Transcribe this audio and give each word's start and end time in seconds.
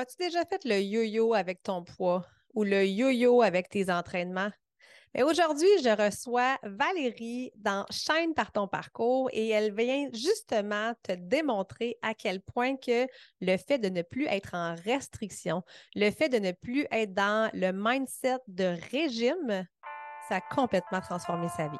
As-tu 0.00 0.14
déjà 0.16 0.44
fait 0.44 0.64
le 0.64 0.80
yo-yo 0.80 1.34
avec 1.34 1.60
ton 1.64 1.82
poids 1.82 2.24
ou 2.54 2.62
le 2.62 2.86
yo-yo 2.86 3.42
avec 3.42 3.68
tes 3.68 3.90
entraînements? 3.90 4.52
Mais 5.12 5.24
aujourd'hui, 5.24 5.66
je 5.82 5.88
reçois 5.88 6.56
Valérie 6.62 7.50
dans 7.56 7.84
Chaîne 7.90 8.32
par 8.32 8.52
ton 8.52 8.68
parcours 8.68 9.28
et 9.32 9.48
elle 9.48 9.74
vient 9.74 10.08
justement 10.12 10.92
te 11.02 11.10
démontrer 11.10 11.96
à 12.00 12.14
quel 12.14 12.40
point 12.40 12.76
que 12.76 13.08
le 13.40 13.56
fait 13.56 13.78
de 13.78 13.88
ne 13.88 14.02
plus 14.02 14.26
être 14.26 14.54
en 14.54 14.76
restriction, 14.84 15.64
le 15.96 16.12
fait 16.12 16.28
de 16.28 16.38
ne 16.38 16.52
plus 16.52 16.86
être 16.92 17.12
dans 17.12 17.50
le 17.52 17.72
mindset 17.72 18.38
de 18.46 18.76
régime, 18.92 19.66
ça 20.28 20.36
a 20.36 20.40
complètement 20.54 21.00
transformé 21.00 21.48
sa 21.56 21.66
vie. 21.66 21.76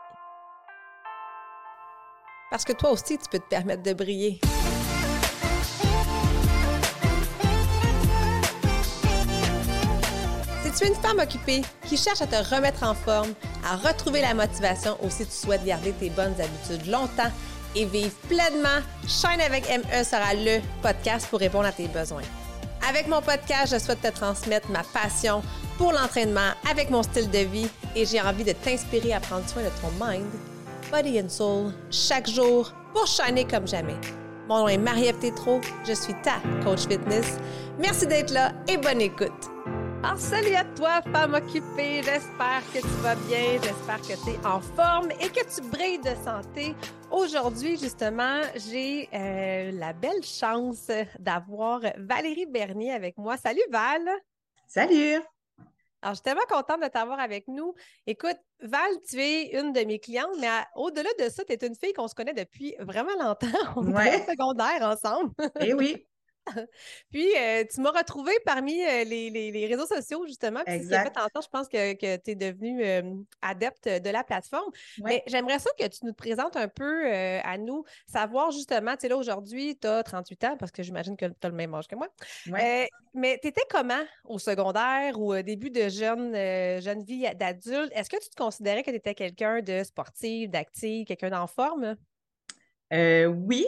Parce 2.50 2.64
que 2.64 2.72
toi 2.72 2.90
aussi, 2.90 3.16
tu 3.16 3.28
peux 3.30 3.38
te 3.38 3.48
permettre 3.48 3.84
de 3.84 3.92
briller. 3.92 4.40
Tu 10.78 10.84
es 10.84 10.88
une 10.88 10.94
femme 10.94 11.18
occupée 11.18 11.62
qui 11.86 11.96
cherche 11.96 12.22
à 12.22 12.26
te 12.26 12.54
remettre 12.54 12.84
en 12.84 12.94
forme, 12.94 13.32
à 13.64 13.76
retrouver 13.76 14.20
la 14.20 14.32
motivation 14.32 14.96
ou 15.02 15.10
si 15.10 15.26
tu 15.26 15.32
souhaites 15.32 15.64
garder 15.64 15.92
tes 15.92 16.10
bonnes 16.10 16.34
habitudes 16.40 16.86
longtemps 16.86 17.32
et 17.74 17.84
vivre 17.84 18.14
pleinement, 18.28 18.80
Shine 19.06 19.40
avec 19.40 19.68
ME 19.68 20.04
sera 20.04 20.34
le 20.34 20.60
podcast 20.80 21.26
pour 21.28 21.40
répondre 21.40 21.66
à 21.66 21.72
tes 21.72 21.88
besoins. 21.88 22.22
Avec 22.88 23.08
mon 23.08 23.20
podcast, 23.20 23.72
je 23.74 23.78
souhaite 23.78 24.02
te 24.02 24.08
transmettre 24.08 24.70
ma 24.70 24.84
passion 24.84 25.42
pour 25.78 25.92
l'entraînement 25.92 26.52
avec 26.70 26.90
mon 26.90 27.02
style 27.02 27.28
de 27.28 27.38
vie 27.38 27.68
et 27.96 28.06
j'ai 28.06 28.20
envie 28.20 28.44
de 28.44 28.52
t'inspirer 28.52 29.14
à 29.14 29.20
prendre 29.20 29.48
soin 29.48 29.62
de 29.62 29.70
ton 29.80 29.90
mind, 30.00 30.26
body 30.92 31.20
and 31.20 31.28
soul 31.28 31.72
chaque 31.90 32.28
jour 32.28 32.72
pour 32.94 33.06
shiner 33.06 33.44
comme 33.44 33.66
jamais. 33.66 33.96
Mon 34.48 34.60
nom 34.60 34.68
est 34.68 34.78
Marie-Ève 34.78 35.16
je 35.86 35.92
suis 35.92 36.14
ta 36.22 36.36
coach 36.64 36.86
fitness. 36.88 37.36
Merci 37.78 38.06
d'être 38.06 38.30
là 38.30 38.52
et 38.68 38.76
bonne 38.76 39.00
écoute. 39.00 39.57
Alors, 40.04 40.18
salut 40.18 40.54
à 40.54 40.64
toi, 40.64 41.02
femme 41.12 41.34
occupée. 41.34 42.02
J'espère 42.04 42.62
que 42.72 42.80
tu 42.80 43.02
vas 43.02 43.16
bien. 43.16 43.60
J'espère 43.60 44.00
que 44.00 44.24
tu 44.24 44.30
es 44.30 44.46
en 44.46 44.60
forme 44.60 45.10
et 45.20 45.28
que 45.28 45.44
tu 45.52 45.60
brilles 45.68 45.98
de 45.98 46.14
santé. 46.24 46.76
Aujourd'hui, 47.10 47.76
justement, 47.76 48.42
j'ai 48.54 49.08
euh, 49.12 49.72
la 49.72 49.92
belle 49.92 50.22
chance 50.22 50.88
d'avoir 51.18 51.80
Valérie 51.96 52.46
Bernier 52.46 52.92
avec 52.92 53.18
moi. 53.18 53.36
Salut, 53.36 53.60
Val. 53.70 54.08
Salut. 54.68 55.20
Alors, 56.00 56.12
je 56.12 56.14
suis 56.14 56.22
tellement 56.22 56.42
contente 56.48 56.80
de 56.80 56.86
t'avoir 56.88 57.18
avec 57.18 57.48
nous. 57.48 57.74
Écoute, 58.06 58.38
Val, 58.60 58.90
tu 59.08 59.20
es 59.20 59.58
une 59.58 59.72
de 59.72 59.80
mes 59.80 59.98
clientes, 59.98 60.30
mais 60.38 60.48
au-delà 60.76 61.10
de 61.18 61.28
ça, 61.28 61.44
tu 61.44 61.52
es 61.52 61.66
une 61.66 61.74
fille 61.74 61.92
qu'on 61.92 62.06
se 62.06 62.14
connaît 62.14 62.34
depuis 62.34 62.76
vraiment 62.78 63.16
longtemps. 63.20 63.48
On 63.76 63.96
est 63.98 64.24
secondaire 64.30 64.82
ensemble. 64.82 65.32
Eh 65.60 65.74
oui. 65.74 66.06
Puis, 67.10 67.28
euh, 67.36 67.64
tu 67.72 67.80
m'as 67.80 67.90
retrouvée 67.90 68.38
parmi 68.44 68.82
euh, 68.82 69.04
les, 69.04 69.66
réseaux 69.66 69.86
sociaux, 69.86 70.26
justement. 70.26 70.60
Puis, 70.66 70.82
ce 70.82 70.88
qui 70.88 70.94
a 70.94 71.02
fait 71.04 71.18
en 71.18 71.28
sorte, 71.32 71.44
je 71.44 71.50
pense 71.50 71.68
que, 71.68 71.94
tu 72.16 72.30
es 72.30 72.34
devenue 72.34 72.84
euh, 72.84 73.14
adepte 73.42 73.88
de 73.88 74.10
la 74.10 74.24
plateforme. 74.24 74.70
Mais 75.02 75.22
j'aimerais 75.26 75.58
ça 75.58 75.70
que 75.78 75.86
tu 75.86 76.04
nous 76.04 76.14
présentes 76.14 76.56
un 76.56 76.68
peu 76.68 77.10
à 77.10 77.58
nous, 77.58 77.84
savoir 78.06 78.50
justement, 78.50 78.92
tu 78.92 79.02
sais, 79.02 79.08
là, 79.08 79.16
aujourd'hui, 79.16 79.78
tu 79.80 79.86
as 79.86 80.02
38 80.02 80.44
ans, 80.44 80.56
parce 80.56 80.72
que 80.72 80.82
j'imagine 80.82 81.16
que 81.16 81.26
tu 81.26 81.34
as 81.42 81.48
le 81.48 81.54
même 81.54 81.74
âge 81.74 81.86
que 81.86 81.96
moi. 81.96 82.08
mais 83.14 83.38
tu 83.40 83.48
étais 83.48 83.64
comment 83.70 84.02
au 84.24 84.38
secondaire 84.38 85.18
ou 85.18 85.34
au 85.34 85.42
début 85.42 85.70
de 85.70 85.88
jeune, 85.88 86.34
jeune 86.80 87.02
vie 87.02 87.26
d'adulte? 87.34 87.92
Est-ce 87.94 88.10
que 88.10 88.22
tu 88.22 88.28
te 88.28 88.36
considérais 88.36 88.82
que 88.82 88.90
tu 88.90 88.96
étais 88.96 89.14
quelqu'un 89.14 89.60
de 89.60 89.82
sportif, 89.82 90.50
d'actif, 90.50 91.06
quelqu'un 91.06 91.30
d'en 91.30 91.46
forme? 91.46 91.96
oui, 92.92 93.66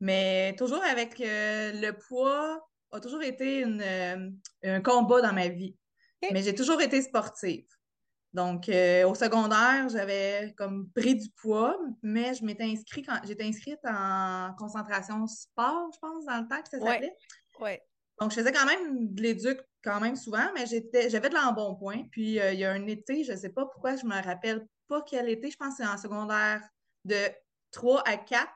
mais 0.00 0.54
toujours 0.58 0.82
avec 0.84 1.20
euh, 1.20 1.72
le 1.72 1.92
poids, 1.92 2.66
a 2.92 3.00
toujours 3.00 3.22
été 3.22 3.64
euh, 3.64 4.30
un 4.64 4.80
combat 4.80 5.20
dans 5.20 5.32
ma 5.32 5.48
vie. 5.48 5.76
Mais 6.32 6.42
j'ai 6.42 6.54
toujours 6.54 6.80
été 6.80 7.02
sportive. 7.02 7.66
Donc, 8.32 8.68
euh, 8.68 9.08
au 9.08 9.14
secondaire, 9.14 9.88
j'avais 9.88 10.54
comme 10.56 10.90
pris 10.90 11.14
du 11.14 11.28
poids, 11.40 11.78
mais 12.02 12.34
je 12.34 12.44
m'étais 12.44 12.64
inscrite 12.64 13.06
quand 13.06 13.18
j'étais 13.24 13.44
inscrite 13.44 13.78
en 13.84 14.52
concentration 14.58 15.26
sport, 15.26 15.90
je 15.94 15.98
pense, 15.98 16.24
dans 16.26 16.40
le 16.40 16.48
temps 16.48 16.62
que 16.62 16.68
ça 16.68 16.78
s'appelait. 16.78 17.16
Ouais. 17.60 17.82
Donc, 18.20 18.30
je 18.30 18.36
faisais 18.36 18.52
quand 18.52 18.66
même 18.66 19.14
de 19.14 19.22
l'éduc 19.22 19.60
quand 19.82 20.00
même 20.00 20.16
souvent, 20.16 20.50
mais 20.54 20.66
j'étais, 20.66 21.08
j'avais 21.10 21.28
de 21.28 21.34
l'embonpoint. 21.34 22.04
Puis, 22.10 22.36
il 22.36 22.58
y 22.58 22.64
a 22.64 22.72
un 22.72 22.86
été, 22.86 23.24
je 23.24 23.32
ne 23.32 23.36
sais 23.36 23.50
pas 23.50 23.66
pourquoi, 23.66 23.96
je 23.96 24.04
me 24.04 24.22
rappelle 24.22 24.66
pas 24.88 25.02
quel 25.02 25.28
été, 25.28 25.50
je 25.50 25.56
pense 25.56 25.76
que 25.76 25.84
c'est 25.84 25.88
en 25.88 25.98
secondaire 25.98 26.62
de 27.04 27.16
3 27.72 28.02
à 28.06 28.16
4 28.16 28.50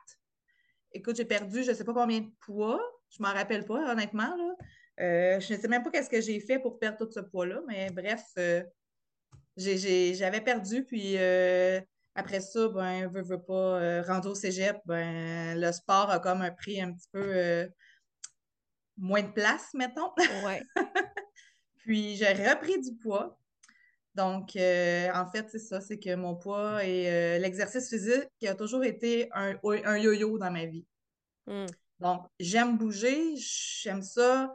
écoute, 0.93 1.15
j'ai 1.15 1.25
perdu 1.25 1.63
je 1.63 1.71
ne 1.71 1.75
sais 1.75 1.83
pas 1.83 1.93
combien 1.93 2.21
de 2.21 2.31
poids. 2.41 2.81
Je 3.09 3.21
ne 3.21 3.27
m'en 3.27 3.33
rappelle 3.33 3.65
pas, 3.65 3.91
honnêtement. 3.91 4.35
Là. 4.35 4.55
Euh, 4.99 5.39
je 5.39 5.53
ne 5.53 5.59
sais 5.59 5.67
même 5.67 5.83
pas 5.83 5.89
qu'est-ce 5.89 6.09
que 6.09 6.21
j'ai 6.21 6.39
fait 6.39 6.59
pour 6.59 6.79
perdre 6.79 6.97
tout 6.97 7.11
ce 7.11 7.19
poids-là, 7.19 7.61
mais 7.67 7.89
bref, 7.91 8.23
euh, 8.37 8.63
j'avais 9.57 10.41
perdu. 10.41 10.85
Puis 10.85 11.17
euh, 11.17 11.81
après 12.15 12.39
ça, 12.39 12.67
ben, 12.69 13.07
veux, 13.07 13.23
veux 13.23 13.41
pas, 13.41 14.01
rendu 14.03 14.27
au 14.27 14.35
cégep, 14.35 14.77
ben, 14.85 15.59
le 15.59 15.71
sport 15.71 16.09
a 16.09 16.19
comme 16.19 16.41
un 16.41 16.51
prix 16.51 16.81
un 16.81 16.93
petit 16.93 17.09
peu 17.11 17.69
moins 18.97 19.23
de 19.23 19.31
place, 19.31 19.73
mettons. 19.73 20.11
Ouais. 20.45 20.61
puis 21.77 22.15
j'ai 22.15 22.33
repris 22.33 22.79
du 22.79 22.95
poids. 22.95 23.40
Donc, 24.15 24.55
en 24.55 25.25
fait, 25.31 25.47
c'est 25.49 25.59
ça, 25.59 25.81
c'est 25.81 25.99
que 25.99 26.15
mon 26.15 26.35
poids 26.35 26.83
et 26.83 27.39
l'exercice 27.39 27.89
physique 27.89 28.27
qui 28.39 28.47
a 28.47 28.55
toujours 28.55 28.83
été 28.83 29.29
un, 29.33 29.57
yo-yo 29.97 30.37
dans 30.37 30.51
ma 30.51 30.65
vie. 30.65 30.85
Hmm. 31.47 31.65
Donc, 31.99 32.25
j'aime 32.39 32.77
bouger, 32.77 33.35
j'aime 33.37 34.01
ça, 34.01 34.53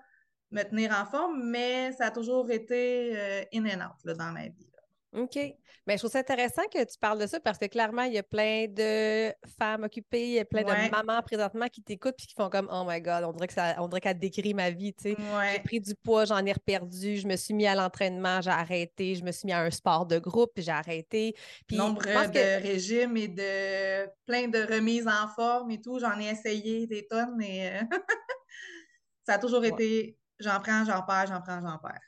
me 0.50 0.62
tenir 0.62 0.92
en 0.92 1.06
forme, 1.06 1.42
mais 1.44 1.92
ça 1.92 2.06
a 2.06 2.10
toujours 2.10 2.50
été 2.50 3.46
in 3.54 3.64
and 3.64 3.86
out 3.86 4.16
dans 4.16 4.32
ma 4.32 4.48
vie. 4.48 4.70
OK. 5.16 5.38
Mais 5.86 5.94
je 5.94 5.98
trouve 5.98 6.10
ça 6.10 6.18
intéressant 6.18 6.62
que 6.72 6.82
tu 6.84 6.98
parles 6.98 7.20
de 7.20 7.26
ça 7.26 7.38
parce 7.38 7.58
que 7.58 7.66
clairement, 7.66 8.02
il 8.02 8.14
y 8.14 8.18
a 8.18 8.22
plein 8.22 8.66
de 8.68 9.32
femmes 9.58 9.84
occupées, 9.84 10.26
il 10.26 10.32
y 10.34 10.38
a 10.40 10.44
plein 10.44 10.62
de 10.62 10.90
mamans 10.90 11.22
présentement 11.22 11.68
qui 11.68 11.80
t'écoutent 11.82 12.16
et 12.18 12.26
qui 12.26 12.34
font 12.34 12.50
comme 12.50 12.68
Oh 12.72 12.84
my 12.86 13.00
God, 13.00 13.24
on 13.24 13.32
dirait 13.32 13.46
que 13.46 13.52
ça, 13.52 13.76
on 13.78 13.86
dirait 13.88 14.00
qu'elle 14.00 14.18
décrit 14.18 14.52
ma 14.52 14.70
vie. 14.70 14.94
Tu 14.94 15.14
sais. 15.14 15.16
J'ai 15.52 15.60
pris 15.60 15.80
du 15.80 15.94
poids, 15.94 16.24
j'en 16.24 16.44
ai 16.44 16.52
reperdu, 16.52 17.16
je 17.16 17.28
me 17.28 17.36
suis 17.36 17.54
mis 17.54 17.66
à 17.66 17.74
l'entraînement, 17.74 18.40
j'ai 18.40 18.50
arrêté, 18.50 19.14
je 19.14 19.24
me 19.24 19.30
suis 19.30 19.46
mis 19.46 19.52
à 19.52 19.60
un 19.60 19.70
sport 19.70 20.06
de 20.06 20.18
groupe, 20.18 20.52
j'ai 20.56 20.72
arrêté. 20.72 21.34
Puis 21.68 21.76
Nombre 21.76 22.02
de 22.02 22.62
régimes 22.62 23.16
et 23.16 23.28
de 23.28 24.06
plein 24.26 24.48
de 24.48 24.58
remises 24.74 25.06
en 25.06 25.28
forme 25.28 25.70
et 25.70 25.80
tout, 25.80 25.98
j'en 26.00 26.18
ai 26.18 26.30
essayé 26.30 26.86
des 26.86 27.06
tonnes, 27.06 27.36
mais 27.36 27.80
ça 29.24 29.34
a 29.34 29.38
toujours 29.38 29.64
été 29.64 30.18
j'en 30.38 30.60
prends, 30.60 30.84
j'en 30.84 31.02
perds, 31.02 31.26
j'en 31.28 31.40
prends, 31.40 31.60
j'en 31.60 31.78
perds. 31.78 32.00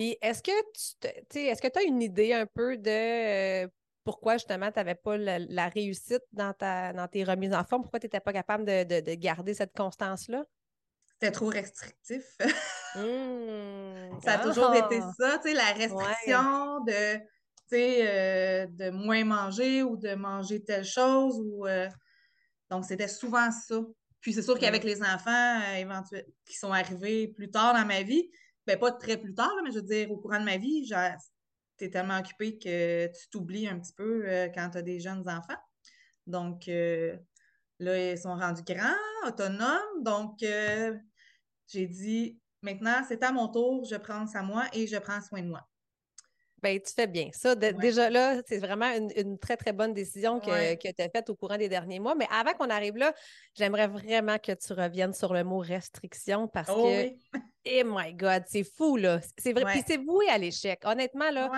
Puis 0.00 0.16
est-ce 0.22 0.42
que 0.42 0.50
tu 1.28 1.38
est-ce 1.40 1.60
que 1.60 1.68
tu 1.68 1.78
as 1.78 1.82
une 1.82 2.00
idée 2.00 2.32
un 2.32 2.46
peu 2.46 2.78
de 2.78 3.64
euh, 3.64 3.68
pourquoi 4.02 4.38
justement 4.38 4.72
tu 4.72 4.78
n'avais 4.78 4.94
pas 4.94 5.18
la, 5.18 5.68
réussite 5.68 6.22
dans, 6.32 6.54
ta, 6.54 6.94
dans 6.94 7.06
tes 7.06 7.22
remises 7.22 7.52
en 7.52 7.64
forme? 7.64 7.82
Pourquoi 7.82 8.00
tu 8.00 8.06
n'étais 8.06 8.20
pas 8.20 8.32
capable 8.32 8.64
de, 8.64 9.14
garder 9.16 9.52
cette 9.52 9.74
constance-là? 9.76 10.46
C'était 11.04 11.32
trop 11.32 11.48
restrictif. 11.48 12.24
Mmh, 12.94 14.20
ça 14.24 14.32
a 14.32 14.38
toujours 14.38 14.74
été 14.74 15.02
ça, 15.18 15.36
tu 15.36 15.50
sais, 15.50 15.54
la 15.54 15.70
restriction 15.74 16.82
de, 16.84 17.20
euh, 17.74 18.66
de 18.70 18.88
moins 18.88 19.24
manger 19.24 19.82
ou 19.82 19.98
de 19.98 20.14
manger 20.14 20.64
telle 20.64 20.86
chose. 20.86 21.38
Ou, 21.44 21.66
euh, 21.66 21.90
Donc, 22.70 22.86
c'était 22.86 23.06
souvent 23.06 23.50
ça. 23.50 23.82
Puis 24.22 24.32
c'est 24.32 24.40
sûr 24.40 24.58
qu'avec 24.58 24.82
mmh. 24.82 24.86
les 24.86 25.02
enfants 25.02 25.60
éventuels 25.76 26.24
qui 26.46 26.56
sont 26.56 26.72
arrivés 26.72 27.28
plus 27.28 27.50
tard 27.50 27.74
dans 27.74 27.84
ma 27.84 28.00
vie, 28.00 28.30
ben, 28.66 28.78
pas 28.78 28.92
très 28.92 29.16
plus 29.16 29.34
tard, 29.34 29.54
mais 29.64 29.70
je 29.70 29.76
veux 29.76 29.86
dire, 29.86 30.10
au 30.10 30.18
courant 30.18 30.38
de 30.38 30.44
ma 30.44 30.56
vie, 30.56 30.88
tu 31.78 31.84
es 31.84 31.90
tellement 31.90 32.18
occupé 32.18 32.58
que 32.58 33.06
tu 33.06 33.28
t'oublies 33.30 33.68
un 33.68 33.78
petit 33.78 33.92
peu 33.92 34.28
euh, 34.28 34.48
quand 34.54 34.70
tu 34.70 34.78
as 34.78 34.82
des 34.82 35.00
jeunes 35.00 35.28
enfants. 35.28 35.60
Donc, 36.26 36.68
euh, 36.68 37.16
là, 37.78 38.12
ils 38.12 38.18
sont 38.18 38.36
rendus 38.36 38.62
grands, 38.62 39.26
autonomes. 39.26 40.02
Donc, 40.02 40.42
euh, 40.42 40.94
j'ai 41.66 41.86
dit, 41.86 42.38
maintenant, 42.62 43.02
c'est 43.08 43.22
à 43.22 43.32
mon 43.32 43.48
tour, 43.48 43.84
je 43.84 43.96
prends 43.96 44.26
ça 44.26 44.40
à 44.40 44.42
moi 44.42 44.66
et 44.72 44.86
je 44.86 44.96
prends 44.98 45.20
soin 45.20 45.42
de 45.42 45.48
moi. 45.48 45.66
Bien, 46.62 46.78
tu 46.78 46.92
fais 46.94 47.06
bien. 47.06 47.30
Ça, 47.32 47.54
déjà 47.54 48.10
là, 48.10 48.40
c'est 48.46 48.58
vraiment 48.58 48.90
une, 49.16 49.38
très, 49.38 49.56
très 49.56 49.72
bonne 49.72 49.94
décision 49.94 50.40
que, 50.40 50.74
tu 50.76 51.02
as 51.02 51.08
faite 51.08 51.30
au 51.30 51.34
courant 51.34 51.56
des 51.56 51.68
derniers 51.68 52.00
mois. 52.00 52.14
Mais 52.14 52.26
avant 52.30 52.52
qu'on 52.52 52.70
arrive 52.70 52.96
là, 52.96 53.14
j'aimerais 53.54 53.88
vraiment 53.88 54.38
que 54.38 54.52
tu 54.52 54.72
reviennes 54.72 55.14
sur 55.14 55.32
le 55.32 55.44
mot 55.44 55.58
restriction 55.58 56.48
parce 56.48 56.70
oh 56.70 56.82
que, 56.82 57.02
oui. 57.02 57.18
oh 57.66 57.82
my 57.86 58.12
God, 58.14 58.44
c'est 58.46 58.64
fou, 58.64 58.96
là. 58.96 59.20
C'est 59.38 59.52
vrai. 59.52 59.72
Puis 59.72 59.82
c'est 59.86 59.98
voué 59.98 60.28
à 60.28 60.38
l'échec. 60.38 60.80
Honnêtement, 60.84 61.30
là, 61.30 61.50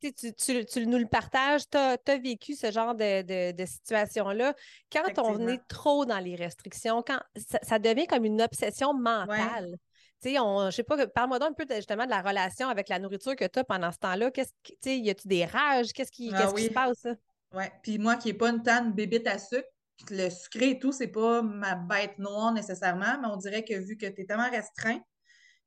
tu, 0.00 0.34
tu, 0.64 0.86
nous 0.86 0.98
le 0.98 1.06
partages, 1.06 1.62
tu 1.68 1.78
as, 1.78 2.18
vécu 2.18 2.54
ce 2.54 2.70
genre 2.70 2.94
de, 2.94 3.64
situation-là. 3.64 4.54
Quand 4.92 5.02
on 5.18 5.46
est 5.48 5.60
trop 5.68 6.04
dans 6.04 6.18
les 6.18 6.36
restrictions, 6.36 7.02
quand 7.06 7.20
ça 7.62 7.78
devient 7.78 8.06
comme 8.06 8.24
une 8.24 8.42
obsession 8.42 8.94
mentale. 8.94 9.76
Tu 10.22 10.30
sais, 10.30 10.34
je 10.34 10.70
sais 10.70 10.82
pas, 10.82 11.06
parle-moi 11.06 11.38
donc 11.38 11.50
un 11.50 11.64
peu 11.64 11.74
justement 11.74 12.04
de 12.04 12.10
la 12.10 12.20
relation 12.20 12.68
avec 12.68 12.88
la 12.88 12.98
nourriture 12.98 13.34
que 13.36 13.46
tu 13.46 13.58
as 13.58 13.64
pendant 13.64 13.90
ce 13.90 13.98
temps-là. 13.98 14.30
Qu'est-ce 14.30 14.52
y 14.90 15.10
a-tu 15.10 15.28
des 15.28 15.44
rages? 15.44 15.92
Qu'est-ce 15.92 16.12
qui, 16.12 16.30
ah 16.34 16.52
qui 16.54 16.64
se 16.64 16.70
passe? 16.70 17.06
Oui, 17.54 17.64
puis 17.82 17.98
moi 17.98 18.16
qui 18.16 18.28
n'ai 18.28 18.34
pas 18.34 18.50
une 18.50 18.62
tanne 18.62 18.92
bébite 18.92 19.26
à 19.26 19.38
sucre, 19.38 19.66
le 20.10 20.30
sucré 20.30 20.70
et 20.70 20.78
tout, 20.78 20.92
c'est 20.92 21.08
pas 21.08 21.42
ma 21.42 21.74
bête 21.74 22.18
noire 22.18 22.52
nécessairement, 22.52 23.18
mais 23.20 23.28
on 23.28 23.36
dirait 23.36 23.64
que 23.64 23.74
vu 23.74 23.96
que 23.96 24.06
tu 24.06 24.22
es 24.22 24.24
tellement 24.24 24.50
restreint, 24.50 25.00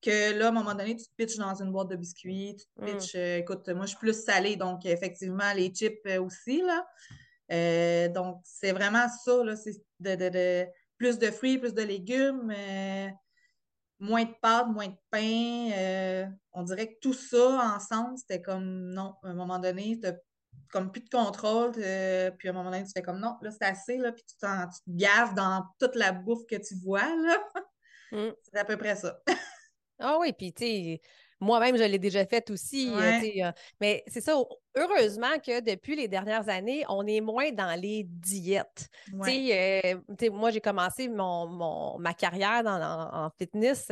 que 0.01 0.37
là, 0.37 0.47
à 0.47 0.49
un 0.49 0.51
moment 0.51 0.73
donné, 0.73 0.95
tu 0.95 1.05
te 1.05 1.15
pitches 1.15 1.37
dans 1.37 1.55
une 1.55 1.71
boîte 1.71 1.89
de 1.89 1.95
biscuits, 1.95 2.55
tu 2.57 2.65
te 2.65 2.81
mm. 2.81 2.85
pitches, 2.85 3.15
euh, 3.15 3.37
écoute, 3.37 3.67
moi, 3.69 3.85
je 3.85 3.89
suis 3.89 3.97
plus 3.97 4.23
salée, 4.23 4.55
donc 4.55 4.85
effectivement, 4.85 5.53
les 5.55 5.69
chips 5.69 5.99
euh, 6.07 6.21
aussi, 6.21 6.61
là. 6.61 6.85
Euh, 7.51 8.09
donc, 8.09 8.41
c'est 8.43 8.71
vraiment 8.71 9.07
ça, 9.23 9.43
là, 9.43 9.55
c'est 9.55 9.73
de, 9.99 10.65
plus 10.97 11.17
de 11.19 11.31
fruits, 11.31 11.57
plus 11.57 11.73
de 11.73 11.83
légumes, 11.83 12.53
moins 14.03 14.25
de 14.25 14.33
pâtes, 14.41 14.67
moins 14.67 14.87
de 14.87 14.97
pain. 15.09 16.29
on 16.51 16.63
dirait 16.63 16.93
que 16.93 16.99
tout 17.01 17.13
ça 17.13 17.75
ensemble, 17.75 18.17
c'était 18.17 18.41
comme, 18.41 18.91
non, 18.93 19.15
à 19.23 19.29
un 19.29 19.33
moment 19.33 19.59
donné, 19.59 19.99
tu 20.01 20.09
comme 20.69 20.91
plus 20.91 21.01
de 21.01 21.09
contrôle, 21.09 21.71
puis 21.71 22.47
à 22.47 22.51
un 22.51 22.53
moment 22.53 22.71
donné, 22.71 22.83
tu 22.83 22.91
fais 22.95 23.03
comme, 23.03 23.19
non, 23.19 23.37
là, 23.41 23.51
c'est 23.51 23.65
assez, 23.65 23.97
là, 23.97 24.11
puis 24.11 24.23
tu, 24.27 24.35
tu 24.35 24.45
te 24.45 24.97
gaves 24.97 25.35
dans 25.35 25.63
toute 25.79 25.95
la 25.95 26.11
bouffe 26.11 26.45
que 26.47 26.55
tu 26.55 26.75
vois, 26.83 27.01
là. 27.03 27.37
Mm. 28.11 28.31
C'est 28.43 28.59
à 28.59 28.65
peu 28.65 28.75
près 28.77 28.95
ça. 28.95 29.19
Ah 29.99 30.17
oui, 30.19 30.33
puis 30.33 30.51
tu 30.51 30.65
sais, 30.65 31.01
moi-même, 31.43 31.77
je 31.77 31.83
l'ai 31.83 31.99
déjà 31.99 32.25
fait 32.25 32.49
aussi. 32.49 32.89
Euh, 32.91 33.19
euh, 33.45 33.51
mais 33.79 34.03
c'est 34.07 34.21
ça, 34.21 34.35
heureusement 34.75 35.37
que 35.45 35.61
depuis 35.61 35.95
les 35.95 36.07
dernières 36.07 36.49
années, 36.49 36.83
on 36.89 37.05
est 37.05 37.21
moins 37.21 37.51
dans 37.51 37.79
les 37.79 38.03
diètes. 38.03 38.87
Euh, 39.13 40.29
moi, 40.31 40.51
j'ai 40.51 40.61
commencé 40.61 41.07
mon, 41.09 41.97
ma 41.99 42.13
carrière 42.13 42.63
en, 42.65 43.29
fitness 43.37 43.87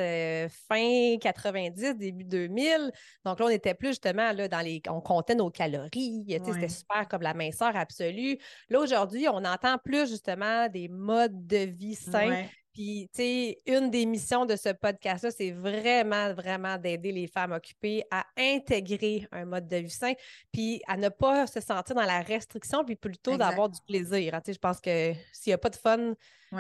fin 0.68 1.18
90, 1.20 1.96
début 1.98 2.24
2000. 2.24 2.92
Donc 3.26 3.40
là, 3.40 3.46
on 3.46 3.50
était 3.50 3.74
plus 3.74 3.90
justement 3.90 4.32
là, 4.32 4.48
dans 4.48 4.62
les. 4.62 4.82
On 4.90 5.02
comptait 5.02 5.36
nos 5.36 5.50
calories. 5.50 6.26
C'était 6.28 6.70
super 6.70 7.08
comme 7.10 7.22
la 7.22 7.34
minceur 7.34 7.76
absolue. 7.76 8.38
Là, 8.70 8.80
aujourd'hui, 8.80 9.28
on 9.28 9.44
entend 9.44 9.78
plus 9.78 10.10
justement 10.10 10.68
des 10.70 10.88
modes 10.88 11.46
de 11.48 11.58
vie 11.58 11.96
sains. 11.96 12.46
Puis, 12.74 13.10
tu 13.14 13.22
sais, 13.22 13.58
une 13.68 13.90
des 13.90 14.06
missions 14.06 14.46
de 14.46 14.56
ce 14.56 14.70
podcast-là, 14.70 15.32
c'est 15.32 15.52
vraiment, 15.52 16.34
vraiment 16.34 16.78
d'aider 16.78 17.12
les 17.12 17.28
femmes 17.28 17.52
occupées 17.52 18.04
à 18.12 18.26
intégrer 18.38 19.28
un 19.32 19.46
mode 19.46 19.68
de 19.68 19.78
vie 19.78 19.90
sain, 19.90 20.14
puis 20.52 20.82
à 20.88 20.98
ne 20.98 21.10
pas 21.10 21.48
se 21.48 21.60
sentir 21.60 21.96
dans 21.96 22.06
la 22.06 22.22
restriction, 22.22 22.84
puis 22.86 22.96
plutôt 22.96 23.38
d'avoir 23.38 23.70
du 23.70 23.80
plaisir. 23.86 24.34
Hein. 24.34 24.42
Tu 24.42 24.48
sais, 24.48 24.54
je 24.54 24.60
pense 24.60 24.80
que 24.80 25.14
s'il 25.34 25.52
n'y 25.52 25.54
a 25.54 25.58
pas 25.58 25.70
de 25.70 25.76
fun, 25.76 26.14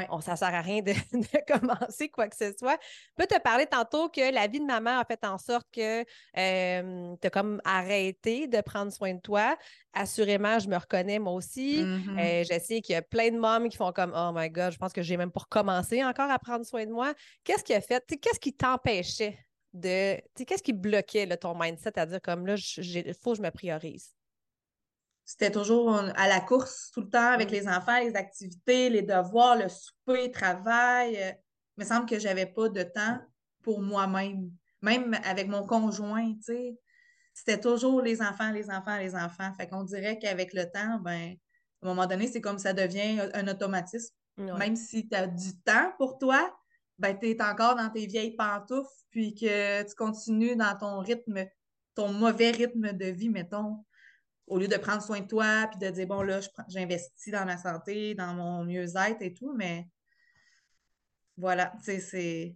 on, 0.09 0.21
ça 0.21 0.31
ne 0.31 0.37
sert 0.37 0.53
à 0.53 0.61
rien 0.61 0.81
de, 0.81 0.93
commencer 1.51 2.09
quoi 2.09 2.27
que 2.27 2.35
ce 2.35 2.53
soit. 2.57 2.79
Je 2.81 3.23
peux 3.23 3.27
te 3.27 3.39
parler 3.41 3.65
tantôt 3.65 4.09
que 4.09 4.33
la 4.33 4.47
vie 4.47 4.59
de 4.59 4.65
maman 4.65 4.99
a 4.99 5.05
fait 5.05 5.23
en 5.25 5.37
sorte 5.37 5.67
que 5.71 6.01
euh, 6.37 7.15
tu 7.21 7.27
as 7.27 7.29
comme 7.29 7.61
arrêté 7.65 8.47
de 8.47 8.61
prendre 8.61 8.91
soin 8.91 9.13
de 9.13 9.19
toi. 9.19 9.57
Assurément, 9.93 10.59
je 10.59 10.69
me 10.69 10.77
reconnais 10.77 11.19
moi 11.19 11.33
aussi. 11.33 11.81
Euh, 11.81 12.43
je 12.43 12.59
sais 12.59 12.81
qu'il 12.81 12.93
y 12.93 12.95
a 12.95 13.01
plein 13.01 13.29
de 13.29 13.37
mômes 13.37 13.67
qui 13.67 13.75
font 13.75 13.91
comme 13.91 14.13
Oh 14.15 14.31
my 14.33 14.49
God, 14.49 14.71
je 14.71 14.77
pense 14.77 14.93
que 14.93 15.01
j'ai 15.01 15.17
même 15.17 15.31
pour 15.31 15.49
encore 16.03 16.29
à 16.29 16.39
prendre 16.39 16.65
soin 16.65 16.85
de 16.85 16.91
moi. 16.91 17.13
Qu'est-ce 17.43 17.63
qui 17.63 17.73
a 17.73 17.81
fait? 17.81 18.03
Qu'est-ce 18.19 18.39
qui 18.39 18.53
t'empêchait 18.53 19.37
de. 19.73 20.19
Qu'est-ce 20.45 20.63
qui 20.63 20.73
bloquait 20.73 21.27
ton 21.37 21.57
mindset 21.57 21.97
à 21.97 22.05
dire 22.05 22.21
comme 22.21 22.45
là, 22.45 22.55
il 22.77 23.13
faut 23.13 23.31
que 23.31 23.37
je 23.37 23.41
me 23.41 23.51
priorise? 23.51 24.15
C'était 25.23 25.51
toujours 25.51 25.93
à 25.93 26.27
la 26.27 26.41
course 26.41 26.91
tout 26.93 27.01
le 27.01 27.09
temps 27.09 27.31
avec 27.31 27.49
mm. 27.49 27.53
les 27.53 27.67
enfants, 27.67 27.99
les 27.99 28.15
activités, 28.15 28.89
les 28.89 29.01
devoirs, 29.01 29.55
le 29.55 29.69
souper, 29.69 30.27
le 30.27 30.31
travail. 30.31 31.17
Euh, 31.17 31.31
il 31.77 31.83
me 31.83 31.85
semble 31.85 32.05
que 32.05 32.19
j'avais 32.19 32.47
pas 32.47 32.69
de 32.69 32.83
temps 32.83 33.17
pour 33.63 33.81
moi-même. 33.81 34.51
Même 34.81 35.13
avec 35.23 35.47
mon 35.47 35.65
conjoint, 35.65 36.33
tu 36.33 36.41
sais. 36.41 36.77
C'était 37.33 37.59
toujours 37.59 38.01
les 38.01 38.21
enfants, 38.21 38.51
les 38.51 38.69
enfants, 38.69 38.97
les 38.97 39.15
enfants. 39.15 39.53
Fait 39.57 39.67
qu'on 39.67 39.83
dirait 39.83 40.19
qu'avec 40.19 40.53
le 40.53 40.69
temps, 40.69 40.99
ben, 40.99 41.35
à 41.81 41.85
un 41.85 41.89
moment 41.89 42.07
donné, 42.07 42.27
c'est 42.27 42.41
comme 42.41 42.59
ça 42.59 42.73
devient 42.73 43.21
un 43.33 43.47
automatisme. 43.47 44.13
Même 44.57 44.75
si 44.75 45.07
tu 45.07 45.15
as 45.15 45.27
du 45.27 45.59
temps 45.63 45.91
pour 45.97 46.17
toi, 46.17 46.55
ben, 46.99 47.17
tu 47.17 47.29
es 47.29 47.41
encore 47.41 47.75
dans 47.75 47.89
tes 47.89 48.05
vieilles 48.05 48.35
pantoufles, 48.35 48.89
puis 49.09 49.33
que 49.33 49.83
tu 49.83 49.95
continues 49.95 50.55
dans 50.55 50.77
ton 50.77 50.99
rythme, 50.99 51.45
ton 51.95 52.11
mauvais 52.11 52.51
rythme 52.51 52.93
de 52.93 53.05
vie, 53.07 53.29
mettons 53.29 53.83
au 54.47 54.57
lieu 54.57 54.67
de 54.67 54.77
prendre 54.77 55.01
soin 55.01 55.21
de 55.21 55.27
toi, 55.27 55.67
puis 55.67 55.79
de 55.79 55.89
dire, 55.89 56.07
bon, 56.07 56.21
là, 56.23 56.39
j'investis 56.67 57.31
dans 57.31 57.45
ma 57.45 57.57
santé, 57.57 58.15
dans 58.15 58.33
mon 58.33 58.65
mieux-être 58.65 59.21
et 59.21 59.33
tout, 59.33 59.53
mais 59.55 59.87
voilà, 61.37 61.71
tu 61.83 61.99
sais, 61.99 62.55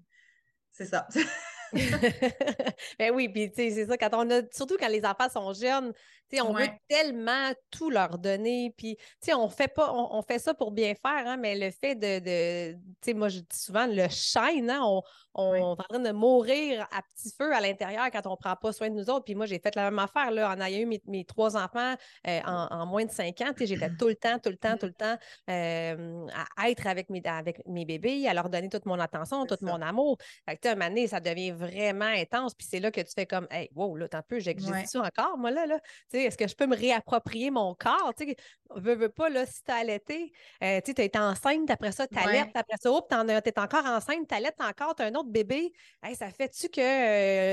c'est 0.71 0.85
ça. 0.85 1.07
ben 2.99 3.13
oui, 3.13 3.29
puis 3.29 3.49
tu 3.49 3.55
sais, 3.55 3.71
c'est 3.71 3.85
ça, 3.85 3.97
quand 3.97 4.09
on 4.13 4.29
a, 4.29 4.41
surtout 4.51 4.77
quand 4.79 4.87
les 4.87 5.05
enfants 5.05 5.29
sont 5.29 5.53
jeunes, 5.53 5.93
on 6.41 6.53
veut 6.53 6.69
tellement 6.87 7.51
tout 7.71 7.89
leur 7.89 8.17
donner, 8.17 8.73
puis 8.77 8.97
on 9.33 9.49
fait 9.49 9.67
pas, 9.67 9.91
on, 9.93 10.21
fait 10.21 10.39
ça 10.39 10.53
pour 10.53 10.71
bien 10.71 10.93
faire, 10.95 11.27
hein, 11.27 11.37
mais 11.37 11.55
le 11.57 11.71
fait 11.71 11.95
de, 11.95 12.77
sais, 13.01 13.13
moi 13.13 13.29
je 13.29 13.39
dis 13.39 13.57
souvent 13.57 13.87
le 13.87 14.07
shine, 14.09 14.69
hein, 14.69 14.81
on, 14.83 15.01
on 15.33 15.55
est 15.55 15.61
en 15.61 15.75
train 15.75 15.99
de 15.99 16.11
mourir 16.11 16.87
à 16.91 17.01
petit 17.01 17.33
feu 17.37 17.53
à 17.53 17.61
l'intérieur 17.61 18.05
quand 18.11 18.25
on 18.27 18.37
prend 18.37 18.55
pas 18.55 18.71
soin 18.71 18.89
de 18.89 18.95
nous 18.95 19.09
autres, 19.09 19.25
puis 19.25 19.35
moi 19.35 19.45
j'ai 19.45 19.59
fait 19.59 19.75
la 19.75 19.89
même 19.89 19.99
affaire, 19.99 20.31
là, 20.31 20.53
en 20.55 20.61
ayant 20.61 20.89
eu 20.89 20.99
mes, 21.07 21.25
trois 21.25 21.57
enfants 21.57 21.95
euh, 22.27 22.39
en, 22.45 22.85
moins 22.85 23.05
de 23.05 23.11
cinq 23.11 23.41
ans, 23.41 23.51
j'étais 23.57 23.89
tout 23.97 24.07
le 24.07 24.15
temps, 24.15 24.39
tout 24.39 24.49
le 24.49 24.57
temps, 24.57 24.77
tout 24.77 24.85
le 24.85 24.93
temps 24.93 25.17
euh, 25.49 26.27
à 26.57 26.69
être 26.69 26.87
avec 26.87 27.09
mes, 27.09 27.21
avec 27.25 27.61
mes 27.65 27.85
bébés, 27.85 28.27
à 28.27 28.33
leur 28.33 28.49
donner 28.49 28.69
toute 28.69 28.85
mon 28.85 28.99
attention, 28.99 29.45
tout 29.45 29.57
mon 29.61 29.81
amour. 29.81 30.17
Fait 30.47 30.57
que, 30.57 30.67
un 30.67 30.75
moment 30.75 30.87
donné, 30.87 31.07
ça 31.07 31.19
devient 31.19 31.51
vraiment 31.51 32.05
intense. 32.05 32.53
Puis 32.53 32.67
c'est 32.69 32.79
là 32.79 32.91
que 32.91 33.01
tu 33.01 33.11
fais 33.13 33.25
comme, 33.25 33.47
hey, 33.51 33.69
wow, 33.75 33.95
là, 33.95 34.07
t'as 34.07 34.19
un 34.19 34.21
peu, 34.21 34.39
j'ai 34.39 34.55
ouais. 34.55 34.85
ça 34.85 35.01
encore, 35.01 35.37
moi, 35.37 35.51
là. 35.51 35.65
là? 35.65 35.79
Est-ce 36.23 36.37
que 36.37 36.47
je 36.47 36.55
peux 36.55 36.67
me 36.67 36.75
réapproprier 36.75 37.51
mon 37.51 37.75
corps? 37.75 38.13
Tu 38.17 38.25
sais, 38.25 38.35
veux, 38.75 38.95
veux 38.95 39.09
pas, 39.09 39.29
là, 39.29 39.45
si 39.45 39.63
t'as 39.63 39.75
allaité, 39.75 40.31
euh, 40.63 40.79
tu 40.83 40.91
été 40.91 41.19
enceinte, 41.19 41.69
après 41.69 41.91
ça, 41.91 42.07
t'allaites, 42.07 42.45
ouais. 42.45 42.51
après 42.55 42.77
ça, 42.81 42.91
oups, 42.91 43.07
t'es 43.07 43.59
encore 43.59 43.85
enceinte, 43.85 44.27
t'allaites 44.27 44.59
encore, 44.61 44.95
t'as 44.95 45.05
un 45.05 45.15
autre 45.15 45.29
bébé. 45.29 45.71
Hey, 46.03 46.15
ça 46.15 46.29
fait-tu 46.29 46.69
que, 46.69 46.81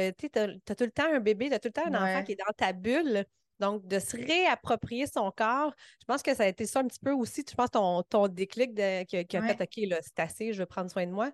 euh, 0.09 0.13
tu 0.19 0.29
as, 0.39 0.43
as 0.45 0.75
tout 0.75 0.85
le 0.85 0.91
temps 0.91 1.13
un 1.13 1.21
bébé, 1.21 1.51
t'as 1.51 1.59
tout 1.59 1.69
le 1.69 1.73
temps 1.73 1.87
un 1.87 1.95
enfant 1.95 2.25
qui 2.25 2.33
est 2.33 2.37
dans 2.37 2.53
ta 2.57 2.73
bulle? 2.73 3.25
Donc, 3.59 3.87
de 3.87 4.01
se 4.01 4.17
réapproprier 4.17 5.07
son 5.07 5.31
corps, 5.31 5.73
je 6.01 6.05
pense 6.07 6.23
que 6.23 6.35
ça 6.35 6.43
a 6.43 6.47
été 6.49 6.67
ça 6.67 6.81
un 6.81 6.87
petit 6.89 6.99
peu 6.99 7.13
aussi, 7.13 7.45
tu 7.45 7.55
penses, 7.55 7.71
ton, 7.71 8.03
ton 8.03 8.27
déclic 8.27 8.75
de, 8.75 9.05
qui, 9.05 9.37
a 9.37 9.43
fait 9.43 9.63
OK, 9.63 9.89
là, 9.89 10.01
c'est 10.03 10.19
assez, 10.19 10.53
je 10.53 10.59
veux 10.59 10.67
prendre 10.67 10.91
soin 10.91 11.07
de 11.07 11.13
moi? 11.13 11.31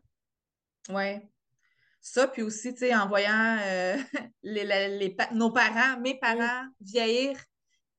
Oui. 0.91 1.21
Ça, 2.01 2.29
puis 2.29 2.43
aussi, 2.43 2.73
tu 2.73 2.81
sais, 2.81 2.95
en 2.95 3.09
voyant 3.09 3.59
euh, 3.61 3.97
les, 4.43 5.17
nos 5.33 5.51
parents, 5.51 6.01
mes 6.01 6.19
parents 6.19 6.67
vieillir, 6.81 7.39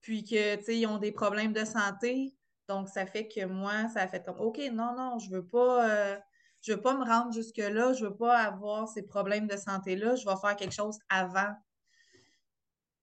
puis 0.02 0.24
que, 0.24 0.56
tu 0.56 0.64
sais, 0.64 0.80
ils 0.80 0.88
ont 0.88 0.98
des 0.98 1.12
problèmes 1.12 1.54
de 1.54 1.66
santé. 1.66 2.34
Donc, 2.68 2.88
ça 2.88 3.06
fait 3.06 3.28
que 3.28 3.46
moi, 3.46 3.88
ça 3.90 4.02
a 4.02 4.08
fait 4.08 4.24
comme, 4.24 4.40
OK, 4.40 4.60
non, 4.72 4.96
non, 4.96 5.20
je 5.20 5.30
veux 5.30 5.46
pas, 5.46 5.90
euh, 5.90 6.18
je 6.62 6.74
veux 6.74 6.82
pas 6.82 6.96
me 6.96 7.04
rendre 7.04 7.34
jusque-là, 7.34 7.94
je 7.94 8.06
veux 8.06 8.16
pas 8.16 8.38
avoir 8.38 8.88
ces 8.88 9.04
problèmes 9.04 9.48
de 9.48 9.58
santé-là, 9.58 10.16
je 10.16 10.26
vais 10.26 10.36
faire 10.42 10.56
quelque 10.56 10.76
chose 10.76 10.98
avant. 11.10 11.54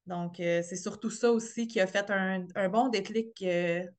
Donc, 0.07 0.39
euh, 0.39 0.63
c'est 0.63 0.77
surtout 0.77 1.11
ça 1.11 1.33
aussi 1.33 1.67
qui 1.67 1.81
a 1.81 1.87
fait 1.87 2.11
un, 2.11 2.47
un 2.55 2.69
bon 2.69 2.89
déclic 2.89 3.45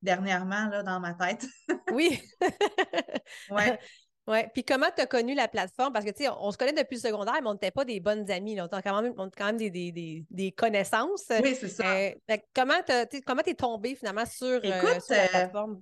dernièrement 0.01 0.70
là, 0.70 0.82
dans 0.82 1.01
ma 1.01 1.13
tête. 1.13 1.46
oui. 1.92 2.22
ouais. 3.51 3.77
Oui. 4.27 4.39
Puis 4.53 4.63
comment 4.63 4.88
tu 4.93 5.01
as 5.01 5.05
connu 5.05 5.34
la 5.34 5.48
plateforme? 5.48 5.93
Parce 5.93 6.03
que, 6.03 6.12
tu 6.12 6.24
sais, 6.24 6.29
on, 6.29 6.51
se 6.51 6.57
connaît 6.57 6.74
depuis 6.74 6.96
le 6.96 7.01
secondaire, 7.01 7.36
mais 7.41 7.48
on 7.48 7.53
n'était 7.53 7.72
pas 7.72 7.86
des 7.86 8.00
bonnes 8.00 8.29
amies. 8.29 8.55
Là. 8.55 8.67
On 8.69 8.75
a 8.75 8.81
quand 8.81 9.01
même, 9.01 9.13
quand 9.15 9.46
même 9.46 9.57
des, 9.57 9.69
des, 9.69 10.25
des, 10.29 10.51
connaissances. 10.51 11.31
Oui, 11.41 11.55
c'est 11.60 11.69
ça. 11.69 11.96
Euh, 11.96 12.12
comment 12.53 12.75
tu 12.86 13.50
es 13.50 13.55
tombé 13.55 13.96
finalement 13.96 14.25
sur, 14.25 14.48
euh, 14.48 14.62
Écoute, 14.62 15.03
la 15.10 15.24
euh, 15.24 15.27
plateforme? 15.27 15.81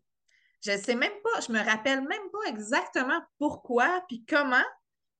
je 0.61 0.77
sais 0.77 0.95
même 0.95 1.11
pas, 1.23 1.41
je 1.41 1.51
me 1.51 1.59
rappelle 1.59 2.01
même 2.01 2.29
pas 2.31 2.49
exactement 2.49 3.19
pourquoi 3.37 4.03
puis 4.07 4.25
comment, 4.27 4.63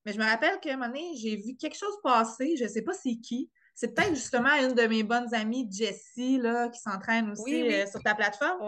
mais 0.03 0.13
je 0.13 0.17
me 0.17 0.23
rappelle 0.23 0.59
qu'à 0.59 0.73
un 0.73 0.77
moment 0.77 0.87
donné, 0.87 1.11
j'ai 1.17 1.35
vu 1.35 1.55
quelque 1.55 1.77
chose 1.77 1.93
passer, 2.03 2.55
je 2.57 2.67
sais 2.67 2.81
pas 2.81 2.93
c'est 2.93 3.17
qui. 3.17 3.51
C'est 3.75 3.93
peut-être 3.93 4.15
justement 4.15 4.53
une 4.53 4.73
de 4.73 4.83
mes 4.83 5.03
bonnes 5.03 5.31
amies, 5.35 5.69
Jessie, 5.69 6.37
là, 6.37 6.69
qui 6.69 6.79
s'entraîne 6.79 7.29
aussi 7.29 7.69
sur 7.91 8.01
ta 8.01 8.15
plateforme. 8.15 8.61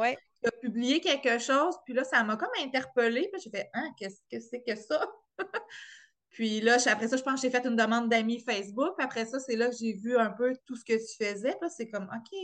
Oui 0.48 0.58
a 0.58 0.62
publié 0.62 1.02
quelque 1.02 1.40
chose, 1.40 1.76
puis 1.86 1.94
là, 1.94 2.04
ça 2.04 2.24
m'a 2.24 2.38
comme 2.38 2.50
interpellée. 2.62 3.30
Puis 3.32 3.42
j'ai 3.44 3.50
fait, 3.50 3.70
hein, 3.74 3.90
qu'est-ce 3.98 4.22
que 4.32 4.40
c'est 4.40 4.62
que 4.62 4.76
ça? 4.76 5.06
puis 6.30 6.62
là, 6.62 6.78
après 6.88 7.08
ça, 7.08 7.18
je 7.18 7.24
pense 7.24 7.42
que 7.42 7.48
j'ai 7.48 7.52
fait 7.52 7.66
une 7.66 7.76
demande 7.76 8.10
d'amis 8.10 8.40
Facebook. 8.40 8.94
Après 9.00 9.26
ça, 9.26 9.40
c'est 9.40 9.56
là 9.56 9.70
que 9.70 9.76
j'ai 9.76 9.94
vu 9.94 10.18
un 10.18 10.30
peu 10.30 10.56
tout 10.66 10.76
ce 10.76 10.86
que 10.86 10.94
tu 10.94 11.24
faisais. 11.24 11.56
Puis 11.60 11.70
c'est 11.76 11.90
comme, 11.90 12.10
OK, 12.14 12.40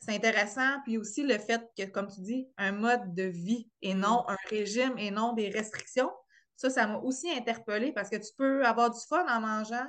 c'est 0.00 0.14
intéressant. 0.14 0.80
Puis 0.84 0.98
aussi 0.98 1.22
le 1.22 1.38
fait 1.38 1.62
que, 1.76 1.84
comme 1.84 2.08
tu 2.08 2.20
dis, 2.20 2.48
un 2.56 2.72
mode 2.72 3.14
de 3.14 3.24
vie 3.24 3.68
et 3.82 3.94
mm. 3.94 4.00
non 4.00 4.24
un 4.28 4.36
régime 4.48 4.94
et 4.98 5.10
non 5.10 5.32
des 5.32 5.48
restrictions. 5.48 6.10
Ça, 6.56 6.70
ça 6.70 6.86
m'a 6.86 6.98
aussi 6.98 7.30
interpellée 7.30 7.92
parce 7.92 8.10
que 8.10 8.16
tu 8.16 8.32
peux 8.36 8.64
avoir 8.64 8.90
du 8.90 9.00
fun 9.08 9.24
en 9.28 9.40
mangeant 9.40 9.86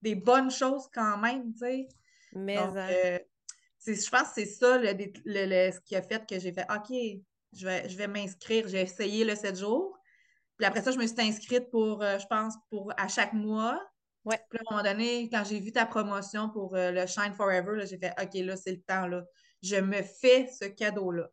des 0.00 0.14
bonnes 0.14 0.50
choses 0.50 0.88
quand 0.94 1.18
même, 1.18 1.52
tu 1.52 1.58
sais. 1.58 1.88
Mais 2.32 2.56
hein. 2.56 2.72
euh, 2.76 3.18
je 3.86 4.10
pense 4.10 4.28
que 4.28 4.34
c'est 4.34 4.46
ça 4.46 4.78
le, 4.78 5.70
ce 5.72 5.80
qui 5.80 5.96
a 5.96 6.02
fait 6.02 6.26
que 6.26 6.38
j'ai 6.38 6.52
fait 6.52 6.66
OK, 6.70 6.92
je 7.52 7.66
vais, 7.66 7.88
je 7.88 7.96
vais 7.96 8.08
m'inscrire. 8.08 8.68
J'ai 8.68 8.82
essayé 8.82 9.24
le 9.24 9.34
7 9.34 9.56
jours. 9.56 9.98
Puis 10.56 10.66
après 10.66 10.82
ça, 10.82 10.90
je 10.90 10.98
me 10.98 11.06
suis 11.06 11.20
inscrite 11.20 11.70
pour, 11.70 12.02
euh, 12.02 12.18
je 12.18 12.26
pense, 12.26 12.54
pour 12.70 12.92
à 12.96 13.08
chaque 13.08 13.32
mois. 13.32 13.80
Ouais. 14.24 14.38
Puis 14.50 14.58
à 14.58 14.62
un 14.66 14.76
moment 14.76 14.82
donné, 14.82 15.30
quand 15.30 15.44
j'ai 15.44 15.60
vu 15.60 15.72
ta 15.72 15.86
promotion 15.86 16.50
pour 16.50 16.74
euh, 16.74 16.90
le 16.90 17.06
Shine 17.06 17.32
Forever, 17.32 17.86
j'ai 17.86 17.98
fait 17.98 18.12
OK, 18.20 18.34
là, 18.34 18.56
c'est 18.56 18.72
le 18.72 18.82
temps. 18.82 19.06
Là. 19.06 19.22
Je 19.62 19.76
me 19.76 20.02
fais 20.02 20.48
ce 20.48 20.66
cadeau-là. 20.66 21.30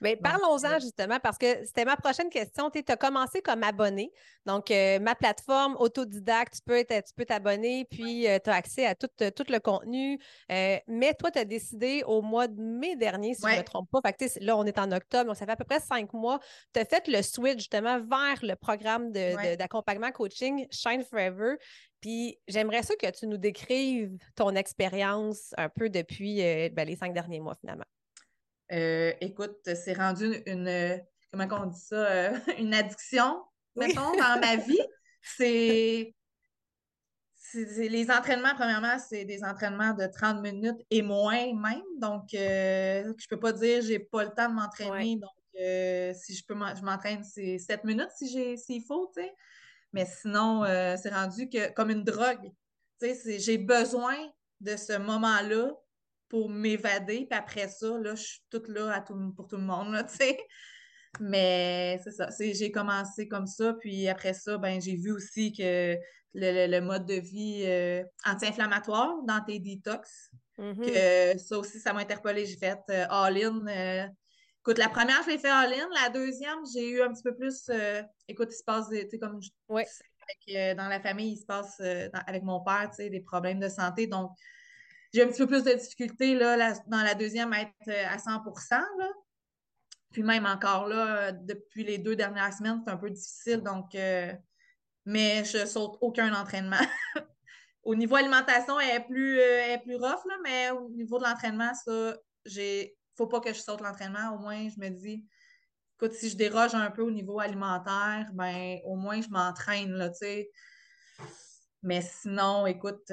Mais 0.00 0.16
parlons-en 0.16 0.78
justement 0.78 1.18
parce 1.20 1.36
que 1.36 1.64
c'était 1.64 1.84
ma 1.84 1.96
prochaine 1.96 2.30
question. 2.30 2.70
Tu 2.70 2.82
as 2.86 2.96
commencé 2.96 3.42
comme 3.42 3.62
abonné. 3.62 4.12
Donc, 4.46 4.70
euh, 4.70 4.98
ma 4.98 5.14
plateforme 5.14 5.76
autodidacte, 5.78 6.54
tu 6.54 6.60
peux 6.64 6.84
tu 6.84 7.14
peux 7.14 7.24
t'abonner, 7.24 7.84
puis 7.90 8.26
euh, 8.26 8.38
tu 8.42 8.50
as 8.50 8.54
accès 8.54 8.86
à 8.86 8.94
tout, 8.94 9.08
tout 9.18 9.44
le 9.48 9.58
contenu. 9.58 10.18
Euh, 10.50 10.78
mais 10.86 11.14
toi, 11.14 11.30
tu 11.30 11.38
as 11.38 11.44
décidé 11.44 12.02
au 12.06 12.22
mois 12.22 12.48
de 12.48 12.60
mai 12.60 12.96
dernier, 12.96 13.34
si 13.34 13.42
je 13.42 13.52
ne 13.52 13.58
me 13.58 13.62
trompe 13.62 13.90
pas. 13.90 14.00
Fait 14.00 14.38
là, 14.40 14.56
on 14.56 14.64
est 14.64 14.78
en 14.78 14.90
octobre, 14.92 15.26
donc 15.26 15.36
ça 15.36 15.44
fait 15.44 15.52
à 15.52 15.56
peu 15.56 15.64
près 15.64 15.80
cinq 15.80 16.12
mois. 16.14 16.40
Tu 16.72 16.80
as 16.80 16.84
fait 16.84 17.06
le 17.06 17.22
switch 17.22 17.58
justement 17.58 18.00
vers 18.00 18.38
le 18.42 18.54
programme 18.56 19.12
d'accompagnement 19.12 20.10
coaching 20.10 20.66
Shine 20.70 21.04
Forever. 21.04 21.56
Puis 22.00 22.38
j'aimerais 22.48 22.82
ça 22.82 22.94
que 22.96 23.10
tu 23.10 23.26
nous 23.26 23.36
décrives 23.36 24.16
ton 24.34 24.54
expérience 24.54 25.52
un 25.58 25.68
peu 25.68 25.90
depuis 25.90 26.38
ben, 26.70 26.86
les 26.86 26.96
cinq 26.96 27.12
derniers 27.12 27.40
mois 27.40 27.54
finalement. 27.60 27.84
Euh, 28.72 29.12
écoute, 29.20 29.58
c'est 29.64 29.94
rendu 29.94 30.42
une, 30.46 31.00
comment 31.32 31.46
on 31.62 31.66
dit 31.66 31.80
ça, 31.80 31.96
euh, 31.96 32.38
une 32.58 32.72
addiction, 32.74 33.42
mettons, 33.76 34.12
dans 34.16 34.40
ma 34.40 34.56
vie. 34.56 34.80
C'est 35.22 36.14
les 37.54 38.10
entraînements, 38.12 38.54
premièrement, 38.54 38.96
c'est 38.98 39.24
des 39.24 39.42
entraînements 39.42 39.92
de 39.92 40.06
30 40.06 40.40
minutes 40.40 40.80
et 40.88 41.02
moins 41.02 41.52
même. 41.52 41.82
Donc, 41.98 42.32
euh, 42.32 43.12
je 43.18 43.26
peux 43.26 43.40
pas 43.40 43.52
dire 43.52 43.82
j'ai 43.82 43.98
pas 43.98 44.22
le 44.22 44.30
temps 44.30 44.48
de 44.48 44.54
m'entraîner. 44.54 45.16
Donc, 45.16 45.30
si 46.16 46.36
je 46.36 46.44
peux 46.46 46.54
je 46.54 46.82
m'entraîne, 46.82 47.24
c'est 47.24 47.58
7 47.58 47.82
minutes 47.82 48.10
si 48.16 48.28
j'ai 48.28 48.56
s'il 48.56 48.84
faut, 48.84 49.10
tu 49.16 49.22
sais. 49.22 49.32
Mais 49.92 50.06
sinon, 50.06 50.64
c'est 50.96 51.12
rendu 51.12 51.48
que 51.48 51.72
comme 51.72 51.90
une 51.90 52.04
drogue. 52.04 52.52
Tu 53.02 53.14
sais, 53.14 53.38
j'ai 53.40 53.58
besoin 53.58 54.16
de 54.60 54.76
ce 54.76 54.96
moment-là 54.98 55.72
pour 56.30 56.48
m'évader. 56.48 57.26
Puis 57.28 57.38
après 57.38 57.68
ça, 57.68 57.98
là, 57.98 58.14
je 58.14 58.22
suis 58.22 58.42
toute 58.48 58.68
là 58.68 58.94
à 58.94 59.00
tout, 59.02 59.14
pour 59.36 59.46
tout 59.46 59.56
le 59.56 59.64
monde, 59.64 59.94
tu 60.08 60.16
sais. 60.16 60.38
Mais 61.18 62.00
c'est 62.04 62.12
ça. 62.12 62.28
J'ai 62.38 62.70
commencé 62.70 63.28
comme 63.28 63.46
ça. 63.46 63.74
Puis 63.80 64.08
après 64.08 64.32
ça, 64.32 64.56
ben, 64.56 64.80
j'ai 64.80 64.96
vu 64.96 65.12
aussi 65.12 65.52
que 65.52 65.96
le, 66.32 66.80
mode 66.80 67.04
de 67.04 67.14
vie 67.14 67.64
euh, 67.66 68.04
anti-inflammatoire 68.24 69.22
dans 69.26 69.42
tes 69.44 69.58
détox, 69.58 70.30
mm-hmm. 70.56 71.34
que 71.34 71.38
ça 71.38 71.58
aussi, 71.58 71.80
ça 71.80 71.92
m'a 71.92 72.00
interpellée. 72.00 72.46
J'ai 72.46 72.56
fait 72.56 72.78
euh, 72.90 73.06
all-in. 73.10 73.66
Euh. 73.66 74.06
écoute, 74.60 74.78
la 74.78 74.88
première, 74.88 75.20
je 75.24 75.30
l'ai 75.30 75.38
fait 75.38 75.50
all-in. 75.50 75.88
La 76.00 76.10
deuxième, 76.10 76.60
j'ai 76.72 76.88
eu 76.90 77.02
un 77.02 77.12
petit 77.12 77.24
peu 77.24 77.34
plus. 77.34 77.68
écoute, 78.28 78.50
il 78.52 78.56
se 78.56 78.64
passe, 78.64 78.88
tu 78.88 79.08
sais, 79.10 79.18
comme 79.18 79.40
dans 80.48 80.88
la 80.88 81.00
famille, 81.00 81.32
il 81.32 81.38
se 81.38 81.46
passe 81.46 81.80
avec 81.80 82.44
mon 82.44 82.60
père, 82.60 82.88
tu 82.90 83.02
sais, 83.02 83.10
des 83.10 83.20
problèmes 83.20 83.58
de 83.58 83.68
santé. 83.68 84.06
Donc, 84.06 84.30
j'ai 85.12 85.22
un 85.22 85.28
petit 85.28 85.38
peu 85.38 85.46
plus 85.46 85.64
de 85.64 85.72
difficultés 85.72 86.34
là, 86.34 86.74
dans 86.86 87.02
la 87.02 87.14
deuxième 87.14 87.52
à 87.52 87.62
être 87.62 87.88
euh, 87.88 88.06
à 88.08 88.18
100 88.18 88.30
là. 88.98 89.08
Puis 90.12 90.22
même 90.22 90.46
encore 90.46 90.88
là, 90.88 91.32
depuis 91.32 91.84
les 91.84 91.98
deux 91.98 92.16
dernières 92.16 92.52
semaines, 92.52 92.82
c'est 92.84 92.90
un 92.90 92.96
peu 92.96 93.10
difficile. 93.10 93.60
Donc, 93.60 93.94
euh, 93.94 94.32
mais 95.04 95.44
je 95.44 95.66
saute 95.66 95.96
aucun 96.00 96.34
entraînement. 96.34 96.84
au 97.84 97.94
niveau 97.94 98.16
alimentation, 98.16 98.78
elle 98.80 98.96
est 98.96 99.06
plus, 99.06 99.38
euh, 99.38 99.78
plus 99.78 99.94
rough, 99.94 100.24
là, 100.28 100.36
mais 100.42 100.70
au 100.70 100.90
niveau 100.90 101.18
de 101.18 101.24
l'entraînement, 101.24 101.72
ça, 101.74 102.16
j'ai. 102.44 102.96
Faut 103.16 103.26
pas 103.26 103.40
que 103.40 103.52
je 103.52 103.60
saute 103.60 103.82
l'entraînement. 103.82 104.34
Au 104.34 104.38
moins, 104.38 104.68
je 104.68 104.80
me 104.80 104.88
dis, 104.88 105.26
écoute, 105.96 106.12
si 106.12 106.30
je 106.30 106.36
déroge 106.36 106.74
un 106.74 106.90
peu 106.90 107.02
au 107.02 107.10
niveau 107.10 107.38
alimentaire, 107.38 108.30
ben 108.32 108.78
au 108.84 108.96
moins 108.96 109.20
je 109.20 109.28
m'entraîne, 109.28 110.10
tu 110.12 110.18
sais. 110.18 110.50
Mais 111.82 112.00
sinon, 112.00 112.66
écoute, 112.66 113.10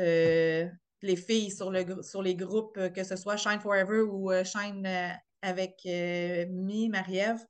les 1.01 1.15
filles 1.15 1.51
sur, 1.51 1.71
le, 1.71 2.01
sur 2.01 2.21
les 2.21 2.35
groupes, 2.35 2.77
euh, 2.77 2.89
que 2.89 3.03
ce 3.03 3.15
soit 3.15 3.37
Shine 3.37 3.59
Forever 3.59 4.01
ou 4.01 4.31
euh, 4.31 4.43
Shine 4.43 4.85
euh, 4.85 5.09
avec 5.41 5.81
Mi, 6.49 6.89
Marie-Ève. 6.89 7.45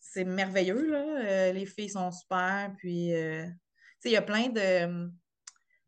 c'est 0.00 0.24
merveilleux, 0.24 1.52
les 1.52 1.66
filles 1.66 1.90
sont 1.90 2.10
super. 2.10 2.72
Puis, 2.78 3.10
il 3.10 4.10
y 4.10 4.16
a 4.16 4.22
plein 4.22 4.48
de, 4.48 5.08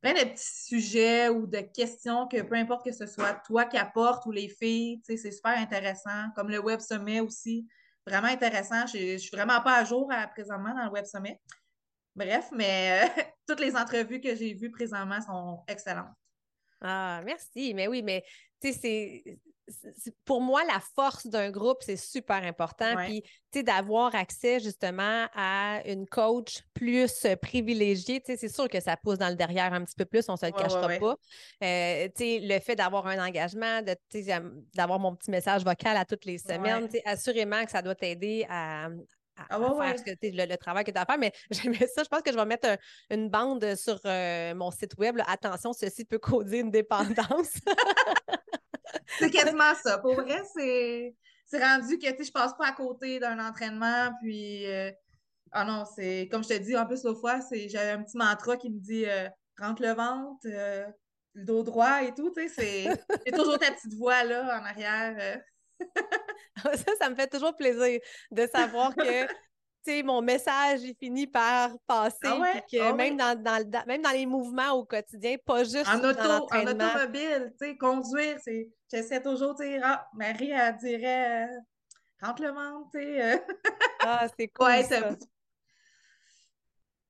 plein 0.01 0.13
de 0.13 0.31
petits 0.31 0.65
sujets 0.65 1.29
ou 1.29 1.49
de 1.49 1.59
questions 1.59 2.29
que 2.29 2.41
peu 2.43 2.55
importe 2.55 2.85
que 2.85 2.93
ce 2.93 3.07
soit 3.07 3.35
toi 3.45 3.65
qui 3.65 3.77
apportes 3.77 4.27
ou 4.27 4.31
les 4.31 4.49
filles, 4.49 5.03
c'est 5.05 5.33
super 5.33 5.59
intéressant. 5.59 6.31
Comme 6.37 6.51
le 6.51 6.61
Web 6.61 6.81
Sommet 6.81 7.21
aussi. 7.21 7.67
Vraiment 8.07 8.29
intéressant. 8.29 8.87
Je 8.87 9.19
suis 9.19 9.37
vraiment 9.37 9.61
pas 9.61 9.79
à 9.79 9.85
jour 9.85 10.09
à, 10.13 10.29
présentement 10.29 10.73
dans 10.73 10.85
le 10.85 10.91
Web 10.91 11.05
Sommet. 11.05 11.41
Bref, 12.19 12.49
mais 12.53 13.05
euh, 13.05 13.23
toutes 13.47 13.61
les 13.61 13.77
entrevues 13.77 14.21
que 14.21 14.35
j'ai 14.35 14.53
vues 14.53 14.71
présentement 14.71 15.21
sont 15.21 15.63
excellentes. 15.69 16.13
Ah, 16.81 17.21
merci. 17.25 17.75
Mais 17.75 17.87
oui, 17.87 18.03
mais 18.03 18.25
tu 18.61 18.73
sais, 18.73 19.23
c'est 19.97 20.15
pour 20.25 20.41
moi, 20.41 20.65
la 20.65 20.81
force 20.95 21.27
d'un 21.27 21.51
groupe, 21.51 21.79
c'est 21.81 21.97
super 21.97 22.43
important. 22.43 22.97
Puis, 23.05 23.23
tu 23.23 23.59
sais, 23.59 23.63
d'avoir 23.63 24.15
accès 24.15 24.61
justement 24.61 25.27
à 25.35 25.81
une 25.85 26.07
coach 26.07 26.63
plus 26.75 27.27
privilégiée, 27.41 28.21
tu 28.21 28.33
sais, 28.33 28.37
c'est 28.37 28.49
sûr 28.49 28.69
que 28.69 28.81
ça 28.81 28.97
pousse 28.97 29.19
dans 29.19 29.29
le 29.29 29.35
derrière 29.35 29.73
un 29.73 29.85
petit 29.85 29.95
peu 29.95 30.05
plus, 30.05 30.29
on 30.29 30.33
ne 30.33 30.39
se 30.39 30.47
le 30.47 30.53
cachera 30.53 30.89
pas. 30.99 31.17
Euh, 31.63 32.09
tu 32.17 32.25
sais, 32.25 32.41
le 32.43 32.59
fait 32.61 32.77
d'avoir 32.77 33.07
un 33.07 33.25
engagement, 33.25 33.81
d'avoir 34.75 34.99
mon 34.99 35.15
petit 35.15 35.31
message 35.31 35.65
vocal 35.65 35.97
à 35.97 36.05
toutes 36.05 36.25
les 36.25 36.39
semaines, 36.39 36.87
tu 36.87 36.97
sais, 36.97 37.03
assurément 37.05 37.65
que 37.65 37.71
ça 37.71 37.83
doit 37.83 37.95
t'aider 37.95 38.47
à, 38.49 38.89
ah 39.51 39.59
faire 39.59 40.17
le, 40.23 40.57
travail 40.57 40.85
que 40.85 40.91
tu 40.91 40.99
as 40.99 41.03
à 41.03 41.07
faire. 41.07 41.19
Mais 41.19 41.33
j'aimais 41.51 41.87
ça. 41.87 42.03
Je 42.03 42.09
pense 42.09 42.23
que 42.23 42.33
je 42.33 42.37
vais 42.37 42.45
mettre 42.45 42.79
une 43.11 43.29
bande 43.29 43.75
sur 43.77 44.01
euh, 44.05 44.55
mon 44.55 44.71
site 44.71 44.97
web. 44.99 45.19
Attention, 45.27 45.73
ceci 45.73 46.05
peut 46.05 46.19
causer 46.19 46.61
une 46.61 46.71
dépendance. 46.71 47.55
c'est 49.19 49.31
quasiment 49.31 49.75
ça. 49.83 49.99
Pour 49.99 50.15
vrai, 50.21 50.43
c'est, 50.55 51.15
rendu 51.59 51.99
que 51.99 52.07
je 52.07 52.33
passe 52.33 52.55
pas 52.57 52.69
à 52.69 52.73
côté 52.73 53.19
d'un 53.19 53.39
entraînement. 53.39 54.11
Puis, 54.21 54.67
euh, 54.67 54.91
ah 55.53 55.65
non, 55.65 55.85
c'est 55.97 56.29
comme 56.31 56.43
je 56.43 56.49
te 56.49 56.59
dis, 56.59 56.77
en 56.77 56.87
plus, 56.87 57.05
l'autre 57.05 57.21
fois, 57.21 57.41
j'avais 57.51 57.91
un 57.91 58.03
petit 58.03 58.17
mantra 58.17 58.57
qui 58.57 58.71
me 58.71 58.79
dit 58.79 59.07
euh, 59.07 59.29
rentre 59.59 59.83
le 59.83 59.93
ventre, 59.93 60.41
le 60.45 61.45
dos 61.45 61.63
droit 61.63 62.03
et 62.03 62.13
tout. 62.15 62.33
C'est, 62.35 62.89
j'ai 63.27 63.33
toujours 63.33 63.59
ta 63.59 63.71
petite 63.71 63.95
voix 63.95 64.25
là 64.25 64.61
en 64.61 64.65
arrière. 64.65 65.41
Ça, 66.57 66.93
ça 67.01 67.11
me 67.11 67.15
fait 67.15 67.29
toujours 67.29 67.57
plaisir 67.57 68.01
de 68.31 68.47
savoir 68.47 68.95
que 68.95 69.27
mon 70.05 70.23
message 70.23 70.83
il 70.83 70.95
finit 70.95 71.27
par 71.27 71.71
passer. 71.87 72.17
Ah 72.25 72.61
que 72.71 72.81
ah 72.81 72.93
même, 72.93 73.17
dans, 73.17 73.85
même 73.87 74.03
dans 74.03 74.11
les 74.11 74.27
mouvements 74.27 74.73
au 74.73 74.85
quotidien, 74.85 75.37
pas 75.45 75.65
juste 75.65 75.89
en, 75.89 75.99
auto, 75.99 76.47
en 76.51 76.67
automobile, 76.67 77.53
conduire, 77.79 78.39
j'essaie 78.91 79.23
toujours, 79.23 79.55
ah, 79.83 80.07
Marie, 80.15 80.51
elle 80.51 80.77
dirait 80.77 81.47
euh, 81.47 82.27
rentre 82.27 82.43
le 82.43 82.51
ventre, 82.51 82.89
tu 82.93 83.01
sais. 83.01 83.35
Euh. 83.35 83.39
ah, 84.01 84.27
c'est 84.39 84.49
cool. 84.49 84.85
ça. 84.85 85.11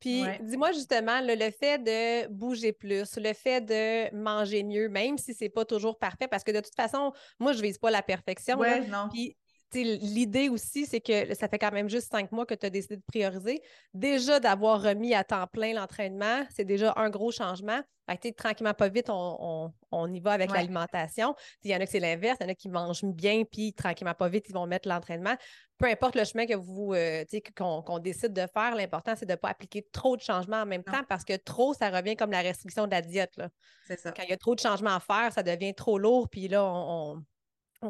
Puis 0.00 0.24
dis-moi 0.42 0.72
justement, 0.72 1.20
le, 1.20 1.50
fait 1.50 1.78
de 1.78 2.28
bouger 2.28 2.72
plus, 2.72 3.16
le 3.16 3.32
fait 3.32 3.60
de 3.60 4.14
manger 4.14 4.62
mieux, 4.62 4.88
même 4.88 5.18
si 5.18 5.34
c'est 5.34 5.48
pas 5.48 5.64
toujours 5.64 5.98
parfait, 5.98 6.28
parce 6.28 6.44
que 6.44 6.52
de 6.52 6.60
toute 6.60 6.74
façon, 6.74 7.12
moi, 7.38 7.52
je 7.52 7.62
vise 7.62 7.78
pas 7.78 7.90
la 7.90 8.02
perfection. 8.02 8.58
Ouais, 8.58 8.86
non. 8.86 9.08
Puis 9.12 9.36
l'idée 9.74 10.48
aussi, 10.48 10.86
c'est 10.86 11.00
que 11.00 11.34
ça 11.34 11.48
fait 11.48 11.58
quand 11.58 11.72
même 11.72 11.88
juste 11.88 12.10
cinq 12.10 12.32
mois 12.32 12.46
que 12.46 12.54
tu 12.54 12.66
as 12.66 12.70
décidé 12.70 12.96
de 12.96 13.02
prioriser. 13.02 13.62
Déjà, 13.94 14.40
d'avoir 14.40 14.82
remis 14.82 15.14
à 15.14 15.24
temps 15.24 15.46
plein 15.46 15.74
l'entraînement, 15.74 16.44
c'est 16.50 16.64
déjà 16.64 16.92
un 16.96 17.10
gros 17.10 17.30
changement. 17.30 17.80
Fait 18.08 18.32
tranquillement, 18.32 18.72
pas 18.72 18.88
vite, 18.88 19.10
on, 19.10 19.72
y 20.10 20.20
va 20.20 20.32
avec 20.32 20.50
l'alimentation. 20.50 21.34
Il 21.62 21.70
y 21.70 21.76
en 21.76 21.80
a 21.80 21.84
que 21.84 21.90
c'est 21.90 22.00
l'inverse, 22.00 22.38
il 22.40 22.44
y 22.44 22.46
en 22.46 22.52
a 22.52 22.54
qui 22.54 22.70
mangent 22.70 23.04
bien, 23.04 23.44
puis 23.44 23.74
tranquillement, 23.74 24.14
pas 24.14 24.30
vite, 24.30 24.46
ils 24.48 24.54
vont 24.54 24.66
mettre 24.66 24.88
l'entraînement. 24.88 25.36
Peu 25.76 25.86
importe 25.86 26.16
le 26.16 26.24
chemin 26.24 26.46
que 26.46 26.54
vous, 26.54 26.94
euh, 26.94 27.24
qu'on 27.54 27.98
décide 27.98 28.32
de 28.32 28.46
faire, 28.52 28.74
l'important, 28.74 29.14
c'est 29.14 29.26
de 29.26 29.32
ne 29.32 29.36
pas 29.36 29.50
appliquer 29.50 29.86
trop 29.92 30.16
de 30.16 30.22
changements 30.22 30.62
en 30.62 30.66
même 30.66 30.82
temps 30.82 31.02
parce 31.08 31.24
que 31.24 31.36
trop, 31.36 31.74
ça 31.74 31.90
revient 31.90 32.16
comme 32.16 32.30
la 32.30 32.40
restriction 32.40 32.86
de 32.86 32.92
la 32.92 33.02
diète. 33.02 33.38
Ça. 33.86 34.12
Quand 34.12 34.22
il 34.22 34.30
y 34.30 34.32
a 34.32 34.38
trop 34.38 34.54
de 34.54 34.60
changements 34.60 34.96
à 34.96 35.00
faire, 35.00 35.30
ça 35.32 35.42
devient 35.42 35.74
trop 35.74 35.98
lourd, 35.98 36.28
puis 36.30 36.48
là, 36.48 36.64
on 36.64 37.18
on 37.18 37.22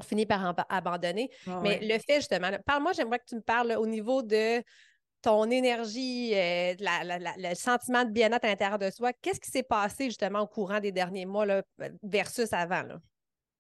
finit 0.03 0.27
par 0.27 0.55
abandonner. 0.69 1.31
Mais 1.63 1.81
le 1.83 1.99
fait, 1.99 2.17
justement, 2.17 2.51
parle-moi, 2.67 2.93
j'aimerais 2.93 3.19
que 3.19 3.27
tu 3.27 3.37
me 3.37 3.41
parles 3.41 3.73
au 3.79 3.87
niveau 3.87 4.23
de 4.23 4.63
ton 5.23 5.51
énergie, 5.51 6.33
euh, 6.35 6.75
le 6.79 7.55
sentiment 7.55 8.05
de 8.05 8.11
bien-être 8.11 8.45
à 8.45 8.49
l'intérieur 8.49 8.79
de 8.79 8.91
soi. 8.91 9.13
Qu'est-ce 9.21 9.41
qui 9.41 9.51
s'est 9.51 9.63
passé 9.63 10.05
justement 10.05 10.41
au 10.41 10.47
courant 10.47 10.81
des 10.81 10.93
derniers 10.93 11.27
mois 11.27 11.45
là, 11.45 11.63
versus 12.03 12.53
avant? 12.53 12.83
Là? 12.83 12.99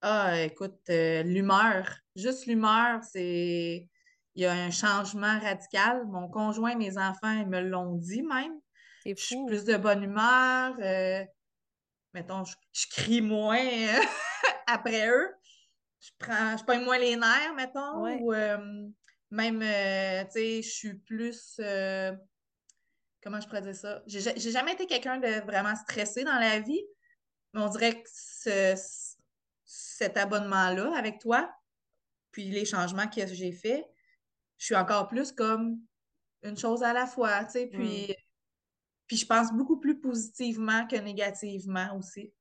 Ah, 0.00 0.42
écoute, 0.42 0.78
euh, 0.90 1.23
l'humeur, 1.25 1.88
juste 2.14 2.47
l'humeur, 2.47 3.02
c'est. 3.02 3.88
Il 4.35 4.42
y 4.42 4.47
a 4.47 4.52
un 4.52 4.70
changement 4.70 5.40
radical. 5.40 6.06
Mon 6.06 6.28
conjoint, 6.28 6.76
mes 6.76 6.97
enfants, 6.97 7.32
ils 7.32 7.49
me 7.49 7.61
l'ont 7.61 7.97
dit 7.97 8.23
même. 8.23 8.52
Je 9.04 9.14
suis 9.16 9.44
plus 9.47 9.64
de 9.64 9.76
bonne 9.76 10.04
humeur. 10.04 10.76
Euh, 10.80 11.25
mettons, 12.14 12.44
je, 12.44 12.87
crie 12.88 13.20
moins 13.20 13.58
après 14.68 15.08
eux 15.08 15.35
je 16.00 16.11
prends, 16.19 16.57
je 16.57 16.85
moins 16.85 16.99
les 16.99 17.17
nerfs, 17.17 17.55
mettons, 17.55 18.07
ou 18.21 18.33
euh, 18.33 18.88
même, 19.31 19.62
euh, 19.62 20.25
tu 20.25 20.33
sais, 20.33 20.62
je 20.62 20.69
suis 20.69 20.95
plus, 20.95 21.57
euh, 21.61 22.12
comment 23.23 23.40
je 23.40 23.47
pourrais 23.47 23.62
dire 23.62 23.75
ça? 23.75 24.02
J'ai 24.07 24.50
jamais 24.50 24.73
été 24.73 24.87
quelqu'un 24.87 25.19
de 25.19 25.45
vraiment 25.45 25.75
stressé 25.75 26.25
dans 26.25 26.38
la 26.38 26.61
vie, 26.61 26.83
mais 27.52 27.61
on 27.61 27.69
dirait 27.69 28.02
que 28.02 28.09
cet 29.64 30.17
abonnement-là 30.17 30.97
avec 30.97 31.19
toi, 31.19 31.52
puis 32.31 32.50
les 32.50 32.64
changements 32.64 33.09
que 33.09 33.26
j'ai 33.26 33.52
faits, 33.52 33.85
je 34.59 34.67
suis 34.67 34.76
encore 34.76 35.09
plus 35.09 35.33
comme 35.33 35.81
une 36.43 36.57
chose 36.57 36.83
à 36.83 36.93
la 36.93 37.07
fois, 37.07 37.45
tu 37.45 37.52
sais, 37.52 37.67
puis, 37.67 38.09
mm. 38.09 38.14
puis 39.09 39.17
je 39.17 39.26
pense 39.26 39.52
beaucoup 39.52 39.81
plus 39.81 40.00
positivement 40.00 40.87
que 40.87 40.97
négativement 40.97 41.97
aussi. 41.97 42.33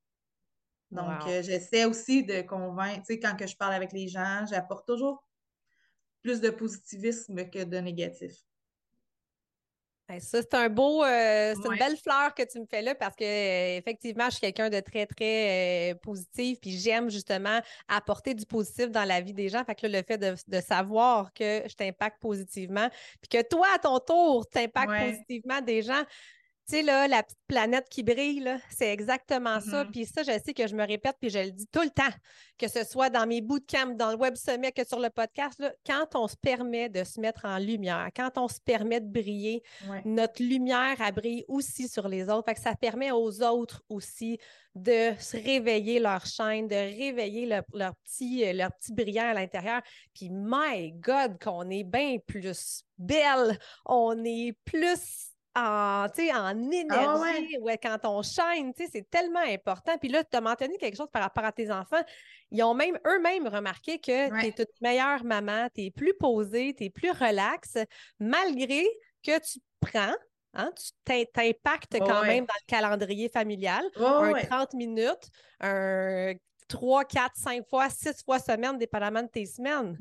Donc, 0.91 1.27
euh, 1.27 1.41
j'essaie 1.41 1.86
aussi 1.86 2.24
de 2.24 2.41
convaincre, 2.41 3.00
tu 3.00 3.13
sais, 3.13 3.20
quand 3.20 3.36
que 3.36 3.46
je 3.46 3.56
parle 3.58 3.74
avec 3.74 3.91
les 3.91 4.08
gens, 4.08 4.46
j'apporte 4.50 4.88
toujours 4.88 5.24
plus 6.22 6.39
de 6.39 6.50
positivisme 6.50 7.50
que 7.50 7.63
de 7.63 7.77
négatif. 7.77 8.34
Ça, 10.20 10.41
c'est 10.41 10.53
un 10.53 10.70
beau, 10.70 11.03
euh, 11.03 11.53
c'est 11.53 11.70
une 11.70 11.77
belle 11.77 11.98
fleur 11.98 12.34
que 12.34 12.44
tu 12.44 12.62
me 12.62 12.65
fais 12.65 12.82
là 12.82 12.96
parce 12.96 13.13
que 13.17 13.25
euh, 13.25 13.77
effectivement, 13.77 14.27
je 14.27 14.32
suis 14.32 14.39
quelqu'un 14.39 14.70
de 14.70 14.79
très, 14.79 15.06
très 15.06 16.00
positif, 16.01 16.60
puis 16.62 16.72
j'aime 16.72 17.10
justement 17.10 17.60
apporter 17.89 18.34
du 18.34 18.46
positif 18.46 18.89
dans 18.89 19.03
la 19.03 19.20
vie 19.20 19.34
des 19.34 19.50
gens. 19.50 19.65
Fait 19.65 19.75
que 19.75 19.86
le 19.86 20.01
fait 20.03 20.17
de, 20.17 20.62
savoir 20.62 21.34
que 21.34 21.63
je 21.67 21.75
t'impacte 21.75 22.22
positivement, 22.22 22.89
puis 23.20 23.27
que 23.38 23.46
toi, 23.46 23.67
à 23.75 23.79
ton 23.79 24.00
tour, 24.00 24.48
t'impactes 24.48 24.94
positivement 24.98 25.60
des 25.60 25.82
gens, 25.82 26.03
sais, 26.68 26.82
là, 26.82 27.08
la 27.08 27.24
petite 27.24 27.40
planète 27.48 27.88
qui 27.90 28.04
brille, 28.04 28.58
c'est 28.70 28.92
exactement 28.92 29.60
ça. 29.60 29.84
Mm-hmm. 29.84 29.92
Puis 29.92 30.06
ça, 30.06 30.24
je 30.24 30.32
sais 30.44 30.54
que 30.54 30.68
je 30.68 30.76
me 30.76 30.86
répète, 30.86 31.16
puis 31.20 31.30
je 31.30 31.40
le 31.40 31.52
dis 31.52 31.68
tout 31.68 31.82
le 31.82 31.90
temps, 31.90 32.16
que 32.58 32.68
ce 32.68 32.84
soit 32.84 33.10
dans 33.10 33.26
mes 33.26 33.42
bootcamps, 33.42 33.96
dans 33.96 34.12
le 34.12 34.18
Web 34.18 34.36
Summit, 34.36 34.74
que 34.74 34.86
sur 34.86 35.00
le 35.00 35.10
podcast, 35.10 35.64
quand 35.86 36.16
on 36.16 36.28
se 36.28 36.36
permet 36.36 36.90
de 36.90 37.04
se 37.04 37.20
mettre 37.20 37.46
en 37.46 37.58
lumière, 37.58 38.10
quand 38.16 38.38
on 38.38 38.48
se 38.48 38.60
permet 38.60 39.00
de 39.00 39.08
briller, 39.08 39.64
notre 40.06 40.44
lumière, 40.44 40.96
a 41.00 41.12
brille 41.12 41.46
aussi 41.48 41.88
sur 41.88 42.08
les 42.08 42.30
autres. 42.30 42.46
Fait 42.46 42.56
que 42.56 42.62
ça 42.62 42.76
permet 42.76 43.12
aux 43.12 43.42
autres 43.44 43.84
aussi 43.90 44.38
de 44.76 45.14
se 45.20 45.38
réveiller 45.38 46.00
leur 46.00 46.26
chaîne, 46.26 46.68
de 46.68 46.76
réveiller 46.76 47.46
leur, 47.46 47.96
petit, 47.96 48.46
euh, 48.46 48.54
leur 48.54 48.72
petit 48.74 48.94
brillant 48.94 49.30
à 49.30 49.34
l'intérieur. 49.34 49.82
Puis, 50.14 50.30
my 50.32 50.92
God, 50.94 51.42
qu'on 51.42 51.70
est 51.70 51.84
bien 51.84 52.18
plus 52.26 52.84
belle, 52.98 53.58
on 53.86 54.24
est 54.24 54.56
plus 54.66 55.32
en, 55.58 56.06
en 56.06 56.10
ah 56.10 56.54
énergie, 56.54 57.58
ouais. 57.60 57.78
quand 57.78 57.98
on 58.06 58.22
shine, 58.22 58.72
c'est 58.76 59.10
tellement 59.10 59.40
important. 59.40 59.98
Puis 59.98 60.10
là, 60.10 60.24
tu 60.24 60.38
as 60.38 60.42
mentionné 60.42 60.78
quelque 60.78 60.96
chose 60.96 61.10
par 61.12 61.24
rapport 61.24 61.46
à 61.46 61.52
tes 61.52 61.72
enfants. 61.72 62.02
Ils 62.52 62.64
ont 62.64 62.74
même 62.74 62.98
eux-mêmes 63.06 63.48
remarqué 63.48 64.00
que 64.00 64.30
tu 64.40 64.46
es 64.46 64.56
une 64.58 64.66
meilleure 64.82 65.24
maman, 65.24 65.68
tu 65.74 65.86
es 65.86 65.92
plus 65.92 66.14
posée, 66.14 66.74
tu 66.78 66.86
es 66.86 66.90
plus 66.90 67.12
relaxe, 67.12 67.78
malgré 68.20 68.86
que 69.24 69.40
tu 69.40 69.60
prends 69.80 70.14
Hein, 70.54 70.72
tu 71.06 71.26
t'impactes 71.34 72.00
quand 72.00 72.24
même 72.24 72.46
dans 72.46 72.54
le 72.60 72.66
calendrier 72.66 73.30
familial. 73.30 73.84
un 73.96 74.34
30 74.34 74.74
minutes, 74.74 75.30
un 75.60 76.34
3, 76.68 77.06
4, 77.06 77.36
5 77.36 77.68
fois, 77.70 77.90
6 77.90 78.24
fois 78.24 78.40
semaine, 78.40 78.78
dépendamment 78.78 79.22
de 79.22 79.28
tes 79.28 79.46
semaines. 79.46 79.98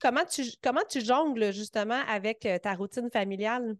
comment, 0.00 0.24
tu, 0.24 0.44
comment 0.62 0.80
tu 0.88 1.00
jongles 1.00 1.52
justement 1.52 2.00
avec 2.08 2.46
euh, 2.46 2.58
ta 2.58 2.74
routine 2.74 3.10
familiale? 3.10 3.76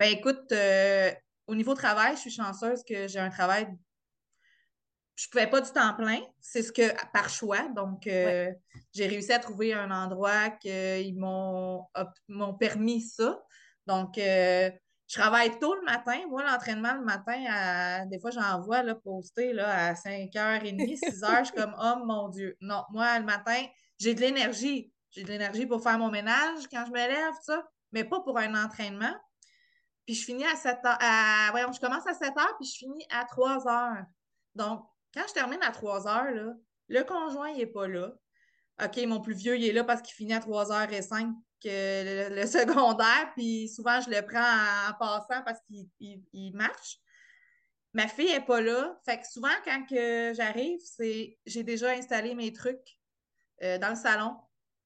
Ben 0.00 0.10
écoute, 0.10 0.50
euh, 0.50 1.12
au 1.46 1.54
niveau 1.54 1.74
travail, 1.74 2.16
je 2.16 2.22
suis 2.22 2.30
chanceuse 2.30 2.82
que 2.82 3.06
j'ai 3.06 3.20
un 3.20 3.30
travail. 3.30 3.68
Je 5.14 5.28
ne 5.28 5.30
pouvais 5.30 5.46
pas 5.46 5.60
du 5.60 5.70
temps 5.70 5.94
plein, 5.94 6.20
c'est 6.40 6.62
ce 6.62 6.72
que 6.72 6.92
par 7.12 7.28
choix. 7.28 7.68
Donc, 7.76 8.08
euh, 8.08 8.50
j'ai 8.92 9.06
réussi 9.06 9.32
à 9.32 9.38
trouver 9.38 9.72
un 9.72 9.92
endroit 9.92 10.50
qu'ils 10.50 11.16
m'ont 11.16 12.54
permis 12.58 13.02
ça. 13.02 13.40
Donc, 13.86 14.18
euh, 14.18 14.68
je 15.06 15.14
travaille 15.20 15.56
tôt 15.60 15.74
le 15.76 15.82
matin. 15.82 16.18
Moi, 16.28 16.42
l'entraînement 16.42 16.94
le 16.94 17.04
matin, 17.04 18.04
des 18.06 18.18
fois, 18.18 18.32
j'envoie 18.32 18.82
là, 18.82 18.96
poster 18.96 19.52
là, 19.52 19.90
à 19.90 19.94
5h30, 19.94 20.96
6h. 20.98 21.38
je 21.38 21.44
suis 21.44 21.54
comme, 21.54 21.76
oh 21.80 22.04
mon 22.04 22.28
Dieu. 22.30 22.56
Non, 22.60 22.82
moi, 22.90 23.16
le 23.20 23.24
matin, 23.24 23.64
j'ai 23.98 24.14
de 24.14 24.20
l'énergie. 24.20 24.90
J'ai 25.10 25.22
de 25.22 25.28
l'énergie 25.28 25.66
pour 25.66 25.80
faire 25.80 25.98
mon 25.98 26.10
ménage 26.10 26.66
quand 26.72 26.84
je 26.86 26.90
me 26.90 26.96
lève, 26.96 27.34
ça, 27.42 27.64
mais 27.92 28.02
pas 28.02 28.20
pour 28.20 28.36
un 28.38 28.64
entraînement. 28.64 29.14
Puis 30.06 30.14
je 30.14 30.24
finis 30.24 30.44
à 30.44 30.56
7 30.56 30.78
heures. 30.84 30.98
À, 31.00 31.50
je 31.72 31.80
commence 31.80 32.06
à 32.06 32.14
7 32.14 32.36
heures, 32.36 32.56
puis 32.58 32.68
je 32.68 32.78
finis 32.78 33.06
à 33.10 33.24
3 33.24 33.68
heures. 33.68 34.04
Donc, 34.54 34.86
quand 35.14 35.24
je 35.28 35.32
termine 35.32 35.62
à 35.62 35.70
3 35.70 36.06
heures, 36.06 36.30
là, 36.32 36.52
le 36.88 37.02
conjoint, 37.02 37.50
il 37.50 37.58
n'est 37.58 37.66
pas 37.66 37.88
là. 37.88 38.12
OK, 38.82 38.96
mon 39.06 39.20
plus 39.20 39.34
vieux, 39.34 39.56
il 39.56 39.64
est 39.64 39.72
là 39.72 39.84
parce 39.84 40.02
qu'il 40.02 40.14
finit 40.14 40.34
à 40.34 40.40
3h05 40.40 41.32
que 41.62 42.34
le, 42.34 42.46
secondaire, 42.46 43.32
puis 43.34 43.68
souvent, 43.68 44.00
je 44.00 44.10
le 44.10 44.20
prends 44.22 44.40
en, 44.40 44.94
passant 44.98 45.42
parce 45.44 45.60
qu'il 45.66 46.54
marche. 46.54 46.98
Ma 47.92 48.08
fille 48.08 48.32
n'est 48.32 48.44
pas 48.44 48.60
là. 48.60 48.98
Fait 49.04 49.20
que 49.20 49.26
souvent, 49.26 49.54
quand 49.64 49.84
j'arrive, 50.34 50.80
c'est 50.84 51.38
j'ai 51.46 51.62
déjà 51.62 51.90
installé 51.90 52.34
mes 52.34 52.52
trucs 52.52 52.98
euh, 53.62 53.78
dans 53.78 53.90
le 53.90 53.96
salon 53.96 54.36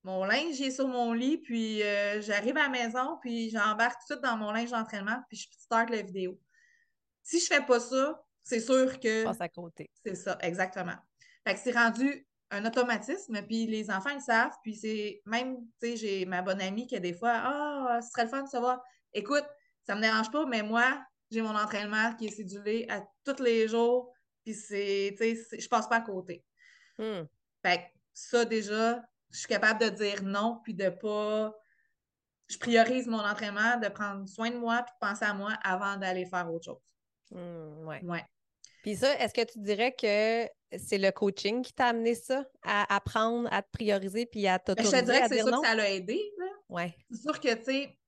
mon 0.04 0.24
linge 0.24 0.60
est 0.60 0.70
sur 0.70 0.88
mon 0.88 1.12
lit, 1.12 1.38
puis 1.38 1.82
euh, 1.82 2.20
j'arrive 2.20 2.56
à 2.56 2.64
la 2.64 2.68
maison, 2.68 3.18
puis 3.20 3.50
j'embarque 3.50 4.00
tout 4.08 4.20
dans 4.20 4.36
mon 4.36 4.52
linge 4.52 4.70
d'entraînement, 4.70 5.22
puis 5.28 5.38
je 5.38 5.46
start 5.58 5.90
la 5.90 6.02
vidéo. 6.02 6.38
Si 7.22 7.40
je 7.40 7.46
fais 7.46 7.64
pas 7.64 7.80
ça, 7.80 8.24
c'est 8.42 8.60
sûr 8.60 8.98
que. 9.00 9.24
Passe 9.24 9.40
à 9.40 9.48
côté. 9.48 9.90
C'est 10.04 10.14
ça, 10.14 10.38
exactement. 10.40 10.96
Fait 11.46 11.54
que 11.54 11.60
c'est 11.60 11.72
rendu 11.72 12.26
un 12.50 12.64
automatisme, 12.64 13.42
puis 13.42 13.66
les 13.66 13.90
enfants 13.90 14.14
le 14.14 14.20
savent, 14.20 14.54
puis 14.62 14.74
c'est 14.74 15.20
même, 15.26 15.56
tu 15.80 15.88
sais, 15.88 15.96
j'ai 15.96 16.24
ma 16.24 16.40
bonne 16.40 16.60
amie 16.60 16.86
qui 16.86 16.96
a 16.96 17.00
des 17.00 17.12
fois, 17.12 17.32
ah, 17.34 18.00
ce 18.02 18.08
serait 18.10 18.24
le 18.24 18.30
fun 18.30 18.42
de 18.42 18.48
savoir, 18.48 18.82
écoute, 19.12 19.44
ça 19.86 19.94
me 19.94 20.00
dérange 20.00 20.30
pas, 20.30 20.46
mais 20.46 20.62
moi, 20.62 21.04
j'ai 21.30 21.42
mon 21.42 21.54
entraînement 21.54 22.14
qui 22.14 22.26
est 22.26 22.30
cédulé 22.30 22.86
à 22.88 23.02
tous 23.24 23.42
les 23.42 23.68
jours, 23.68 24.12
puis 24.44 24.54
c'est, 24.54 25.14
tu 25.18 25.36
sais, 25.36 25.60
je 25.60 25.68
passe 25.68 25.88
pas 25.88 25.96
à 25.96 26.00
côté. 26.00 26.44
Hmm. 26.96 27.24
Fait 27.62 27.78
que 27.78 27.82
ça, 28.14 28.44
déjà, 28.44 29.02
je 29.30 29.38
suis 29.38 29.48
capable 29.48 29.80
de 29.80 29.88
dire 29.90 30.22
non, 30.22 30.60
puis 30.62 30.74
de 30.74 30.88
pas. 30.88 31.54
Je 32.48 32.56
priorise 32.56 33.06
mon 33.06 33.20
entraînement, 33.20 33.76
de 33.76 33.88
prendre 33.88 34.26
soin 34.26 34.50
de 34.50 34.56
moi, 34.56 34.82
puis 34.82 34.94
de 34.94 35.06
penser 35.06 35.24
à 35.24 35.34
moi 35.34 35.52
avant 35.62 35.96
d'aller 35.96 36.24
faire 36.24 36.50
autre 36.50 36.64
chose. 36.64 36.96
Mmh, 37.30 37.86
ouais. 37.86 38.24
Puis 38.82 38.96
ça, 38.96 39.14
est-ce 39.18 39.34
que 39.34 39.44
tu 39.44 39.58
dirais 39.58 39.92
que 39.92 40.48
c'est 40.78 40.96
le 40.96 41.10
coaching 41.10 41.62
qui 41.62 41.74
t'a 41.74 41.88
amené 41.88 42.14
ça, 42.14 42.44
à 42.62 42.94
apprendre 42.94 43.48
à 43.52 43.62
te 43.62 43.68
prioriser 43.70 44.24
puis 44.24 44.46
à 44.46 44.58
t'autoriser 44.58 44.92
ben, 44.92 44.98
Je 44.98 45.02
te 45.02 45.10
dirais 45.10 45.28
que 45.28 45.34
c'est 45.34 45.42
sûr 45.42 45.60
que 45.60 45.66
ça 45.66 45.74
l'a 45.74 45.90
aidé. 45.90 46.32
Ouais. 46.70 46.94
C'est 47.10 47.22
sûr 47.22 47.38
que, 47.38 47.54
tu 47.54 47.64
sais, 47.64 47.98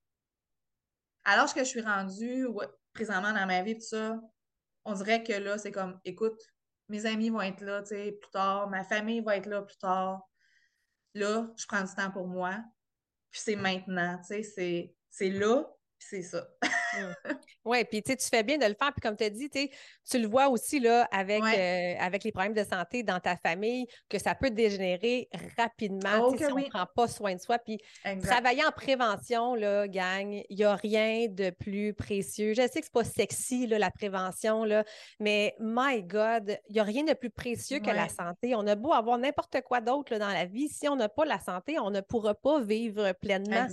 alors 1.25 1.53
que 1.53 1.61
je 1.61 1.69
suis 1.69 1.83
rendue 1.83 2.47
présentement 2.95 3.33
dans 3.33 3.47
ma 3.47 3.63
vie, 3.63 3.75
tout 3.75 3.87
ça, 3.87 4.19
on 4.85 4.95
dirait 4.95 5.23
que 5.23 5.33
là, 5.33 5.59
c'est 5.59 5.73
comme, 5.73 6.01
écoute, 6.05 6.41
mes 6.89 7.05
amis 7.05 7.29
vont 7.29 7.43
être 7.43 7.61
là, 7.61 7.83
tu 7.83 7.89
sais, 7.89 8.13
plus 8.13 8.31
tard, 8.31 8.69
ma 8.71 8.85
famille 8.85 9.21
va 9.21 9.37
être 9.37 9.47
là 9.47 9.63
plus 9.63 9.77
tard 9.77 10.30
là, 11.15 11.49
je 11.57 11.67
prends 11.67 11.83
du 11.83 11.95
temps 11.95 12.11
pour 12.11 12.27
moi, 12.27 12.57
puis 13.31 13.41
c'est 13.43 13.57
maintenant, 13.57 14.19
tu 14.27 14.43
sais, 14.43 14.95
c'est 15.09 15.31
là, 15.31 15.65
c'est 16.01 16.23
ça. 16.23 16.47
Mm. 16.91 17.13
Oui, 17.65 17.85
puis 17.85 18.03
tu 18.03 18.17
fais 18.19 18.43
bien 18.43 18.59
de 18.59 18.65
le 18.65 18.75
faire. 18.75 18.93
Puis 18.93 19.01
comme 19.01 19.17
tu 19.17 19.23
as 19.23 19.31
dit, 19.31 19.49
tu 19.49 20.19
le 20.19 20.27
vois 20.27 20.49
aussi 20.49 20.81
là, 20.81 21.07
avec, 21.13 21.41
euh, 21.41 21.95
avec 22.01 22.25
les 22.25 22.33
problèmes 22.33 22.53
de 22.53 22.65
santé 22.65 23.03
dans 23.03 23.21
ta 23.21 23.37
famille, 23.37 23.87
que 24.09 24.19
ça 24.19 24.35
peut 24.35 24.51
dégénérer 24.51 25.29
rapidement 25.57 26.19
oh, 26.21 26.37
si 26.37 26.45
on 26.47 26.57
ne 26.57 26.69
prend 26.69 26.87
pas 26.97 27.07
soin 27.07 27.35
de 27.35 27.41
soi. 27.41 27.59
Puis 27.59 27.79
travailler 28.23 28.65
en 28.65 28.73
prévention, 28.73 29.55
là, 29.55 29.87
gang, 29.87 30.43
il 30.49 30.57
n'y 30.57 30.65
a 30.65 30.75
rien 30.75 31.29
de 31.29 31.51
plus 31.51 31.95
précieux. 31.95 32.55
Je 32.55 32.63
sais 32.63 32.81
que 32.81 32.87
ce 32.87 32.91
n'est 32.91 33.05
pas 33.05 33.05
sexy, 33.05 33.67
là, 33.69 33.79
la 33.79 33.91
prévention, 33.91 34.65
là, 34.65 34.85
mais 35.21 35.55
my 35.61 36.03
God, 36.03 36.59
il 36.69 36.73
n'y 36.73 36.81
a 36.81 36.85
rien 36.85 37.05
de 37.05 37.13
plus 37.13 37.31
précieux 37.31 37.79
que 37.79 37.91
la 37.91 38.09
santé. 38.09 38.55
On 38.57 38.67
a 38.67 38.75
beau 38.75 38.93
avoir 38.93 39.19
n'importe 39.19 39.61
quoi 39.61 39.81
d'autre 39.81 40.17
dans 40.17 40.29
la 40.29 40.47
vie. 40.47 40.69
Si 40.69 40.89
on 40.89 40.97
n'a 40.97 41.09
pas 41.09 41.25
la 41.25 41.39
santé, 41.39 41.79
on 41.79 41.91
ne 41.91 42.01
pourra 42.01 42.35
pas 42.35 42.61
vivre 42.61 43.13
pleinement. 43.13 43.69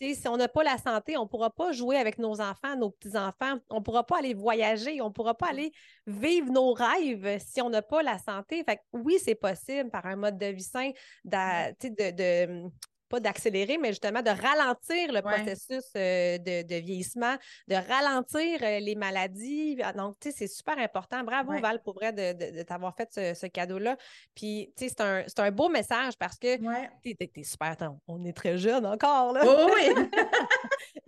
Si 0.00 0.28
on 0.28 0.38
n'a 0.38 0.48
pas 0.48 0.62
la 0.62 0.78
santé, 0.78 1.18
on 1.18 1.24
ne 1.24 1.28
pourra 1.28 1.50
pas 1.50 1.72
jouer 1.72 1.96
avec 1.96 2.18
nos 2.18 2.40
enfants, 2.40 2.74
nos 2.76 2.90
petits-enfants. 2.90 3.58
On 3.68 3.80
ne 3.80 3.84
pourra 3.84 4.04
pas 4.04 4.18
aller 4.18 4.32
voyager, 4.32 5.02
on 5.02 5.08
ne 5.08 5.12
pourra 5.12 5.34
pas 5.34 5.46
mm. 5.46 5.50
aller 5.50 5.72
vivre 6.06 6.50
nos 6.50 6.72
rêves 6.72 7.38
si 7.46 7.60
on 7.60 7.68
n'a 7.68 7.82
pas 7.82 8.02
la 8.02 8.18
santé. 8.18 8.64
Fait 8.64 8.80
oui, 8.92 9.18
c'est 9.22 9.34
possible 9.34 9.90
par 9.90 10.06
un 10.06 10.16
mode 10.16 10.38
de 10.38 10.46
vie 10.46 10.62
sain 10.62 10.90
de, 11.24 12.10
de 12.10 12.70
pas 13.10 13.20
d'accélérer, 13.20 13.76
mais 13.76 13.88
justement 13.88 14.22
de 14.22 14.30
ralentir 14.30 15.12
le 15.12 15.20
processus 15.20 15.84
euh, 15.96 16.38
de, 16.38 16.76
vieillissement, 16.76 17.36
de 17.68 17.74
ralentir 17.74 18.60
euh, 18.62 18.78
les 18.78 18.94
maladies. 18.94 19.76
Ah, 19.82 19.92
donc, 19.92 20.16
tu 20.20 20.30
sais, 20.30 20.36
c'est 20.38 20.46
super 20.46 20.78
important. 20.78 21.22
Bravo, 21.24 21.52
Val, 21.60 21.82
pour 21.82 21.94
vrai, 21.94 22.12
de, 22.12 22.62
t'avoir 22.62 22.94
fait 22.94 23.34
ce, 23.34 23.46
cadeau-là. 23.46 23.96
Puis, 24.34 24.72
tu 24.76 24.88
sais, 24.88 24.94
c'est 25.26 25.40
un, 25.40 25.50
beau 25.50 25.68
message 25.68 26.16
parce 26.16 26.38
que 26.38 26.56
tu 27.02 27.10
es, 27.10 27.42
super. 27.42 27.76
on 28.06 28.24
est 28.24 28.32
très 28.32 28.56
jeune 28.56 28.86
encore, 28.86 29.32
là. 29.32 29.42
Oh 29.44 29.70
oui! 29.74 30.08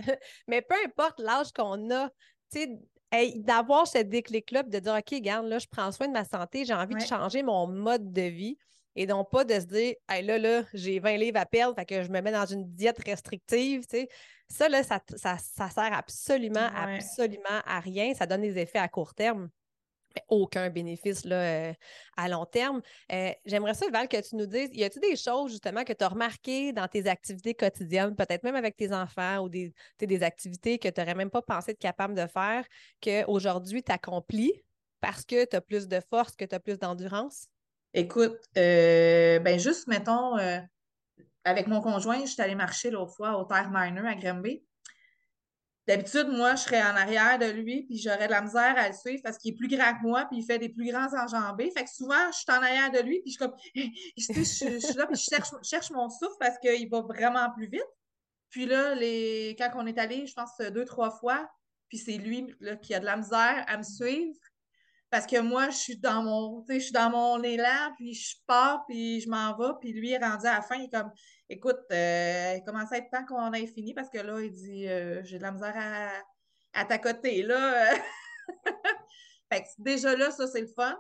mais 0.48 0.60
peu 0.60 0.74
importe 0.84 1.20
l'âge 1.20 1.52
qu'on 1.52 1.88
a, 1.92 2.10
tu 2.52 2.60
sais, 2.60 3.36
d'avoir 3.36 3.86
ce 3.86 3.98
déclic-là, 3.98 4.64
de 4.64 4.78
dire, 4.80 4.94
OK, 4.94 5.20
garde, 5.20 5.46
là, 5.46 5.58
je 5.58 5.68
prends 5.70 5.92
soin 5.92 6.08
de 6.08 6.12
ma 6.12 6.24
santé, 6.24 6.64
j'ai 6.64 6.74
envie 6.74 6.96
de 6.96 7.00
changer 7.00 7.44
mon 7.44 7.68
mode 7.68 8.12
de 8.12 8.22
vie 8.22 8.58
et 8.96 9.06
donc 9.06 9.30
pas 9.30 9.44
de 9.44 9.54
se 9.54 9.66
dire 9.66 9.94
hey, 10.08 10.24
là, 10.24 10.38
là, 10.38 10.62
j'ai 10.74 10.98
20 10.98 11.16
livres 11.16 11.38
à 11.38 11.46
perdre, 11.46 11.74
fait 11.74 11.86
que 11.86 12.02
je 12.02 12.10
me 12.10 12.20
mets 12.20 12.32
dans 12.32 12.46
une 12.46 12.70
diète 12.72 13.02
restrictive. 13.04 13.82
Tu 13.82 13.98
sais. 13.98 14.08
Ça, 14.48 14.68
là, 14.68 14.82
ça, 14.82 15.00
ça, 15.16 15.38
sert 15.38 15.92
absolument, 15.92 16.68
absolument 16.74 17.62
à 17.64 17.80
rien. 17.80 18.12
Ça 18.14 18.26
donne 18.26 18.42
des 18.42 18.58
effets 18.58 18.78
à 18.78 18.88
court 18.88 19.14
terme. 19.14 19.48
aucun 20.28 20.68
bénéfice 20.68 21.24
là, 21.24 21.36
euh, 21.36 21.74
à 22.18 22.28
long 22.28 22.44
terme. 22.44 22.82
Euh, 23.10 23.32
j'aimerais 23.46 23.72
ça, 23.72 23.86
Val, 23.90 24.08
que 24.08 24.20
tu 24.20 24.36
nous 24.36 24.44
dises, 24.44 24.68
y 24.74 24.84
a-t-il 24.84 25.00
des 25.00 25.16
choses 25.16 25.52
justement 25.52 25.84
que 25.84 25.94
tu 25.94 26.04
as 26.04 26.08
remarquées 26.08 26.74
dans 26.74 26.86
tes 26.86 27.06
activités 27.08 27.54
quotidiennes, 27.54 28.14
peut-être 28.14 28.42
même 28.42 28.56
avec 28.56 28.76
tes 28.76 28.92
enfants 28.92 29.38
ou 29.38 29.48
des, 29.48 29.72
des 29.98 30.22
activités 30.22 30.78
que 30.78 30.88
tu 30.88 31.00
n'aurais 31.00 31.14
même 31.14 31.30
pas 31.30 31.40
pensé 31.40 31.70
être 31.70 31.78
capable 31.78 32.14
de 32.14 32.26
faire, 32.26 32.66
qu'aujourd'hui 33.00 33.82
tu 33.82 33.90
accomplis 33.90 34.52
parce 35.00 35.24
que 35.24 35.46
tu 35.46 35.56
as 35.56 35.62
plus 35.62 35.88
de 35.88 36.00
force, 36.10 36.36
que 36.36 36.44
tu 36.44 36.54
as 36.54 36.60
plus 36.60 36.78
d'endurance? 36.78 37.48
Écoute, 37.94 38.38
euh, 38.56 39.38
ben 39.40 39.58
juste, 39.58 39.86
mettons, 39.86 40.36
avec 41.44 41.66
mon 41.66 41.80
conjoint, 41.80 42.20
je 42.20 42.30
suis 42.30 42.42
allée 42.42 42.54
marcher 42.54 42.90
l'autre 42.90 43.14
fois 43.14 43.38
au 43.38 43.44
Terre 43.44 43.70
Miner 43.70 44.08
à 44.08 44.14
Granby. 44.14 44.62
D'habitude, 45.88 46.28
moi, 46.28 46.54
je 46.54 46.62
serais 46.62 46.80
en 46.80 46.94
arrière 46.94 47.40
de 47.40 47.46
lui, 47.46 47.82
puis 47.82 47.98
j'aurais 47.98 48.28
de 48.28 48.30
la 48.30 48.40
misère 48.40 48.74
à 48.78 48.88
le 48.88 48.94
suivre 48.94 49.20
parce 49.24 49.36
qu'il 49.36 49.52
est 49.52 49.56
plus 49.56 49.66
grand 49.66 49.94
que 49.94 50.02
moi, 50.02 50.26
puis 50.26 50.38
il 50.38 50.44
fait 50.44 50.58
des 50.58 50.68
plus 50.68 50.88
grands 50.88 51.08
enjambées. 51.12 51.72
Fait 51.72 51.82
que 51.82 51.90
souvent, 51.90 52.30
je 52.30 52.36
suis 52.36 52.50
en 52.50 52.62
arrière 52.62 52.92
de 52.92 53.00
lui, 53.00 53.20
puis 53.20 53.32
je 53.32 53.38
comme, 53.38 53.54
je, 53.74 54.42
suis 54.44 54.94
là, 54.94 55.06
puis 55.06 55.16
je 55.16 55.64
cherche, 55.64 55.90
mon 55.90 56.08
souffle 56.08 56.36
parce 56.38 56.56
qu'il 56.60 56.88
va 56.88 57.00
vraiment 57.00 57.50
plus 57.50 57.66
vite. 57.66 57.82
Puis 58.50 58.66
là, 58.66 58.94
les... 58.94 59.56
quand 59.58 59.70
on 59.74 59.86
est 59.86 59.98
allé, 59.98 60.26
je 60.26 60.34
pense, 60.34 60.56
deux, 60.58 60.84
trois 60.84 61.10
fois, 61.10 61.50
puis 61.88 61.98
c'est 61.98 62.16
lui 62.16 62.54
qui 62.80 62.94
a 62.94 63.00
de 63.00 63.04
la 63.04 63.16
misère 63.16 63.64
à 63.66 63.76
me 63.76 63.82
suivre 63.82 64.38
parce 65.12 65.26
que 65.26 65.38
moi, 65.40 65.68
je 65.68 65.76
suis 65.76 65.98
dans 65.98 66.22
mon, 66.22 66.64
je 66.66 66.78
suis 66.78 66.90
dans 66.90 67.10
mon 67.10 67.42
élan, 67.42 67.92
puis 67.98 68.14
je 68.14 68.34
pars, 68.46 68.82
puis 68.88 69.20
je 69.20 69.28
m'en 69.28 69.54
vais, 69.58 69.74
puis 69.78 69.92
lui 69.92 70.12
est 70.12 70.16
rendu 70.16 70.46
à 70.46 70.54
la 70.54 70.62
fin, 70.62 70.76
il 70.76 70.86
est 70.86 70.88
comme, 70.88 71.12
écoute, 71.50 71.80
euh, 71.92 72.54
il 72.56 72.64
commence 72.64 72.90
à 72.92 72.96
être 72.96 73.10
temps 73.10 73.26
qu'on 73.26 73.52
ait 73.52 73.66
fini, 73.66 73.92
parce 73.92 74.08
que 74.08 74.16
là, 74.16 74.40
il 74.40 74.50
dit, 74.50 74.88
euh, 74.88 75.22
j'ai 75.22 75.36
de 75.36 75.42
la 75.42 75.52
misère 75.52 75.74
à, 75.76 76.80
à 76.80 76.86
t'accoter, 76.86 77.42
là. 77.42 77.94
fait 79.52 79.62
que 79.64 79.68
déjà 79.76 80.16
là, 80.16 80.30
ça, 80.30 80.46
c'est 80.46 80.62
le 80.62 80.66
fun. 80.74 80.98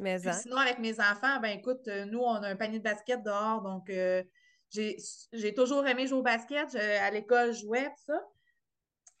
Mais 0.00 0.18
sinon, 0.18 0.56
avec 0.56 0.80
mes 0.80 0.98
enfants, 0.98 1.38
ben 1.40 1.56
écoute, 1.56 1.86
nous, 2.08 2.18
on 2.18 2.34
a 2.34 2.48
un 2.48 2.56
panier 2.56 2.80
de 2.80 2.84
basket 2.84 3.22
dehors, 3.22 3.62
donc 3.62 3.88
euh, 3.90 4.24
j'ai 4.70 5.54
toujours 5.54 5.86
aimé 5.86 6.08
jouer 6.08 6.18
au 6.18 6.22
basket. 6.22 6.74
à 6.74 7.12
l'école, 7.12 7.54
je 7.54 7.60
jouais, 7.60 7.84
tout 7.84 8.12
ça. 8.12 8.20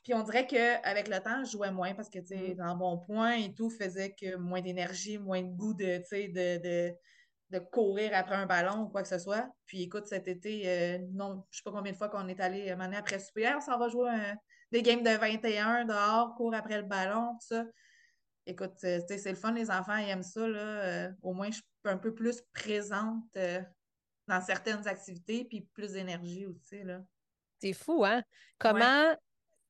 Puis 0.06 0.14
on 0.14 0.22
dirait 0.22 0.46
qu'avec 0.46 1.08
le 1.08 1.18
temps, 1.18 1.42
je 1.42 1.50
jouais 1.50 1.72
moins 1.72 1.92
parce 1.92 2.08
que, 2.08 2.20
tu 2.20 2.28
sais, 2.28 2.54
mm. 2.54 2.58
dans 2.58 2.76
bon 2.76 2.96
point 2.96 3.32
et 3.32 3.52
tout 3.52 3.68
faisait 3.68 4.14
que 4.14 4.36
moins 4.36 4.60
d'énergie, 4.60 5.18
moins 5.18 5.42
de 5.42 5.48
goût 5.48 5.74
de, 5.74 5.98
de, 5.98 6.94
de, 7.50 7.58
courir 7.58 8.12
après 8.14 8.36
un 8.36 8.46
ballon 8.46 8.82
ou 8.82 8.88
quoi 8.88 9.02
que 9.02 9.08
ce 9.08 9.18
soit. 9.18 9.50
Puis 9.66 9.82
écoute, 9.82 10.06
cet 10.06 10.28
été, 10.28 10.62
euh, 10.64 10.98
non, 11.10 11.44
je 11.50 11.56
sais 11.56 11.64
pas 11.64 11.72
combien 11.72 11.90
de 11.90 11.96
fois 11.96 12.08
qu'on 12.08 12.28
est 12.28 12.38
allé 12.38 12.70
euh, 12.70 12.76
mener 12.76 12.96
après 12.96 13.18
super, 13.18 13.56
on 13.56 13.60
s'en 13.60 13.80
va 13.80 13.88
jouer 13.88 14.12
des 14.70 14.80
games 14.80 15.02
de 15.02 15.10
21 15.10 15.86
dehors, 15.86 16.36
court 16.36 16.54
après 16.54 16.76
le 16.76 16.86
ballon, 16.86 17.32
tout 17.40 17.48
ça. 17.48 17.64
Écoute, 18.46 18.76
euh, 18.84 19.00
c'est 19.08 19.26
le 19.26 19.34
fun, 19.34 19.50
les 19.54 19.72
enfants, 19.72 19.96
ils 19.96 20.08
aiment 20.08 20.22
ça, 20.22 20.46
là. 20.46 21.10
au 21.22 21.32
moins, 21.32 21.50
je 21.50 21.56
suis 21.56 21.64
un 21.82 21.98
peu 21.98 22.14
plus 22.14 22.40
présente 22.54 23.24
dans 24.28 24.40
certaines 24.40 24.86
activités, 24.86 25.46
puis 25.46 25.62
plus 25.74 25.94
d'énergie 25.94 26.46
aussi, 26.46 26.84
là. 26.84 27.00
C'est 27.60 27.72
fou, 27.72 28.04
hein? 28.04 28.22
Comment 28.58 29.16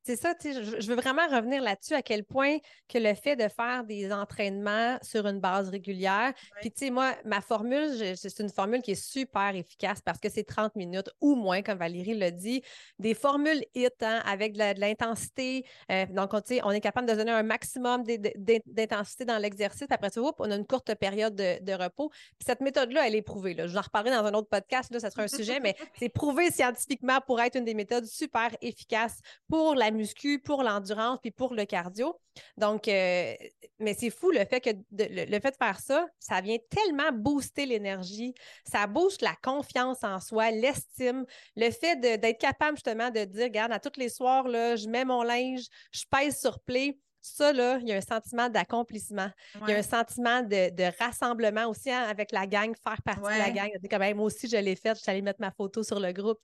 c'est 0.06 0.14
ça, 0.16 0.34
je 0.40 0.86
veux 0.86 0.94
vraiment 0.94 1.26
revenir 1.26 1.60
là-dessus, 1.60 1.94
à 1.94 2.02
quel 2.02 2.24
point 2.24 2.58
que 2.88 2.98
le 2.98 3.12
fait 3.14 3.34
de 3.34 3.48
faire 3.48 3.82
des 3.82 4.12
entraînements 4.12 4.98
sur 5.02 5.26
une 5.26 5.40
base 5.40 5.68
régulière, 5.68 6.32
puis 6.60 6.70
tu 6.70 6.86
sais, 6.86 6.90
moi, 6.90 7.12
ma 7.24 7.40
formule, 7.40 8.16
c'est 8.16 8.38
une 8.38 8.48
formule 8.48 8.82
qui 8.82 8.92
est 8.92 8.94
super 8.94 9.56
efficace 9.56 10.00
parce 10.00 10.20
que 10.20 10.28
c'est 10.28 10.44
30 10.44 10.76
minutes 10.76 11.10
ou 11.20 11.34
moins, 11.34 11.62
comme 11.62 11.78
Valérie 11.78 12.14
l'a 12.14 12.30
dit, 12.30 12.62
des 13.00 13.14
formules 13.14 13.64
HIT 13.74 14.02
hein, 14.02 14.22
avec 14.24 14.52
de 14.52 14.80
l'intensité. 14.80 15.66
Euh, 15.90 16.06
donc, 16.06 16.34
on, 16.34 16.40
on 16.62 16.70
est 16.70 16.80
capable 16.80 17.08
de 17.08 17.14
donner 17.14 17.32
un 17.32 17.42
maximum 17.42 18.04
d'intensité 18.04 19.24
dans 19.24 19.38
l'exercice. 19.38 19.88
Après 19.90 20.10
ça, 20.10 20.20
on 20.38 20.50
a 20.50 20.54
une 20.54 20.66
courte 20.66 20.94
période 20.94 21.34
de, 21.34 21.72
repos. 21.76 22.10
Puis 22.10 22.46
cette 22.46 22.60
méthode-là, 22.60 23.08
elle 23.08 23.16
est 23.16 23.22
prouvée. 23.22 23.54
Là. 23.54 23.66
Je 23.66 23.72
vais 23.72 23.78
en 23.78 23.82
reparlerai 23.82 24.14
dans 24.14 24.24
un 24.24 24.34
autre 24.34 24.48
podcast, 24.48 24.92
là, 24.92 25.00
ça 25.00 25.10
sera 25.10 25.24
un 25.24 25.28
sujet, 25.28 25.58
mais 25.60 25.74
c'est 25.98 26.08
prouvé 26.08 26.50
scientifiquement 26.50 27.20
pour 27.26 27.40
être 27.40 27.56
une 27.56 27.64
des 27.64 27.74
méthodes 27.74 28.06
super 28.06 28.56
efficaces 28.62 29.20
pour 29.48 29.74
la 29.74 29.90
muscu, 29.96 30.38
pour 30.38 30.62
l'endurance, 30.62 31.18
puis 31.20 31.30
pour 31.30 31.54
le 31.54 31.64
cardio. 31.64 32.18
Donc, 32.56 32.88
euh, 32.88 33.34
mais 33.78 33.94
c'est 33.94 34.10
fou 34.10 34.30
le 34.30 34.44
fait 34.44 34.60
que 34.60 34.70
le, 34.70 35.40
fait 35.40 35.50
de 35.50 35.56
faire 35.56 35.78
ça, 35.80 36.06
ça 36.18 36.40
vient 36.40 36.58
tellement 36.70 37.12
booster 37.12 37.66
l'énergie, 37.66 38.34
ça 38.64 38.86
booste 38.86 39.22
la 39.22 39.34
confiance 39.42 40.04
en 40.04 40.20
soi, 40.20 40.50
l'estime, 40.50 41.24
le 41.56 41.70
fait 41.70 41.96
d'être 41.96 42.38
capable 42.38 42.76
justement 42.76 43.10
de 43.10 43.24
dire, 43.24 43.44
regarde, 43.44 43.72
à 43.72 43.80
tous 43.80 43.98
les 43.98 44.08
soirs, 44.08 44.48
là, 44.48 44.76
je 44.76 44.88
mets 44.88 45.04
mon 45.04 45.22
linge, 45.22 45.66
je 45.92 46.04
pèse 46.10 46.38
sur 46.40 46.60
play. 46.60 46.98
Ça, 47.20 47.52
là, 47.52 47.78
il 47.80 47.88
y 47.88 47.92
a 47.92 47.96
un 47.96 48.00
sentiment 48.00 48.48
d'accomplissement. 48.48 49.28
Il 49.62 49.70
y 49.70 49.72
a 49.72 49.78
un 49.78 49.82
sentiment 49.82 50.42
de, 50.42 50.96
rassemblement 51.02 51.66
aussi 51.66 51.90
hein, 51.90 52.04
avec 52.08 52.30
la 52.30 52.46
gang, 52.46 52.72
faire 52.76 53.02
partie 53.02 53.20
de 53.20 53.38
la 53.38 53.50
gang. 53.50 53.68
Comme, 53.90 54.14
moi 54.14 54.26
aussi, 54.26 54.48
je 54.48 54.56
l'ai 54.56 54.76
fait, 54.76 54.94
je 54.94 55.02
suis 55.02 55.10
allée 55.10 55.22
mettre 55.22 55.40
ma 55.40 55.50
photo 55.50 55.82
sur 55.82 55.98
le 55.98 56.12
groupe. 56.12 56.38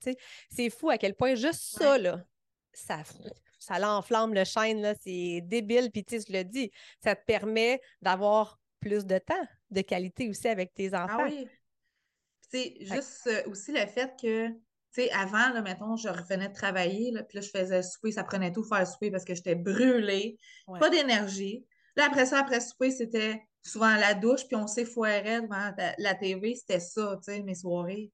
C'est 0.49 0.69
fou 0.69 0.89
à 0.89 0.97
quel 0.97 1.15
point 1.15 1.35
juste 1.35 1.77
ça, 1.77 1.97
là, 1.97 2.25
ça, 2.73 2.99
ça 3.59 3.79
l'enflamme 3.79 4.33
le 4.33 4.43
chêne, 4.43 4.93
c'est 5.01 5.41
débile. 5.43 5.91
Puis 5.91 6.03
tu 6.03 6.19
sais, 6.19 6.25
je 6.27 6.37
le 6.37 6.43
dis, 6.43 6.71
ça 7.03 7.15
te 7.15 7.23
permet 7.25 7.81
d'avoir 8.01 8.59
plus 8.79 9.05
de 9.05 9.17
temps 9.17 9.47
de 9.71 9.81
qualité 9.81 10.29
aussi 10.29 10.47
avec 10.47 10.73
tes 10.73 10.93
ah 10.93 11.05
enfants. 11.05 11.17
Ah 11.19 11.29
oui. 11.29 11.47
C'est 12.51 12.75
juste 12.81 13.27
euh, 13.27 13.49
aussi 13.49 13.71
le 13.71 13.85
fait 13.87 14.13
que, 14.21 14.49
tu 14.49 14.55
sais, 14.91 15.11
avant, 15.11 15.49
là, 15.49 15.61
mettons, 15.61 15.95
je 15.95 16.09
revenais 16.09 16.49
de 16.49 16.53
travailler, 16.53 17.11
là, 17.11 17.23
puis 17.23 17.37
là, 17.37 17.41
je 17.41 17.49
faisais 17.49 17.81
souper, 17.81 18.11
ça 18.11 18.23
prenait 18.23 18.51
tout 18.51 18.63
faire 18.63 18.85
souper 18.85 19.09
parce 19.09 19.25
que 19.25 19.33
j'étais 19.33 19.55
brûlée, 19.55 20.37
pas 20.79 20.89
d'énergie. 20.89 21.65
Là, 21.95 22.05
après 22.05 22.27
ça, 22.27 22.39
après 22.39 22.59
souper, 22.59 22.91
c'était 22.91 23.41
souvent 23.63 23.95
la 23.95 24.13
douche, 24.13 24.45
puis 24.47 24.55
on 24.55 24.67
s'effoirait 24.67 25.41
devant 25.41 25.71
la 25.97 26.13
TV, 26.15 26.53
c'était 26.53 26.79
ça, 26.79 27.17
tu 27.23 27.31
sais, 27.31 27.41
mes 27.41 27.55
soirées. 27.55 28.11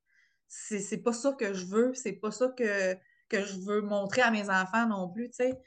C'est 0.47 1.03
pas 1.03 1.13
ça 1.13 1.33
que 1.33 1.53
je 1.53 1.65
veux, 1.65 1.93
c'est 1.93 2.13
pas 2.13 2.31
ça 2.31 2.47
que 2.57 2.97
que 3.29 3.43
je 3.43 3.59
veux 3.65 3.81
montrer 3.81 4.21
à 4.21 4.31
mes 4.31 4.49
enfants 4.49 4.87
non 4.87 5.09
plus, 5.09 5.29
tu 5.29 5.37
sais. 5.37 5.59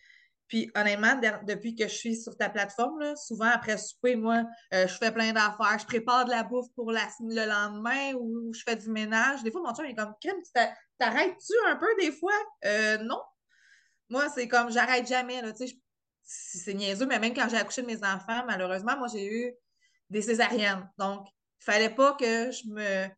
Puis 0.53 0.71
honnêtement, 0.75 1.19
depuis 1.47 1.75
que 1.75 1.85
je 1.85 1.95
suis 1.95 2.15
sur 2.15 2.37
ta 2.37 2.51
plateforme, 2.51 3.17
souvent 3.17 3.47
après 3.47 3.79
souper, 3.79 4.17
moi, 4.17 4.45
euh, 4.75 4.87
je 4.87 4.95
fais 4.99 5.11
plein 5.11 5.33
d'affaires. 5.33 5.79
Je 5.79 5.87
prépare 5.87 6.27
de 6.27 6.31
la 6.31 6.43
bouffe 6.43 6.71
pour 6.75 6.93
la, 6.93 7.09
le 7.21 7.49
lendemain 7.49 8.13
ou 8.21 8.53
je 8.53 8.61
fais 8.63 8.77
du 8.77 8.91
ménage. 8.91 9.43
Des 9.43 9.51
fois, 9.51 9.63
mon 9.65 9.75
chum 9.75 9.87
est 9.87 9.95
comme 9.95 10.13
Crème, 10.21 10.37
t'arrêtes-tu 10.99 11.55
un 11.69 11.77
peu 11.77 11.87
des 11.99 12.13
fois? 12.13 12.35
Euh, 12.67 12.99
non. 12.99 13.23
Moi, 14.11 14.29
c'est 14.29 14.47
comme 14.47 14.71
j'arrête 14.71 15.07
jamais. 15.07 15.41
Là, 15.41 15.53
c'est 16.23 16.75
niaiseux, 16.75 17.07
mais 17.07 17.19
même 17.19 17.33
quand 17.33 17.49
j'ai 17.49 17.57
accouché 17.57 17.81
de 17.81 17.87
mes 17.87 18.05
enfants, 18.05 18.45
malheureusement, 18.47 18.99
moi, 18.99 19.09
j'ai 19.11 19.27
eu 19.27 19.55
des 20.11 20.21
césariennes. 20.21 20.87
Donc, 20.99 21.29
il 21.63 21.65
fallait 21.65 21.95
pas 21.95 22.13
que 22.13 22.51
je 22.51 22.69
me 22.69 23.09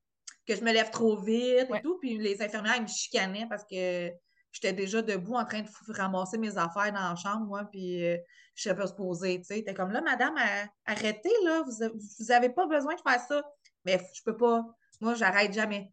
que 0.46 0.54
je 0.54 0.62
me 0.62 0.72
lève 0.72 0.90
trop 0.90 1.16
vite 1.16 1.68
et 1.74 1.80
tout. 1.83 1.98
Puis 1.98 2.18
les 2.18 2.40
infirmières, 2.42 2.76
ils 2.76 2.83
me 2.83 2.87
chicanaient 2.87 3.46
parce 3.48 3.64
que 3.64 4.11
j'étais 4.55 4.73
déjà 4.73 5.03
debout 5.03 5.35
en 5.35 5.45
train 5.45 5.62
de 5.62 5.69
ramasser 5.93 6.38
mes 6.38 6.57
affaires 6.57 6.93
dans 6.93 7.11
la 7.11 7.17
chambre, 7.17 7.45
moi, 7.47 7.64
puis 7.71 8.05
euh, 8.07 8.17
je 8.55 8.62
sais 8.62 8.75
pas 8.75 8.87
se 8.87 8.95
poser, 8.95 9.38
tu 9.40 9.45
sais. 9.45 9.62
T'es 9.64 9.75
comme 9.75 9.90
là, 9.90 10.01
madame, 10.01 10.35
arrêtez, 10.87 11.33
là, 11.45 11.62
vous, 11.62 11.99
vous 12.21 12.33
avez 12.33 12.49
pas 12.49 12.67
besoin 12.67 12.95
de 12.95 13.01
faire 13.01 13.21
ça. 13.21 13.43
Mais 13.85 14.01
je 14.14 14.23
peux 14.25 14.37
pas. 14.37 14.64
Moi, 15.01 15.14
j'arrête 15.14 15.53
jamais. 15.53 15.93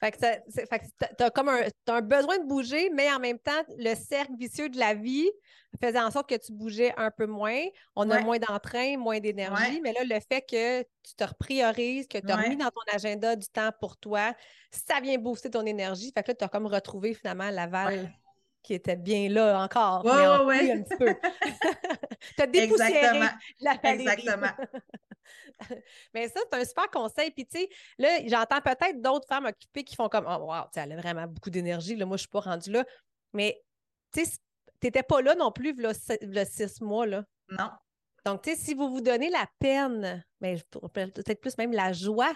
Fait 0.00 0.12
que 0.12 0.16
tu 0.18 1.22
as 1.22 1.30
comme 1.30 1.50
un, 1.50 1.60
un, 1.88 2.00
besoin 2.00 2.38
de 2.38 2.46
bouger, 2.46 2.88
mais 2.90 3.12
en 3.12 3.18
même 3.18 3.38
temps, 3.38 3.62
le 3.76 3.94
cercle 3.94 4.32
vicieux 4.38 4.70
de 4.70 4.78
la 4.78 4.94
vie 4.94 5.30
faisait 5.82 6.00
en 6.00 6.10
sorte 6.10 6.28
que 6.28 6.36
tu 6.36 6.52
bougeais 6.52 6.94
un 6.96 7.10
peu 7.10 7.26
moins. 7.26 7.60
On 7.94 8.08
a 8.10 8.20
moins 8.20 8.38
d'entrain, 8.38 8.96
moins 8.96 9.20
d'énergie, 9.20 9.80
mais 9.82 9.92
là, 9.92 10.00
le 10.04 10.20
fait 10.20 10.40
que 10.40 10.82
tu 10.82 11.14
te 11.16 11.24
repriorises, 11.24 12.08
que 12.08 12.18
tu 12.18 12.30
as 12.30 12.36
remis 12.36 12.56
dans 12.56 12.70
ton 12.70 12.80
agenda 12.94 13.36
du 13.36 13.46
temps 13.46 13.70
pour 13.78 13.98
toi, 13.98 14.34
ça 14.70 15.00
vient 15.00 15.18
booster 15.18 15.50
ton 15.50 15.66
énergie. 15.66 16.12
Fait 16.14 16.22
que 16.22 16.30
là, 16.30 16.34
tu 16.34 16.44
as 16.44 16.48
comme 16.48 16.66
retrouvé 16.66 17.12
finalement 17.12 17.50
la 17.50 17.66
valve 17.66 18.08
qui 18.62 18.74
était 18.74 18.96
bien 18.96 19.28
là 19.28 19.62
encore. 19.62 20.02
Oui, 20.04 20.46
oui, 20.46 20.84
peu. 20.98 21.14
tu 22.36 22.42
as 22.42 22.46
dépoussiéré 22.46 23.20
la 23.60 23.74
Exactement. 23.82 24.46
Mais 26.14 26.28
ça, 26.28 26.40
c'est 26.50 26.58
un 26.58 26.64
super 26.64 26.90
conseil. 26.90 27.30
Puis, 27.30 27.46
tu 27.46 27.58
sais, 27.58 27.68
là, 27.98 28.08
j'entends 28.26 28.60
peut-être 28.60 29.00
d'autres 29.00 29.26
femmes 29.28 29.46
occupées 29.46 29.84
qui 29.84 29.96
font 29.96 30.08
comme 30.08 30.26
Oh, 30.28 30.44
wow, 30.46 30.64
elle 30.74 30.92
a 30.92 30.96
vraiment 30.96 31.26
beaucoup 31.26 31.50
d'énergie. 31.50 31.96
Là, 31.96 32.06
moi, 32.06 32.16
je 32.16 32.22
ne 32.22 32.26
suis 32.26 32.28
pas 32.28 32.40
rendue 32.40 32.70
là. 32.70 32.84
Mais, 33.32 33.62
tu 34.12 34.24
sais, 34.24 34.30
tu 34.80 34.86
n'étais 34.86 35.02
pas 35.02 35.20
là 35.22 35.34
non 35.34 35.52
plus, 35.52 35.74
le 35.74 36.44
six 36.44 36.80
mois. 36.80 37.06
Là. 37.06 37.24
Non. 37.48 37.70
Donc, 38.24 38.42
tu 38.42 38.50
sais, 38.50 38.56
si 38.56 38.74
vous 38.74 38.90
vous 38.90 39.00
donnez 39.00 39.30
la 39.30 39.46
peine, 39.58 40.24
mais 40.40 40.56
peut-être 40.92 41.40
plus 41.40 41.56
même 41.58 41.72
la 41.72 41.92
joie 41.92 42.32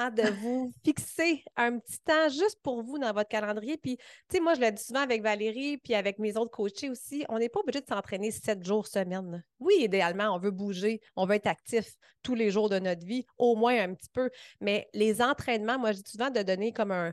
Hein, 0.00 0.12
de 0.12 0.30
vous 0.30 0.72
fixer 0.84 1.42
un 1.56 1.76
petit 1.80 1.98
temps 1.98 2.28
juste 2.28 2.60
pour 2.62 2.84
vous 2.84 2.98
dans 2.98 3.12
votre 3.12 3.28
calendrier. 3.28 3.76
Puis, 3.76 3.96
tu 3.96 4.04
sais, 4.30 4.40
moi, 4.40 4.54
je 4.54 4.60
le 4.60 4.70
dis 4.70 4.80
souvent 4.80 5.00
avec 5.00 5.22
Valérie, 5.22 5.78
puis 5.78 5.94
avec 5.94 6.20
mes 6.20 6.36
autres 6.36 6.52
coachés 6.52 6.88
aussi, 6.88 7.24
on 7.28 7.40
n'est 7.40 7.48
pas 7.48 7.58
obligé 7.58 7.80
de 7.80 7.86
s'entraîner 7.86 8.30
sept 8.30 8.64
jours 8.64 8.86
semaine. 8.86 9.42
Oui, 9.58 9.74
idéalement, 9.80 10.32
on 10.36 10.38
veut 10.38 10.52
bouger, 10.52 11.00
on 11.16 11.26
veut 11.26 11.34
être 11.34 11.48
actif 11.48 11.96
tous 12.22 12.36
les 12.36 12.52
jours 12.52 12.68
de 12.68 12.78
notre 12.78 13.04
vie, 13.04 13.26
au 13.38 13.56
moins 13.56 13.76
un 13.76 13.92
petit 13.92 14.10
peu. 14.12 14.30
Mais 14.60 14.88
les 14.94 15.20
entraînements, 15.20 15.80
moi, 15.80 15.90
je 15.90 15.98
dis 15.98 16.12
souvent 16.12 16.30
de 16.30 16.42
donner 16.42 16.72
comme 16.72 16.92
un, 16.92 17.12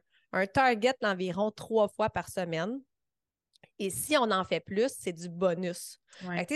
target 0.53 0.93
d'environ 1.01 1.49
trois 1.49 1.87
fois 1.87 2.11
par 2.11 2.29
semaine 2.29 2.79
Et 3.79 3.89
si 3.89 4.17
on 4.17 4.31
en 4.31 4.43
fait 4.43 4.59
plus, 4.59 4.91
c'est 4.97 5.13
du 5.13 5.29
bonus. 5.29 5.99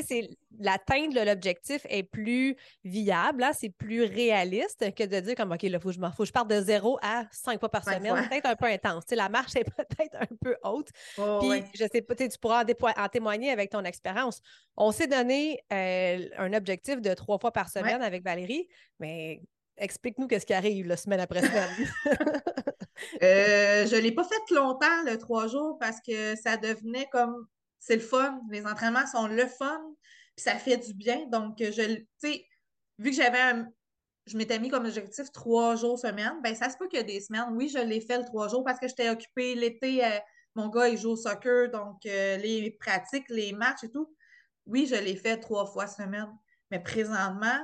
c'est 0.04 0.30
L'atteinte 0.60 1.13
de 1.13 1.22
l'objectif 1.22 1.86
est 1.89 2.04
plus 2.04 2.56
viable, 2.84 3.43
hein, 3.43 3.52
c'est 3.54 3.69
plus 3.69 4.04
réaliste 4.04 4.93
que 4.95 5.04
de 5.04 5.19
dire 5.19 5.36
comme 5.36 5.52
OK, 5.52 5.63
il 5.63 5.80
faut, 5.80 5.89
que 5.89 6.26
je 6.26 6.32
parte 6.32 6.50
de 6.50 6.62
zéro 6.62 6.98
à 7.02 7.26
cinq 7.32 7.60
fois 7.60 7.69
par 7.69 7.84
semaine. 7.84 8.28
Peut-être 8.28 8.48
un 8.48 8.56
peu 8.56 8.65
intense. 8.65 9.04
la 9.12 9.30
marche 9.30 9.56
est 9.56 9.63
peut-être 9.78 10.15
un 10.15 10.36
peu 10.41 10.56
haute. 10.63 10.89
Oh, 11.17 11.39
Puis 11.41 11.63
je 11.76 11.86
sais 11.91 12.02
pas, 12.02 12.15
tu 12.15 12.28
pourras 12.39 12.63
en, 12.98 13.08
témoigner 13.10 13.52
avec 13.52 13.69
ton 13.69 13.84
expérience. 13.84 14.41
On 14.76 14.91
s'est 14.91 15.08
donné 15.08 15.60
euh, 15.72 16.28
un 16.38 16.54
objectif 16.54 17.02
de 17.02 17.13
trois 17.13 17.38
fois 17.38 17.52
par 17.52 17.69
semaine 17.69 18.02
avec 18.02 18.24
Valérie, 18.24 18.67
mais 19.00 19.41
explique-nous 19.78 20.28
qu'est-ce 20.28 20.45
qui 20.45 20.54
arrive 20.54 20.88
la 20.88 20.98
semaine 20.98 21.19
après 21.19 21.41
semaine. 21.41 21.69
Euh, 23.23 23.85
je 23.85 23.95
ne 23.95 24.01
l'ai 24.01 24.12
pas 24.12 24.23
fait 24.23 24.53
longtemps, 24.53 25.03
le 25.05 25.17
trois 25.17 25.47
jours, 25.47 25.77
parce 25.79 25.99
que 26.05 26.35
ça 26.35 26.57
devenait 26.57 27.07
comme 27.12 27.47
c'est 27.79 27.95
le 27.95 28.01
fun. 28.01 28.41
Les 28.49 28.65
entraînements 28.65 29.07
sont 29.07 29.27
le 29.27 29.45
fun, 29.47 29.81
puis 30.35 30.43
ça 30.43 30.55
fait 30.55 30.77
du 30.77 30.93
bien. 30.93 31.25
Donc, 31.27 31.55
je, 31.59 32.01
sais, 32.17 32.45
vu 32.97 33.09
que 33.09 33.15
j'avais 33.15 33.39
un. 33.39 33.67
Je 34.27 34.38
m'étais 34.38 34.59
mis 34.59 34.69
comme 34.69 34.85
objectif 34.85 35.31
trois 35.31 35.75
jours 35.75 35.97
semaine, 35.97 36.39
ben 36.43 36.53
ça 36.53 36.69
se 36.69 36.77
peut 36.77 36.88
qu'il 36.88 36.99
y 36.99 37.03
des 37.03 37.19
semaines. 37.19 37.47
Oui, 37.53 37.67
je 37.67 37.79
l'ai 37.79 37.99
fait 37.99 38.19
le 38.19 38.25
trois 38.25 38.47
jours 38.47 38.63
parce 38.63 38.79
que 38.79 38.88
j'étais 38.88 39.09
occupée 39.09 39.55
l'été. 39.55 40.05
Euh, 40.05 40.19
mon 40.55 40.69
gars, 40.69 40.88
il 40.88 40.97
joue 40.97 41.12
au 41.12 41.15
soccer, 41.15 41.71
donc 41.71 42.05
euh, 42.05 42.38
les 42.38 42.71
pratiques, 42.79 43.29
les 43.29 43.53
matchs 43.53 43.85
et 43.85 43.91
tout. 43.91 44.13
Oui, 44.67 44.85
je 44.85 44.95
l'ai 44.95 45.15
fait 45.15 45.38
trois 45.38 45.65
fois 45.65 45.88
semaine. 45.88 46.29
Mais 46.69 46.79
présentement, 46.79 47.59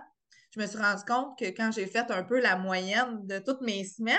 je 0.51 0.59
me 0.59 0.65
suis 0.65 0.77
rendu 0.77 1.03
compte 1.05 1.37
que 1.37 1.45
quand 1.45 1.71
j'ai 1.71 1.85
fait 1.85 2.09
un 2.09 2.23
peu 2.23 2.39
la 2.39 2.57
moyenne 2.57 3.27
de 3.27 3.39
toutes 3.39 3.61
mes 3.61 3.83
semaines, 3.83 4.17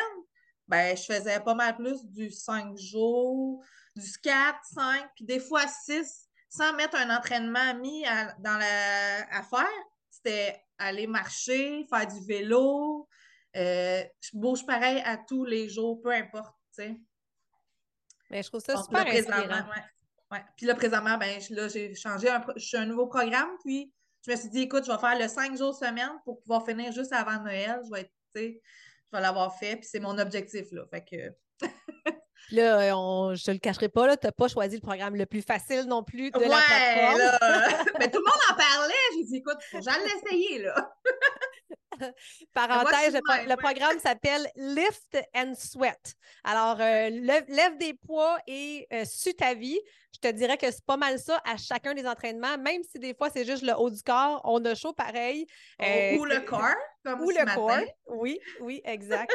ben, 0.68 0.96
je 0.96 1.02
faisais 1.02 1.40
pas 1.40 1.54
mal 1.54 1.76
plus 1.76 2.04
du 2.04 2.30
5 2.30 2.76
jours, 2.76 3.62
du 3.94 4.12
4, 4.22 4.58
5, 4.74 5.10
puis 5.14 5.24
des 5.24 5.40
fois 5.40 5.66
6, 5.66 6.28
sans 6.48 6.72
mettre 6.74 6.96
un 6.96 7.16
entraînement 7.16 7.74
mis 7.74 8.04
à, 8.06 8.34
dans 8.38 8.58
la, 8.58 9.36
à 9.36 9.42
faire. 9.42 9.66
C'était 10.10 10.60
aller 10.78 11.06
marcher, 11.06 11.86
faire 11.88 12.06
du 12.06 12.24
vélo. 12.26 13.08
Euh, 13.56 14.02
je 14.20 14.30
bouge 14.34 14.66
pareil 14.66 15.02
à 15.04 15.16
tous 15.16 15.44
les 15.44 15.68
jours, 15.68 16.00
peu 16.02 16.12
importe, 16.12 16.54
tu 16.74 16.84
sais. 16.84 17.00
Mais 18.30 18.42
je 18.42 18.48
trouve 18.48 18.60
ça 18.60 18.76
super 18.76 19.06
inspirant. 19.06 19.66
Ouais, 20.32 20.44
Puis 20.56 20.66
là, 20.66 20.74
présentement, 20.74 21.16
ben, 21.16 21.40
là, 21.50 21.68
j'ai 21.68 21.94
changé 21.94 22.28
un, 22.28 22.44
je 22.56 22.76
un 22.76 22.86
nouveau 22.86 23.06
programme, 23.06 23.50
puis 23.64 23.92
je 24.26 24.32
me 24.32 24.36
suis 24.36 24.48
dit, 24.48 24.62
écoute, 24.62 24.84
je 24.84 24.90
vais 24.90 24.98
faire 24.98 25.18
le 25.18 25.28
5 25.28 25.56
jours 25.56 25.74
semaine 25.74 26.10
pour 26.24 26.40
pouvoir 26.42 26.66
finir 26.66 26.90
juste 26.90 27.12
avant 27.12 27.40
Noël. 27.42 27.80
Je 27.84 27.90
vais 27.90 28.00
être, 28.00 28.12
tu 28.34 28.42
sais, 28.42 28.60
je 28.60 28.95
vais 29.16 29.22
l'avoir 29.22 29.56
fait, 29.58 29.76
puis 29.76 29.86
c'est 29.90 30.00
mon 30.00 30.18
objectif, 30.18 30.66
là. 30.72 30.82
Fait 30.90 31.04
que. 31.04 31.66
là, 32.50 32.80
euh, 32.80 32.92
on, 32.94 33.34
je 33.34 33.44
te 33.44 33.50
le 33.50 33.58
cacherai 33.58 33.88
pas, 33.88 34.06
là, 34.06 34.16
tu 34.16 34.26
n'as 34.26 34.32
pas 34.32 34.48
choisi 34.48 34.76
le 34.76 34.82
programme 34.82 35.16
le 35.16 35.26
plus 35.26 35.42
facile 35.42 35.84
non 35.86 36.02
plus 36.02 36.30
de 36.30 36.40
la 36.40 36.48
plateforme. 36.48 37.18
Là. 37.18 37.84
Mais 37.98 38.10
tout 38.10 38.18
le 38.18 38.24
monde 38.24 38.42
en 38.50 38.54
parlait. 38.54 38.94
J'ai 39.16 39.24
dit, 39.24 39.36
écoute, 39.36 39.58
j'allais 39.72 40.04
l'essayer, 40.04 40.62
là. 40.62 40.92
Parenthèse, 42.54 43.14
le, 43.14 43.56
programme 43.56 43.98
s'appelle 43.98 44.46
Lift 44.56 45.18
and 45.34 45.54
Sweat. 45.56 46.14
Alors, 46.44 46.80
euh, 46.80 47.08
lève, 47.10 47.78
des 47.78 47.94
poids 47.94 48.38
et 48.46 48.86
euh, 48.92 49.04
ta 49.38 49.54
vie. 49.54 49.78
Je 50.16 50.28
te 50.30 50.34
dirais 50.34 50.56
que 50.56 50.70
c'est 50.70 50.84
pas 50.84 50.96
mal 50.96 51.18
ça 51.18 51.42
à 51.44 51.58
chacun 51.58 51.92
des 51.92 52.06
entraînements, 52.06 52.56
même 52.56 52.82
si 52.82 52.98
des 52.98 53.12
fois 53.12 53.28
c'est 53.28 53.44
juste 53.44 53.62
le 53.62 53.74
haut 53.74 53.90
du 53.90 54.02
corps, 54.02 54.40
on 54.44 54.64
a 54.64 54.74
chaud 54.74 54.94
pareil. 54.94 55.46
Oh, 55.78 55.84
euh, 55.84 56.16
ou 56.16 56.24
le 56.24 56.40
corps, 56.40 56.74
comme 57.04 57.20
Ou 57.20 57.30
le 57.30 57.54
corps. 57.54 57.84
Oui, 58.06 58.40
oui, 58.60 58.80
exact. 58.84 59.30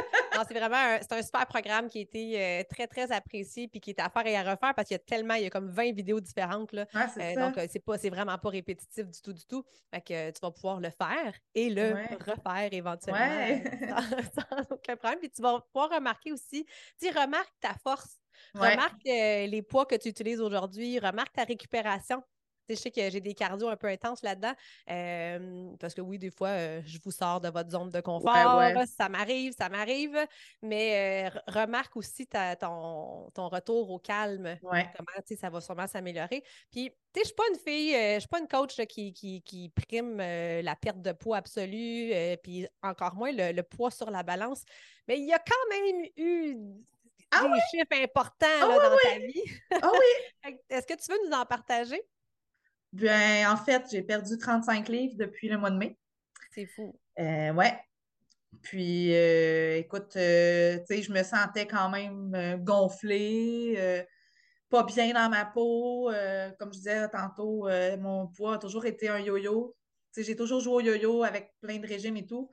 c'est 0.48 0.58
vraiment 0.58 0.76
un, 0.76 1.00
un, 1.08 1.22
super 1.22 1.46
programme 1.46 1.88
qui 1.88 2.00
a 2.00 2.02
été 2.02 2.42
euh, 2.42 2.64
très, 2.68 2.88
très 2.88 3.12
apprécié 3.12 3.68
puis 3.68 3.80
qui 3.80 3.92
est 3.92 4.00
à 4.00 4.10
faire 4.10 4.26
et 4.26 4.36
à 4.36 4.42
refaire 4.42 4.74
parce 4.74 4.88
qu'il 4.88 4.96
y 4.96 5.00
a 5.00 5.04
tellement, 5.04 5.36
il 5.36 5.44
y 5.44 5.46
a 5.46 5.52
comme 5.52 5.70
20 5.70 5.94
vidéos 5.94 6.20
différentes. 6.20 6.72
Là. 6.72 6.88
Euh, 6.96 7.36
donc, 7.36 7.60
c'est 7.72 7.84
pas, 7.86 8.00
c'est 8.00 8.10
vraiment 8.10 8.38
pas 8.40 8.50
répétitif 8.50 9.08
du 9.08 9.22
tout, 9.22 9.34
du 9.34 9.46
tout. 9.46 9.64
Fait 9.94 10.02
que 10.02 10.32
tu 10.32 10.40
vas 10.42 10.50
pouvoir 10.50 10.80
le 10.80 10.90
faire 10.90 11.36
et 11.54 11.70
le 11.70 11.94
refaire 12.26 12.70
éventuellement 12.72 13.62
sans, 14.34 14.74
aucun 14.74 14.96
problème. 14.96 15.20
Puis 15.20 15.30
tu 15.30 15.44
vas 15.44 15.60
pouvoir 15.72 15.92
remarquer 15.92 16.32
aussi, 16.32 16.66
tu 17.00 17.08
remarque 17.10 17.54
ta 17.60 17.76
force 17.84 18.18
Remarque 18.54 19.06
euh, 19.08 19.48
les 19.48 19.62
poids 19.62 19.86
que 19.86 19.96
tu 19.96 20.10
utilises 20.10 20.42
aujourd'hui, 20.42 21.00
remarque 21.00 21.34
ta 21.34 21.44
récupération. 21.44 22.24
je 22.70 22.76
sais 22.76 22.92
que 22.92 23.10
j'ai 23.10 23.20
des 23.20 23.34
cardio 23.34 23.68
un 23.68 23.76
peu 23.76 23.88
intenses 23.88 24.22
là-dedans. 24.22 24.54
Euh, 24.90 25.72
parce 25.80 25.94
que 25.94 26.02
oui, 26.02 26.18
des 26.18 26.32
fois, 26.32 26.50
euh, 26.50 26.82
je 26.86 27.00
vous 27.04 27.12
sors 27.12 27.42
de 27.42 27.50
votre 27.50 27.70
zone 27.70 27.90
de 27.90 28.02
confort. 28.02 28.34
Ça 28.86 29.10
m'arrive, 29.10 29.54
ça 29.54 29.70
m'arrive. 29.70 30.18
Mais 30.62 31.30
remarque 31.48 31.96
aussi 31.98 32.28
ton, 32.28 33.30
retour 33.36 33.90
au 33.92 34.00
calme. 34.00 34.58
Comment 34.62 35.38
ça 35.40 35.50
va 35.50 35.62
sûrement 35.62 35.88
s'améliorer. 35.88 36.44
Puis, 36.72 36.90
tu 36.90 36.92
sais, 36.92 36.96
je 37.16 37.20
ne 37.20 37.26
suis 37.26 37.36
pas 37.36 37.44
une 37.52 37.60
fille, 37.60 37.94
je 38.16 38.20
suis 38.20 38.30
pas 38.30 38.40
une 38.40 38.48
coach 38.48 38.76
qui, 38.88 39.14
qui, 39.14 39.72
prime 39.76 40.18
la 40.18 40.76
perte 40.76 41.02
de 41.02 41.12
poids 41.12 41.38
absolue, 41.38 42.14
puis 42.44 42.68
encore 42.82 43.16
moins 43.16 43.32
le, 43.32 43.52
le, 43.52 43.64
poids 43.64 43.92
sur 43.92 44.10
la 44.10 44.24
balance. 44.24 44.64
Mais 45.08 45.20
il 45.20 45.26
y 45.26 45.34
a 45.34 45.40
quand 45.40 45.70
même 45.70 46.06
eu 46.18 46.58
ah 47.32 47.48
des 47.54 47.62
chiffres 47.72 48.04
importants 48.04 48.48
ah 48.62 48.68
dans 48.68 48.98
ta 48.98 49.18
vie. 49.20 49.44
Ah 49.82 49.92
oui! 49.92 50.58
Est-ce 50.70 50.86
que 50.86 50.94
tu 50.94 51.12
veux 51.12 51.28
nous 51.28 51.36
en 51.36 51.46
partager? 51.46 52.02
Bien, 52.92 53.52
en 53.52 53.58
fait, 53.58 53.86
j'ai 53.90 54.02
perdu 54.02 54.38
35 54.38 54.90
livres 54.90 55.16
depuis 55.18 55.48
le 55.48 55.58
mois 55.58 55.72
de 55.72 55.78
mai. 55.78 55.98
C'est 56.54 56.66
fou. 56.66 57.00
Euh, 57.20 57.54
ouais. 57.54 57.80
Puis, 58.62 59.16
euh, 59.16 59.78
écoute, 59.78 60.16
euh, 60.18 60.78
tu 60.80 60.96
sais, 60.96 61.02
je 61.02 61.12
me 61.12 61.24
sentais 61.24 61.66
quand 61.66 61.90
même 61.90 62.62
gonflée, 62.64 64.06
pas 64.70 64.84
bien 64.84 65.14
dans 65.14 65.30
ma 65.30 65.46
peau. 65.46 66.12
comme 66.60 66.74
je 66.74 66.80
disais 66.80 67.08
tantôt, 67.10 67.70
mon 68.00 68.28
poids 68.28 68.56
a 68.56 68.58
toujours 68.58 68.86
été 68.86 69.08
un 69.08 69.20
yo-yo. 69.20 69.76
Tu 70.14 70.22
sais, 70.22 70.28
j'ai 70.28 70.36
toujours 70.36 70.60
joué 70.60 70.74
au 70.74 70.82
yo-yo 70.82 71.24
avec 71.24 71.54
plein 71.62 71.78
de 71.78 71.88
régimes 71.88 72.18
et 72.18 72.26
tout. 72.26 72.50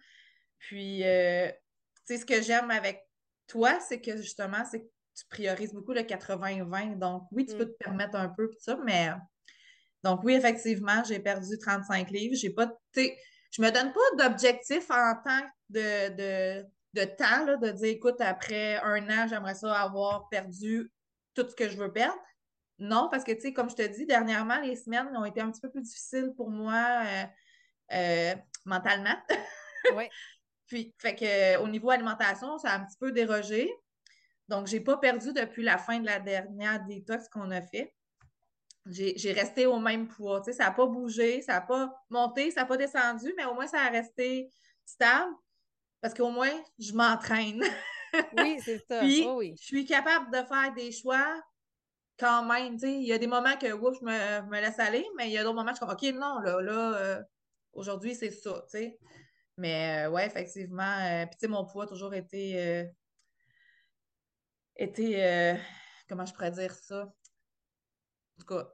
Puis, 0.58 0.98
tu 0.98 1.04
sais, 1.04 2.16
ce 2.16 2.24
que 2.24 2.40
j'aime 2.40 2.70
avec 2.70 3.08
toi, 3.48 3.80
c'est 3.80 4.00
que 4.00 4.16
justement, 4.16 4.64
c'est 4.70 4.80
que 4.80 4.88
tu 5.18 5.24
priorises 5.28 5.72
beaucoup 5.72 5.92
le 5.92 6.02
80-20. 6.02 6.98
Donc, 6.98 7.24
oui, 7.32 7.46
tu 7.46 7.56
peux 7.56 7.64
mm. 7.64 7.72
te 7.72 7.84
permettre 7.84 8.16
un 8.16 8.28
peu, 8.28 8.48
tout 8.48 8.58
ça, 8.61 8.78
mais. 8.84 9.11
Donc, 10.04 10.20
oui, 10.22 10.34
effectivement, 10.34 11.02
j'ai 11.04 11.18
perdu 11.18 11.58
35 11.58 12.11
livres. 12.11 12.37
J'ai 12.37 12.50
pas. 12.50 12.70
Je 12.94 13.62
me 13.62 13.70
donne 13.70 13.92
pas 13.92 14.28
d'objectif 14.28 14.90
en 14.90 15.14
tant 15.24 15.42
de, 15.70 16.11
de, 16.14 16.66
de 16.94 17.04
temps, 17.04 17.44
là, 17.44 17.56
de 17.56 17.70
dire, 17.70 17.88
écoute, 17.88 18.20
après 18.20 18.76
un 18.76 19.08
an, 19.11 19.26
j'aimerais 19.28 19.54
ça 19.54 19.74
avoir 19.80 20.28
perdu 20.28 20.90
tout 21.34 21.48
ce 21.48 21.54
que 21.54 21.68
je 21.68 21.76
veux 21.76 21.92
perdre. 21.92 22.18
Non, 22.78 23.08
parce 23.11 23.24
que, 23.24 23.32
tu 23.32 23.40
sais, 23.40 23.52
comme 23.52 23.70
je 23.70 23.74
te 23.74 23.82
dis, 23.82 24.06
dernièrement, 24.06 24.61
les 24.61 24.76
semaines 24.76 25.08
ont 25.16 25.24
été 25.24 25.40
un 25.40 25.50
petit 25.50 25.61
peu 25.61 25.70
plus 25.70 25.82
difficiles 25.82 26.32
pour 26.37 26.50
moi 26.50 27.02
euh, 27.04 27.24
euh, 27.92 28.34
mentalement. 28.64 29.16
oui. 29.96 30.08
Puis, 30.68 30.94
fait 30.98 31.16
que, 31.16 31.59
au 31.59 31.68
niveau 31.68 31.90
alimentation, 31.90 32.59
ça 32.59 32.70
a 32.70 32.78
un 32.78 32.85
petit 32.85 32.98
peu 32.98 33.11
dérogé. 33.11 33.70
Donc, 34.48 34.66
j'ai 34.66 34.81
pas 34.81 34.98
perdu 34.98 35.33
depuis 35.33 35.62
la 35.62 35.78
fin 35.78 35.98
de 35.98 36.07
la 36.07 36.20
dernière 36.20 36.85
détox 36.85 37.28
qu'on 37.28 37.50
a 37.50 37.61
fait. 37.61 37.94
J'ai 38.87 39.33
resté 39.33 39.66
au 39.66 39.78
même 39.78 40.09
poids. 40.09 40.40
Tu 40.40 40.52
sais, 40.52 40.59
ça 40.59 40.64
n'a 40.64 40.70
pas 40.70 40.87
bougé, 40.87 41.42
ça 41.42 41.54
n'a 41.54 41.61
pas 41.62 41.92
monté, 42.09 42.50
ça 42.50 42.61
n'a 42.61 42.66
pas 42.66 42.76
descendu, 42.76 43.35
mais 43.37 43.44
au 43.44 43.54
moins, 43.54 43.66
ça 43.66 43.81
a 43.81 43.90
resté 43.90 44.50
stable 44.85 45.35
parce 46.00 46.14
qu'au 46.14 46.31
moins, 46.31 46.52
je 46.78 46.92
m'entraîne. 46.92 47.62
oui, 48.38 48.59
c'est 48.64 48.78
ça. 48.88 49.00
Puis, 49.00 49.24
oh 49.26 49.42
je 49.42 49.62
suis 49.62 49.85
capable 49.85 50.31
de 50.31 50.46
faire 50.46 50.72
des 50.74 50.92
choix 50.92 51.42
quand 52.18 52.44
même. 52.44 52.74
Tu 52.74 52.81
sais, 52.81 52.94
il 52.94 53.07
y 53.07 53.12
a 53.12 53.18
des 53.18 53.26
moments 53.26 53.57
que 53.57 53.72
ouf, 53.72 53.98
je 54.00 54.04
me, 54.04 54.61
laisse 54.61 54.78
aller, 54.78 55.07
mais 55.16 55.28
il 55.28 55.33
y 55.33 55.38
a 55.38 55.42
d'autres 55.42 55.57
moments 55.57 55.72
où 55.72 55.74
je 55.74 55.76
suis 55.76 55.87
comme, 55.87 55.94
OK, 55.94 56.18
non, 56.18 56.38
là, 56.40 56.61
là, 56.61 56.94
euh, 56.96 57.22
aujourd'hui, 57.72 58.14
c'est 58.14 58.31
ça. 58.31 58.64
Tu 58.70 58.78
sais. 58.78 58.98
Mais 59.59 60.07
euh, 60.07 60.11
ouais, 60.11 60.25
effectivement. 60.25 60.99
Euh, 61.01 61.27
puis 61.27 61.35
tu 61.35 61.40
sais, 61.40 61.49
mon 61.49 61.66
poids 61.66 61.85
a 61.85 61.87
toujours 61.88 62.14
été. 62.14 62.59
Euh, 62.61 62.85
été. 64.77 65.59
comment 66.09 66.25
je 66.25 66.33
pourrais 66.33 66.53
dire 66.53 66.73
ça? 66.73 67.03
En 67.03 68.40
tout 68.40 68.47
cas, 68.47 68.73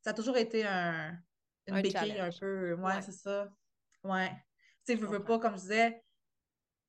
ça 0.00 0.10
a 0.10 0.14
toujours 0.14 0.36
été 0.36 0.64
un, 0.64 1.18
une 1.66 1.82
béquille 1.82 2.20
un 2.20 2.30
peu. 2.30 2.74
Ouais, 2.74 3.02
c'est 3.02 3.12
ça. 3.12 3.48
Ouais. 4.04 4.30
Tu 4.86 4.94
sais, 4.94 4.96
je 4.96 5.04
veux 5.04 5.24
pas, 5.24 5.40
comme 5.40 5.56
je 5.56 5.62
disais, 5.62 6.04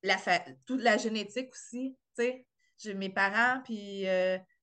la 0.04 0.16
toute 0.64 0.80
la 0.80 0.96
génétique 0.96 1.50
aussi. 1.50 1.98
Tu 2.16 2.22
sais, 2.22 2.46
j'ai 2.78 2.94
mes 2.94 3.10
parents, 3.10 3.60
puis 3.64 4.06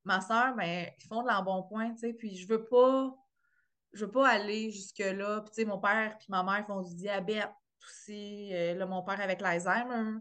ma 0.05 0.21
soeur, 0.21 0.55
ben, 0.55 0.89
ils 0.97 1.07
font 1.07 1.23
de 1.23 1.27
l'embonpoint, 1.27 1.91
tu 1.91 1.99
sais, 1.99 2.13
puis 2.13 2.37
je 2.37 2.47
veux 2.47 2.63
pas. 2.63 3.13
Je 3.91 4.05
veux 4.05 4.11
pas 4.11 4.29
aller 4.29 4.71
jusque-là. 4.71 5.41
Puis, 5.41 5.49
tu 5.49 5.55
sais, 5.55 5.65
mon 5.65 5.79
père 5.79 6.17
puis 6.17 6.27
ma 6.29 6.43
mère 6.43 6.65
font 6.67 6.81
du 6.81 6.93
diabète 6.95 7.49
aussi. 7.87 8.53
Euh, 8.53 8.73
là, 8.75 8.85
mon 8.85 9.03
père 9.03 9.21
avec 9.21 9.41
l'Alzheimer 9.41 10.19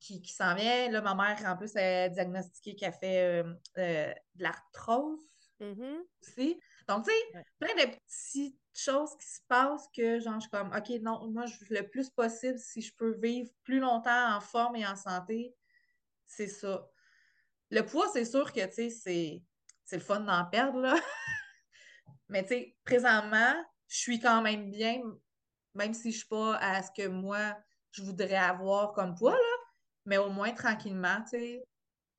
qui, 0.00 0.22
qui 0.22 0.32
s'en 0.32 0.54
vient. 0.54 0.90
Là, 0.90 1.00
ma 1.00 1.14
mère, 1.14 1.38
en 1.46 1.56
plus, 1.56 1.74
est 1.76 2.10
diagnostiquée 2.10 2.76
qu'elle 2.76 2.92
fait 2.92 3.42
euh, 3.42 3.54
euh, 3.78 4.12
de 4.34 4.42
l'arthrose 4.42 5.20
mm-hmm. 5.60 5.98
aussi. 6.22 6.60
Donc, 6.88 7.06
tu 7.06 7.12
sais, 7.12 7.44
plein 7.58 7.74
de 7.74 7.90
petites 7.90 8.60
choses 8.74 9.16
qui 9.18 9.26
se 9.26 9.40
passent 9.48 9.88
que, 9.96 10.20
genre, 10.20 10.34
je 10.34 10.40
suis 10.40 10.50
comme, 10.50 10.72
OK, 10.76 10.88
non, 11.00 11.28
moi, 11.30 11.46
je, 11.46 11.74
le 11.74 11.88
plus 11.88 12.10
possible, 12.10 12.58
si 12.58 12.82
je 12.82 12.94
peux 12.94 13.16
vivre 13.18 13.50
plus 13.64 13.80
longtemps 13.80 14.36
en 14.36 14.40
forme 14.40 14.76
et 14.76 14.86
en 14.86 14.96
santé, 14.96 15.54
c'est 16.26 16.48
ça. 16.48 16.88
Le 17.70 17.82
poids, 17.82 18.08
c'est 18.12 18.24
sûr 18.24 18.52
que, 18.52 18.64
tu 18.66 18.72
sais, 18.72 18.90
c'est 18.90 19.42
c'est 19.86 19.96
le 19.96 20.02
fun 20.02 20.20
d'en 20.20 20.44
perdre, 20.44 20.80
là. 20.80 20.94
Mais 22.28 22.42
tu 22.42 22.48
sais, 22.48 22.76
présentement, 22.84 23.54
je 23.88 23.96
suis 23.96 24.18
quand 24.18 24.42
même 24.42 24.70
bien, 24.70 25.00
même 25.76 25.94
si 25.94 26.12
je 26.12 26.18
suis 26.18 26.28
pas 26.28 26.56
à 26.56 26.82
ce 26.82 26.90
que 26.90 27.06
moi, 27.06 27.56
je 27.92 28.02
voudrais 28.02 28.34
avoir 28.36 28.92
comme 28.92 29.14
poids, 29.14 29.32
là. 29.32 29.56
Mais 30.04 30.18
au 30.18 30.30
moins, 30.30 30.52
tranquillement, 30.52 31.22
tu 31.22 31.38
sais, 31.38 31.64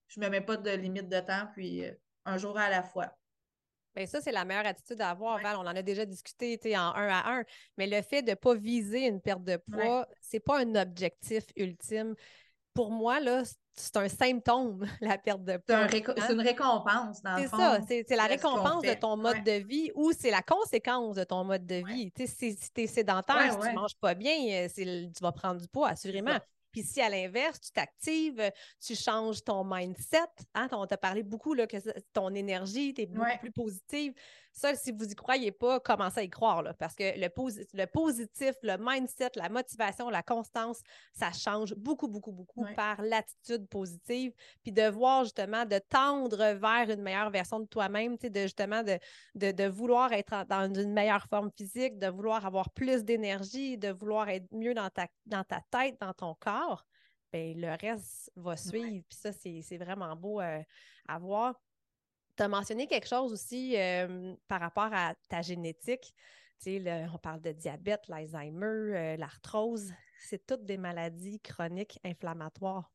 je 0.07 0.19
me 0.19 0.29
mets 0.29 0.41
pas 0.41 0.57
de 0.57 0.71
limite 0.71 1.09
de 1.09 1.19
temps, 1.19 1.47
puis 1.53 1.85
euh, 1.85 1.91
un 2.25 2.37
jour 2.37 2.57
à 2.57 2.69
la 2.69 2.83
fois. 2.83 3.11
Bien, 3.95 4.05
ça, 4.05 4.21
c'est 4.21 4.31
la 4.31 4.45
meilleure 4.45 4.67
attitude 4.67 5.01
à 5.01 5.09
avoir, 5.09 5.41
Val. 5.41 5.55
On 5.55 5.61
en 5.61 5.75
a 5.75 5.81
déjà 5.81 6.05
discuté 6.05 6.59
en 6.77 6.93
un 6.93 7.07
à 7.07 7.31
un. 7.31 7.43
Mais 7.77 7.87
le 7.87 8.01
fait 8.03 8.21
de 8.21 8.31
ne 8.31 8.35
pas 8.35 8.53
viser 8.53 9.07
une 9.07 9.21
perte 9.21 9.43
de 9.43 9.57
poids, 9.57 10.07
ce 10.21 10.29
c'est 10.29 10.39
pas 10.39 10.59
un 10.59 10.75
objectif 10.75 11.45
ultime. 11.55 12.13
Pour 12.75 12.91
moi, 12.91 13.19
là, 13.19 13.41
c'est 13.79 13.97
un 13.97 14.09
symptôme, 14.09 14.85
la 15.01 15.17
perte 15.17 15.43
de 15.43 15.57
poids. 15.57 15.87
C'est 15.89 16.09
hein. 16.09 16.33
une 16.33 16.41
récompense, 16.41 17.21
dans 17.21 17.37
C'est 17.37 17.47
ça, 17.47 17.79
c'est 17.87 18.15
la 18.15 18.25
récompense 18.25 18.83
de 18.83 18.93
ton 18.93 19.17
mode 19.17 19.43
de 19.43 19.63
vie 19.63 19.91
ou 19.95 20.11
c'est 20.11 20.31
la 20.31 20.41
conséquence 20.41 21.15
de 21.15 21.23
ton 21.23 21.43
mode 21.43 21.65
de 21.65 21.85
vie. 21.85 22.11
Si, 22.25 22.55
tu 22.73 22.81
es 22.81 22.87
sédentaire, 22.87 23.53
si 23.53 23.59
tu 23.59 23.67
ne 23.67 23.79
manges 23.79 23.95
pas 23.99 24.13
bien, 24.13 24.35
euh, 24.49 24.67
tu 24.75 25.21
vas 25.21 25.31
prendre 25.31 25.61
du 25.61 25.67
poids, 25.67 25.89
assurément. 25.89 26.37
Puis 26.71 26.83
si 26.83 27.01
à 27.01 27.09
l'inverse, 27.09 27.59
tu 27.59 27.71
t'actives, 27.71 28.51
tu 28.79 28.95
changes 28.95 29.43
ton 29.43 29.63
mindset, 29.63 30.19
hein, 30.53 30.67
on 30.71 30.85
t'a 30.85 30.97
parlé 30.97 31.23
beaucoup 31.23 31.53
là, 31.53 31.65
que 31.65 31.77
ton 32.13 32.33
énergie, 32.35 32.93
tu 32.93 33.01
es 33.01 33.05
beaucoup 33.05 33.37
plus 33.39 33.51
positive. 33.51 34.13
Ça, 34.57 34.73
si 34.73 34.91
vous 34.91 35.05
y 35.05 35.13
croyez 35.13 35.51
pas, 35.51 35.79
commencez 35.79 36.21
à 36.21 36.23
y 36.23 36.31
croire, 36.31 36.63
là, 36.63 36.73
parce 36.73 36.95
que 36.95 37.03
le, 37.03 37.27
le 37.27 37.85
positif, 37.85 38.55
le 38.63 38.75
mindset, 38.79 39.29
la 39.35 39.49
motivation, 39.49 40.09
la 40.09 40.23
constance, 40.23 40.81
ça 41.13 41.31
change 41.31 41.75
beaucoup, 41.75 42.07
beaucoup, 42.07 42.31
beaucoup 42.31 42.65
par 42.75 42.99
l'attitude 43.03 43.67
positive. 43.67 44.33
Puis 44.63 44.71
de 44.71 44.89
voir 44.89 45.25
justement, 45.25 45.63
de 45.65 45.77
tendre 45.89 46.53
vers 46.55 46.89
une 46.89 47.03
meilleure 47.03 47.29
version 47.29 47.59
de 47.59 47.67
toi-même, 47.67 48.17
de 48.17 48.41
justement 48.41 48.81
de, 48.81 48.97
de, 49.35 49.67
vouloir 49.67 50.11
être 50.11 50.43
dans 50.47 50.73
une 50.73 50.91
meilleure 50.91 51.27
forme 51.27 51.51
physique, 51.55 51.99
de 51.99 52.07
vouloir 52.07 52.43
avoir 52.43 52.71
plus 52.71 53.03
d'énergie, 53.03 53.77
de 53.77 53.89
vouloir 53.89 54.27
être 54.27 54.51
mieux 54.51 54.73
dans 54.73 54.89
ta, 54.89 55.05
dans 55.27 55.43
ta 55.43 55.61
tête, 55.69 56.01
dans 56.01 56.13
ton 56.13 56.33
corps. 56.33 56.83
Bien, 57.31 57.53
le 57.55 57.77
reste 57.79 58.31
va 58.35 58.57
suivre. 58.57 59.05
Puis 59.07 59.19
ça, 59.19 59.31
c'est 59.31 59.77
vraiment 59.77 60.15
beau 60.15 60.41
euh, 60.41 60.63
à 61.07 61.19
voir. 61.19 61.61
Tu 62.37 62.43
as 62.43 62.47
mentionné 62.47 62.85
quelque 62.85 63.07
chose 63.07 63.33
aussi 63.33 63.75
euh, 63.75 64.35
par 64.47 64.61
rapport 64.61 64.89
à 64.91 65.15
ta 65.27 65.41
génétique. 65.41 66.13
On 66.65 67.17
parle 67.21 67.41
de 67.41 67.51
diabète, 67.51 68.07
l'Alzheimer, 68.07 68.65
euh, 68.65 69.17
l'arthrose. 69.17 69.91
C'est 70.19 70.45
toutes 70.45 70.65
des 70.65 70.77
maladies 70.77 71.39
chroniques 71.39 71.99
inflammatoires. 72.03 72.91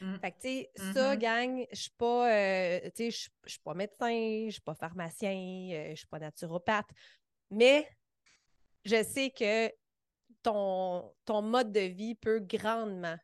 Mmh. 0.00 0.18
Fait 0.20 0.32
que, 0.32 0.36
tu 0.36 0.48
sais, 0.48 0.70
ça, 0.92 1.14
mmh 1.14 1.18
gang, 1.18 1.66
je 1.72 1.80
suis 1.80 1.90
pas, 1.96 2.32
euh, 2.32 2.80
tu 2.94 3.10
sais, 3.10 3.30
je 3.44 3.50
suis 3.50 3.60
pas 3.64 3.74
médecin, 3.74 4.46
je 4.46 4.52
suis 4.52 4.60
pas 4.60 4.74
pharmacien, 4.74 5.90
je 5.90 5.94
suis 5.96 6.06
pas 6.06 6.18
naturopathe, 6.18 6.90
mais 7.50 7.88
je 8.84 9.02
sais 9.02 9.30
que 9.30 9.72
ton, 10.42 11.12
ton 11.24 11.42
mode 11.42 11.72
de 11.72 11.80
vie 11.80 12.14
peut 12.14 12.40
grandement 12.40 13.16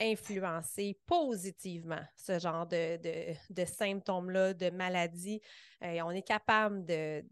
influencer 0.00 0.98
positivement 1.06 2.02
ce 2.16 2.38
genre 2.38 2.66
de, 2.66 3.64
symptômes-là, 3.64 4.54
de 4.54 4.70
maladies. 4.70 5.40
euh, 5.82 6.00
on 6.04 6.10
est 6.10 6.26
capable 6.26 6.84
de 6.84 7.24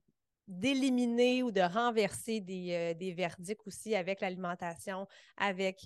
d'éliminer 0.49 1.43
ou 1.43 1.53
de 1.53 1.61
renverser 1.61 2.41
des, 2.41 2.73
euh, 2.73 2.95
des 2.95 3.13
verdicts 3.13 3.65
aussi 3.67 3.95
avec 3.95 4.21
l'alimentation, 4.21 5.07
avec 5.37 5.81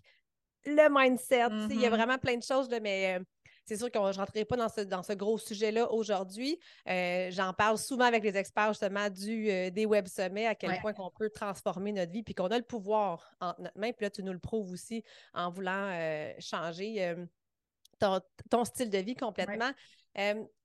le 0.64 0.88
mindset. 0.90 1.48
Il 1.70 1.80
y 1.80 1.84
a 1.84 1.88
mm-hmm. 1.88 1.90
vraiment 1.90 2.18
plein 2.18 2.36
de 2.36 2.42
choses, 2.42 2.68
mais 2.82 3.18
euh, 3.18 3.24
c'est 3.66 3.76
sûr 3.76 3.90
que 3.90 3.98
je 3.98 4.04
ne 4.04 4.12
rentrerai 4.12 4.44
pas 4.44 4.56
dans 4.56 4.68
ce, 4.68 4.80
dans 4.82 5.02
ce 5.02 5.12
gros 5.12 5.38
sujet-là 5.38 5.90
aujourd'hui. 5.92 6.58
Euh, 6.88 7.30
j'en 7.32 7.52
parle 7.52 7.78
souvent 7.78 8.04
avec 8.04 8.22
les 8.22 8.36
experts 8.36 8.68
justement 8.68 9.10
du, 9.10 9.50
euh, 9.50 9.70
des 9.70 9.86
web 9.86 10.06
sommets, 10.06 10.46
à 10.46 10.54
quel 10.54 10.80
point 10.80 10.94
on 10.98 11.10
peut 11.10 11.30
transformer 11.30 11.92
notre 11.92 12.12
vie, 12.12 12.22
puis 12.22 12.34
qu'on 12.34 12.46
a 12.46 12.56
le 12.56 12.64
pouvoir 12.64 13.34
entre 13.40 13.60
notre 13.60 13.78
main. 13.78 13.92
Puis 13.92 14.04
là, 14.04 14.10
tu 14.10 14.22
nous 14.22 14.32
le 14.32 14.38
prouves 14.38 14.70
aussi 14.70 15.02
en 15.34 15.50
voulant 15.50 15.90
changer 16.38 17.14
ton, 17.98 18.64
style 18.64 18.90
de 18.90 18.98
vie 18.98 19.16
complètement. 19.16 19.72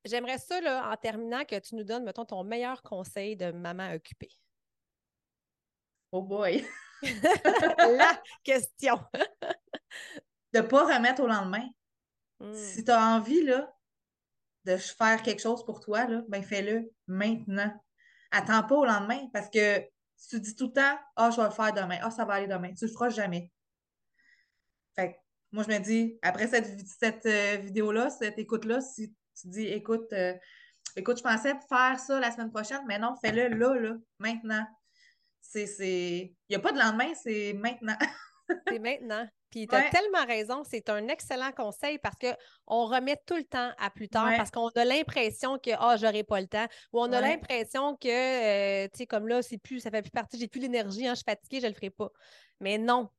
J'aimerais 0.06 0.38
ça, 0.38 0.62
là, 0.62 0.90
en 0.92 0.96
terminant, 0.96 1.44
que 1.44 1.58
tu 1.60 1.76
nous 1.76 1.84
donnes, 1.84 2.04
mettons, 2.04 2.26
ton 2.26 2.44
meilleur 2.44 2.82
conseil 2.84 3.36
de 3.36 3.52
maman 3.52 3.94
occupée. 3.94 4.32
Oh 6.12 6.22
boy! 6.22 6.66
La 7.02 8.22
question! 8.44 9.00
de 10.54 10.60
ne 10.60 10.62
pas 10.62 10.84
remettre 10.96 11.24
au 11.24 11.28
lendemain. 11.28 11.68
Hmm. 12.42 12.54
Si 12.54 12.84
tu 12.84 12.92
as 12.92 13.16
envie 13.16 13.44
là, 13.44 13.72
de 14.66 14.78
faire 14.78 15.22
quelque 15.22 15.42
chose 15.42 15.64
pour 15.64 15.80
toi, 15.80 16.08
là, 16.08 16.24
ben 16.28 16.44
fais-le 16.44 16.92
maintenant. 17.08 17.72
Attends 18.32 18.64
pas 18.64 18.76
au 18.76 18.86
lendemain 18.86 19.28
parce 19.32 19.50
que 19.50 19.84
si 20.16 20.30
tu 20.30 20.40
dis 20.40 20.56
tout 20.56 20.68
le 20.68 20.74
temps 20.74 21.00
Ah, 21.16 21.30
je 21.32 21.38
vais 21.38 21.48
le 21.48 21.54
faire 21.54 21.74
demain, 21.74 22.00
ah, 22.02 22.12
ça 22.12 22.26
va 22.26 22.34
aller 22.34 22.48
demain, 22.48 22.74
tu 22.74 22.86
le 22.86 22.92
feras 22.92 23.10
jamais. 23.10 23.52
Fait 24.96 25.20
moi, 25.52 25.64
je 25.68 25.74
me 25.74 25.80
dis, 25.80 26.18
après 26.22 26.48
cette, 26.48 26.80
cette 26.88 27.26
euh, 27.26 27.58
vidéo-là, 27.58 28.10
cette 28.10 28.40
écoute-là, 28.40 28.80
si 28.80 29.14
tu 29.40 29.48
dis 29.50 29.68
écoute, 29.68 30.12
euh, 30.14 30.34
écoute, 30.96 31.18
je 31.18 31.24
pensais 31.24 31.54
faire 31.68 32.00
ça 32.00 32.20
la 32.20 32.32
semaine 32.32 32.52
prochaine, 32.52 32.82
mais 32.88 32.98
non, 32.98 33.16
fais-le 33.22 33.50
là, 33.50 33.76
là, 33.76 33.96
maintenant. 34.20 34.66
C'est. 35.42 35.68
Il 35.78 36.36
n'y 36.50 36.56
a 36.56 36.60
pas 36.60 36.72
de 36.72 36.80
lendemain, 36.80 37.14
c'est 37.22 37.52
maintenant. 37.54 37.98
c'est 38.68 38.80
maintenant. 38.80 39.28
Puis 39.52 39.68
tu 39.68 39.76
as 39.76 39.90
tellement 39.90 40.26
raison, 40.26 40.64
c'est 40.64 40.90
un 40.90 41.08
excellent 41.10 41.52
conseil 41.52 42.00
parce 42.00 42.16
qu'on 42.18 42.86
remet 42.86 43.18
tout 43.28 43.36
le 43.36 43.44
temps 43.44 43.72
à 43.78 43.90
plus 43.90 44.08
tard 44.08 44.32
parce 44.38 44.50
qu'on 44.50 44.70
a 44.70 44.86
l'impression 44.86 45.60
que 45.60 45.72
ah, 45.74 45.94
oh, 45.94 45.98
j'aurai 46.00 46.24
pas 46.24 46.40
le 46.40 46.48
temps 46.48 46.66
ou 46.94 47.02
on 47.02 47.12
a 47.12 47.20
l'impression 47.20 47.98
que 47.98 48.08
euh, 48.08 48.88
tu 48.88 49.00
sais 49.00 49.06
comme 49.06 49.28
là 49.28 49.42
c'est 49.42 49.58
plus 49.58 49.82
ça 49.82 49.92
fait 49.92 50.02
plus 50.02 50.12
partie, 50.12 50.40
j'ai 50.40 50.48
plus 50.48 50.62
l'énergie, 50.62 51.06
hein, 51.06 51.14
je 51.14 51.18
suis 51.18 51.26
fatiguée, 51.26 51.60
je 51.60 51.68
le 51.68 51.74
ferai 51.74 51.90
pas. 51.90 52.10
Mais 52.62 52.78
non. 52.78 53.10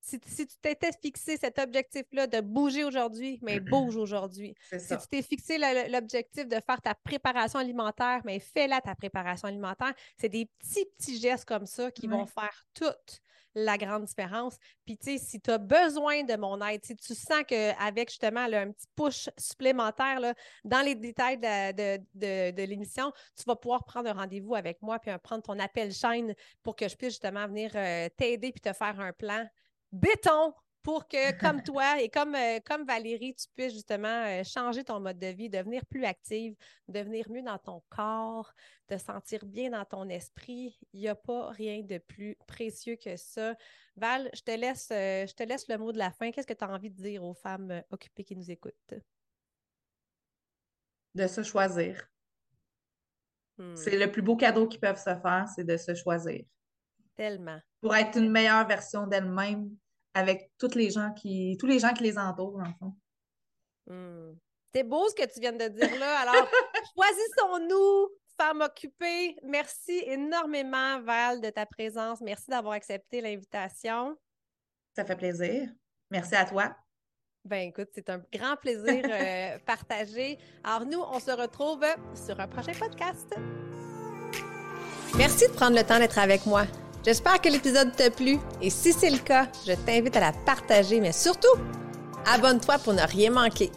Si, 0.00 0.18
tu 0.20 0.46
t'étais 0.62 0.92
fixé 1.02 1.36
cet 1.36 1.58
objectif-là 1.58 2.26
de 2.26 2.40
bouger 2.40 2.84
aujourd'hui, 2.84 3.38
mais 3.42 3.60
bouge 3.60 3.96
aujourd'hui. 3.96 4.54
Si 4.70 4.96
tu 4.96 5.08
t'es 5.10 5.22
fixé 5.22 5.58
l'objectif 5.88 6.46
de 6.46 6.56
faire 6.64 6.80
ta 6.80 6.94
préparation 6.94 7.58
alimentaire, 7.58 8.20
mais 8.24 8.38
fais-la 8.38 8.80
ta 8.80 8.94
préparation 8.94 9.48
alimentaire. 9.48 9.92
C'est 10.16 10.28
des 10.28 10.46
petits, 10.46 10.86
petits 10.96 11.18
gestes 11.18 11.44
comme 11.44 11.66
ça 11.66 11.90
qui 11.90 12.06
vont 12.06 12.26
faire 12.26 12.64
toute 12.74 13.20
la 13.54 13.76
grande 13.78 14.04
différence. 14.04 14.56
Puis, 14.84 14.96
tu 14.98 15.12
sais, 15.12 15.18
si 15.18 15.40
tu 15.40 15.50
as 15.50 15.58
besoin 15.58 16.22
de 16.24 16.36
mon 16.36 16.60
aide, 16.66 16.84
si 16.84 16.96
tu 16.96 17.14
sens 17.14 17.42
qu'avec 17.46 18.10
justement 18.10 18.40
un 18.40 18.70
petit 18.70 18.86
push 18.94 19.28
supplémentaire 19.38 20.20
là, 20.20 20.34
dans 20.64 20.80
les 20.80 20.94
détails 20.94 21.38
de, 21.38 22.66
l'émission, 22.66 23.12
tu 23.36 23.44
vas 23.46 23.56
pouvoir 23.56 23.84
prendre 23.84 24.08
un 24.08 24.14
rendez-vous 24.14 24.54
avec 24.54 24.80
moi 24.82 24.98
puis 24.98 25.10
prendre 25.22 25.42
ton 25.42 25.58
appel 25.58 25.92
chaîne 25.92 26.34
pour 26.62 26.76
que 26.76 26.88
je 26.88 26.96
puisse 26.96 27.10
justement 27.10 27.46
venir 27.46 27.72
euh, 27.74 28.08
t'aider 28.16 28.52
puis 28.52 28.60
te 28.60 28.72
faire 28.72 29.00
un 29.00 29.12
plan 29.12 29.46
béton 29.92 30.52
pour 30.88 31.06
que, 31.06 31.32
comme 31.38 31.62
toi 31.62 32.00
et 32.00 32.08
comme, 32.08 32.34
euh, 32.34 32.60
comme 32.64 32.86
Valérie, 32.86 33.34
tu 33.34 33.46
puisses 33.54 33.74
justement 33.74 34.24
euh, 34.24 34.42
changer 34.42 34.84
ton 34.84 35.00
mode 35.00 35.18
de 35.18 35.26
vie, 35.26 35.50
devenir 35.50 35.84
plus 35.84 36.06
active, 36.06 36.56
devenir 36.88 37.30
mieux 37.30 37.42
dans 37.42 37.58
ton 37.58 37.82
corps, 37.90 38.50
te 38.86 38.96
sentir 38.96 39.44
bien 39.44 39.68
dans 39.68 39.84
ton 39.84 40.08
esprit. 40.08 40.78
Il 40.94 41.00
n'y 41.00 41.08
a 41.08 41.14
pas 41.14 41.50
rien 41.50 41.82
de 41.82 41.98
plus 41.98 42.38
précieux 42.46 42.96
que 42.96 43.18
ça. 43.18 43.54
Val, 43.96 44.30
je 44.32 44.40
te 44.40 44.50
laisse, 44.50 44.88
euh, 44.90 45.26
je 45.26 45.34
te 45.34 45.42
laisse 45.42 45.68
le 45.68 45.76
mot 45.76 45.92
de 45.92 45.98
la 45.98 46.10
fin. 46.10 46.30
Qu'est-ce 46.30 46.46
que 46.46 46.54
tu 46.54 46.64
as 46.64 46.70
envie 46.70 46.88
de 46.88 47.02
dire 47.02 47.22
aux 47.22 47.34
femmes 47.34 47.82
occupées 47.90 48.24
qui 48.24 48.34
nous 48.34 48.50
écoutent? 48.50 48.94
De 51.14 51.26
se 51.26 51.42
choisir. 51.42 52.08
Hmm. 53.58 53.76
C'est 53.76 53.98
le 53.98 54.10
plus 54.10 54.22
beau 54.22 54.36
cadeau 54.36 54.66
qu'ils 54.66 54.80
peuvent 54.80 54.96
se 54.96 55.14
faire, 55.20 55.44
c'est 55.54 55.64
de 55.64 55.76
se 55.76 55.94
choisir. 55.94 56.46
Tellement. 57.14 57.60
Pour 57.82 57.94
être 57.94 58.16
une 58.16 58.30
meilleure 58.30 58.66
version 58.66 59.06
d'elle-même 59.06 59.68
avec 60.18 60.52
tous 60.58 60.74
les 60.74 60.90
gens 60.90 61.12
qui, 61.12 61.56
tous 61.58 61.66
les 61.66 61.78
gens 61.78 61.92
qui 61.92 62.02
les 62.02 62.18
entourent, 62.18 62.60
en 62.60 62.72
fond. 62.78 62.94
Hmm. 63.86 64.34
C'est 64.74 64.84
beau 64.84 65.08
ce 65.08 65.14
que 65.14 65.32
tu 65.32 65.40
viens 65.40 65.52
de 65.52 65.68
dire 65.68 65.98
là. 65.98 66.18
Alors, 66.20 66.48
choisissons-nous, 66.94 68.08
femmes 68.36 68.60
occupées. 68.60 69.36
Merci 69.42 70.02
énormément, 70.06 71.00
Val, 71.00 71.40
de 71.40 71.50
ta 71.50 71.66
présence. 71.66 72.20
Merci 72.20 72.50
d'avoir 72.50 72.74
accepté 72.74 73.20
l'invitation. 73.20 74.16
Ça 74.94 75.04
fait 75.04 75.16
plaisir. 75.16 75.68
Merci 76.10 76.34
à 76.34 76.44
toi. 76.44 76.76
Ben 77.44 77.68
écoute, 77.68 77.88
c'est 77.94 78.10
un 78.10 78.22
grand 78.32 78.56
plaisir 78.56 79.04
euh, 79.10 79.58
partagé. 79.66 80.38
Alors 80.64 80.84
nous, 80.84 81.00
on 81.00 81.18
se 81.18 81.30
retrouve 81.30 81.84
sur 82.14 82.38
un 82.38 82.48
prochain 82.48 82.72
podcast. 82.72 83.34
Merci 85.16 85.48
de 85.48 85.52
prendre 85.52 85.76
le 85.76 85.84
temps 85.84 85.98
d'être 85.98 86.18
avec 86.18 86.44
moi. 86.44 86.66
J'espère 87.04 87.40
que 87.40 87.48
l'épisode 87.48 87.94
t'a 87.96 88.10
plu 88.10 88.38
et 88.60 88.70
si 88.70 88.92
c'est 88.92 89.10
le 89.10 89.18
cas, 89.18 89.46
je 89.66 89.72
t'invite 89.72 90.16
à 90.16 90.20
la 90.20 90.32
partager, 90.32 91.00
mais 91.00 91.12
surtout, 91.12 91.56
abonne-toi 92.26 92.78
pour 92.78 92.92
ne 92.92 93.02
rien 93.02 93.30
manquer. 93.30 93.70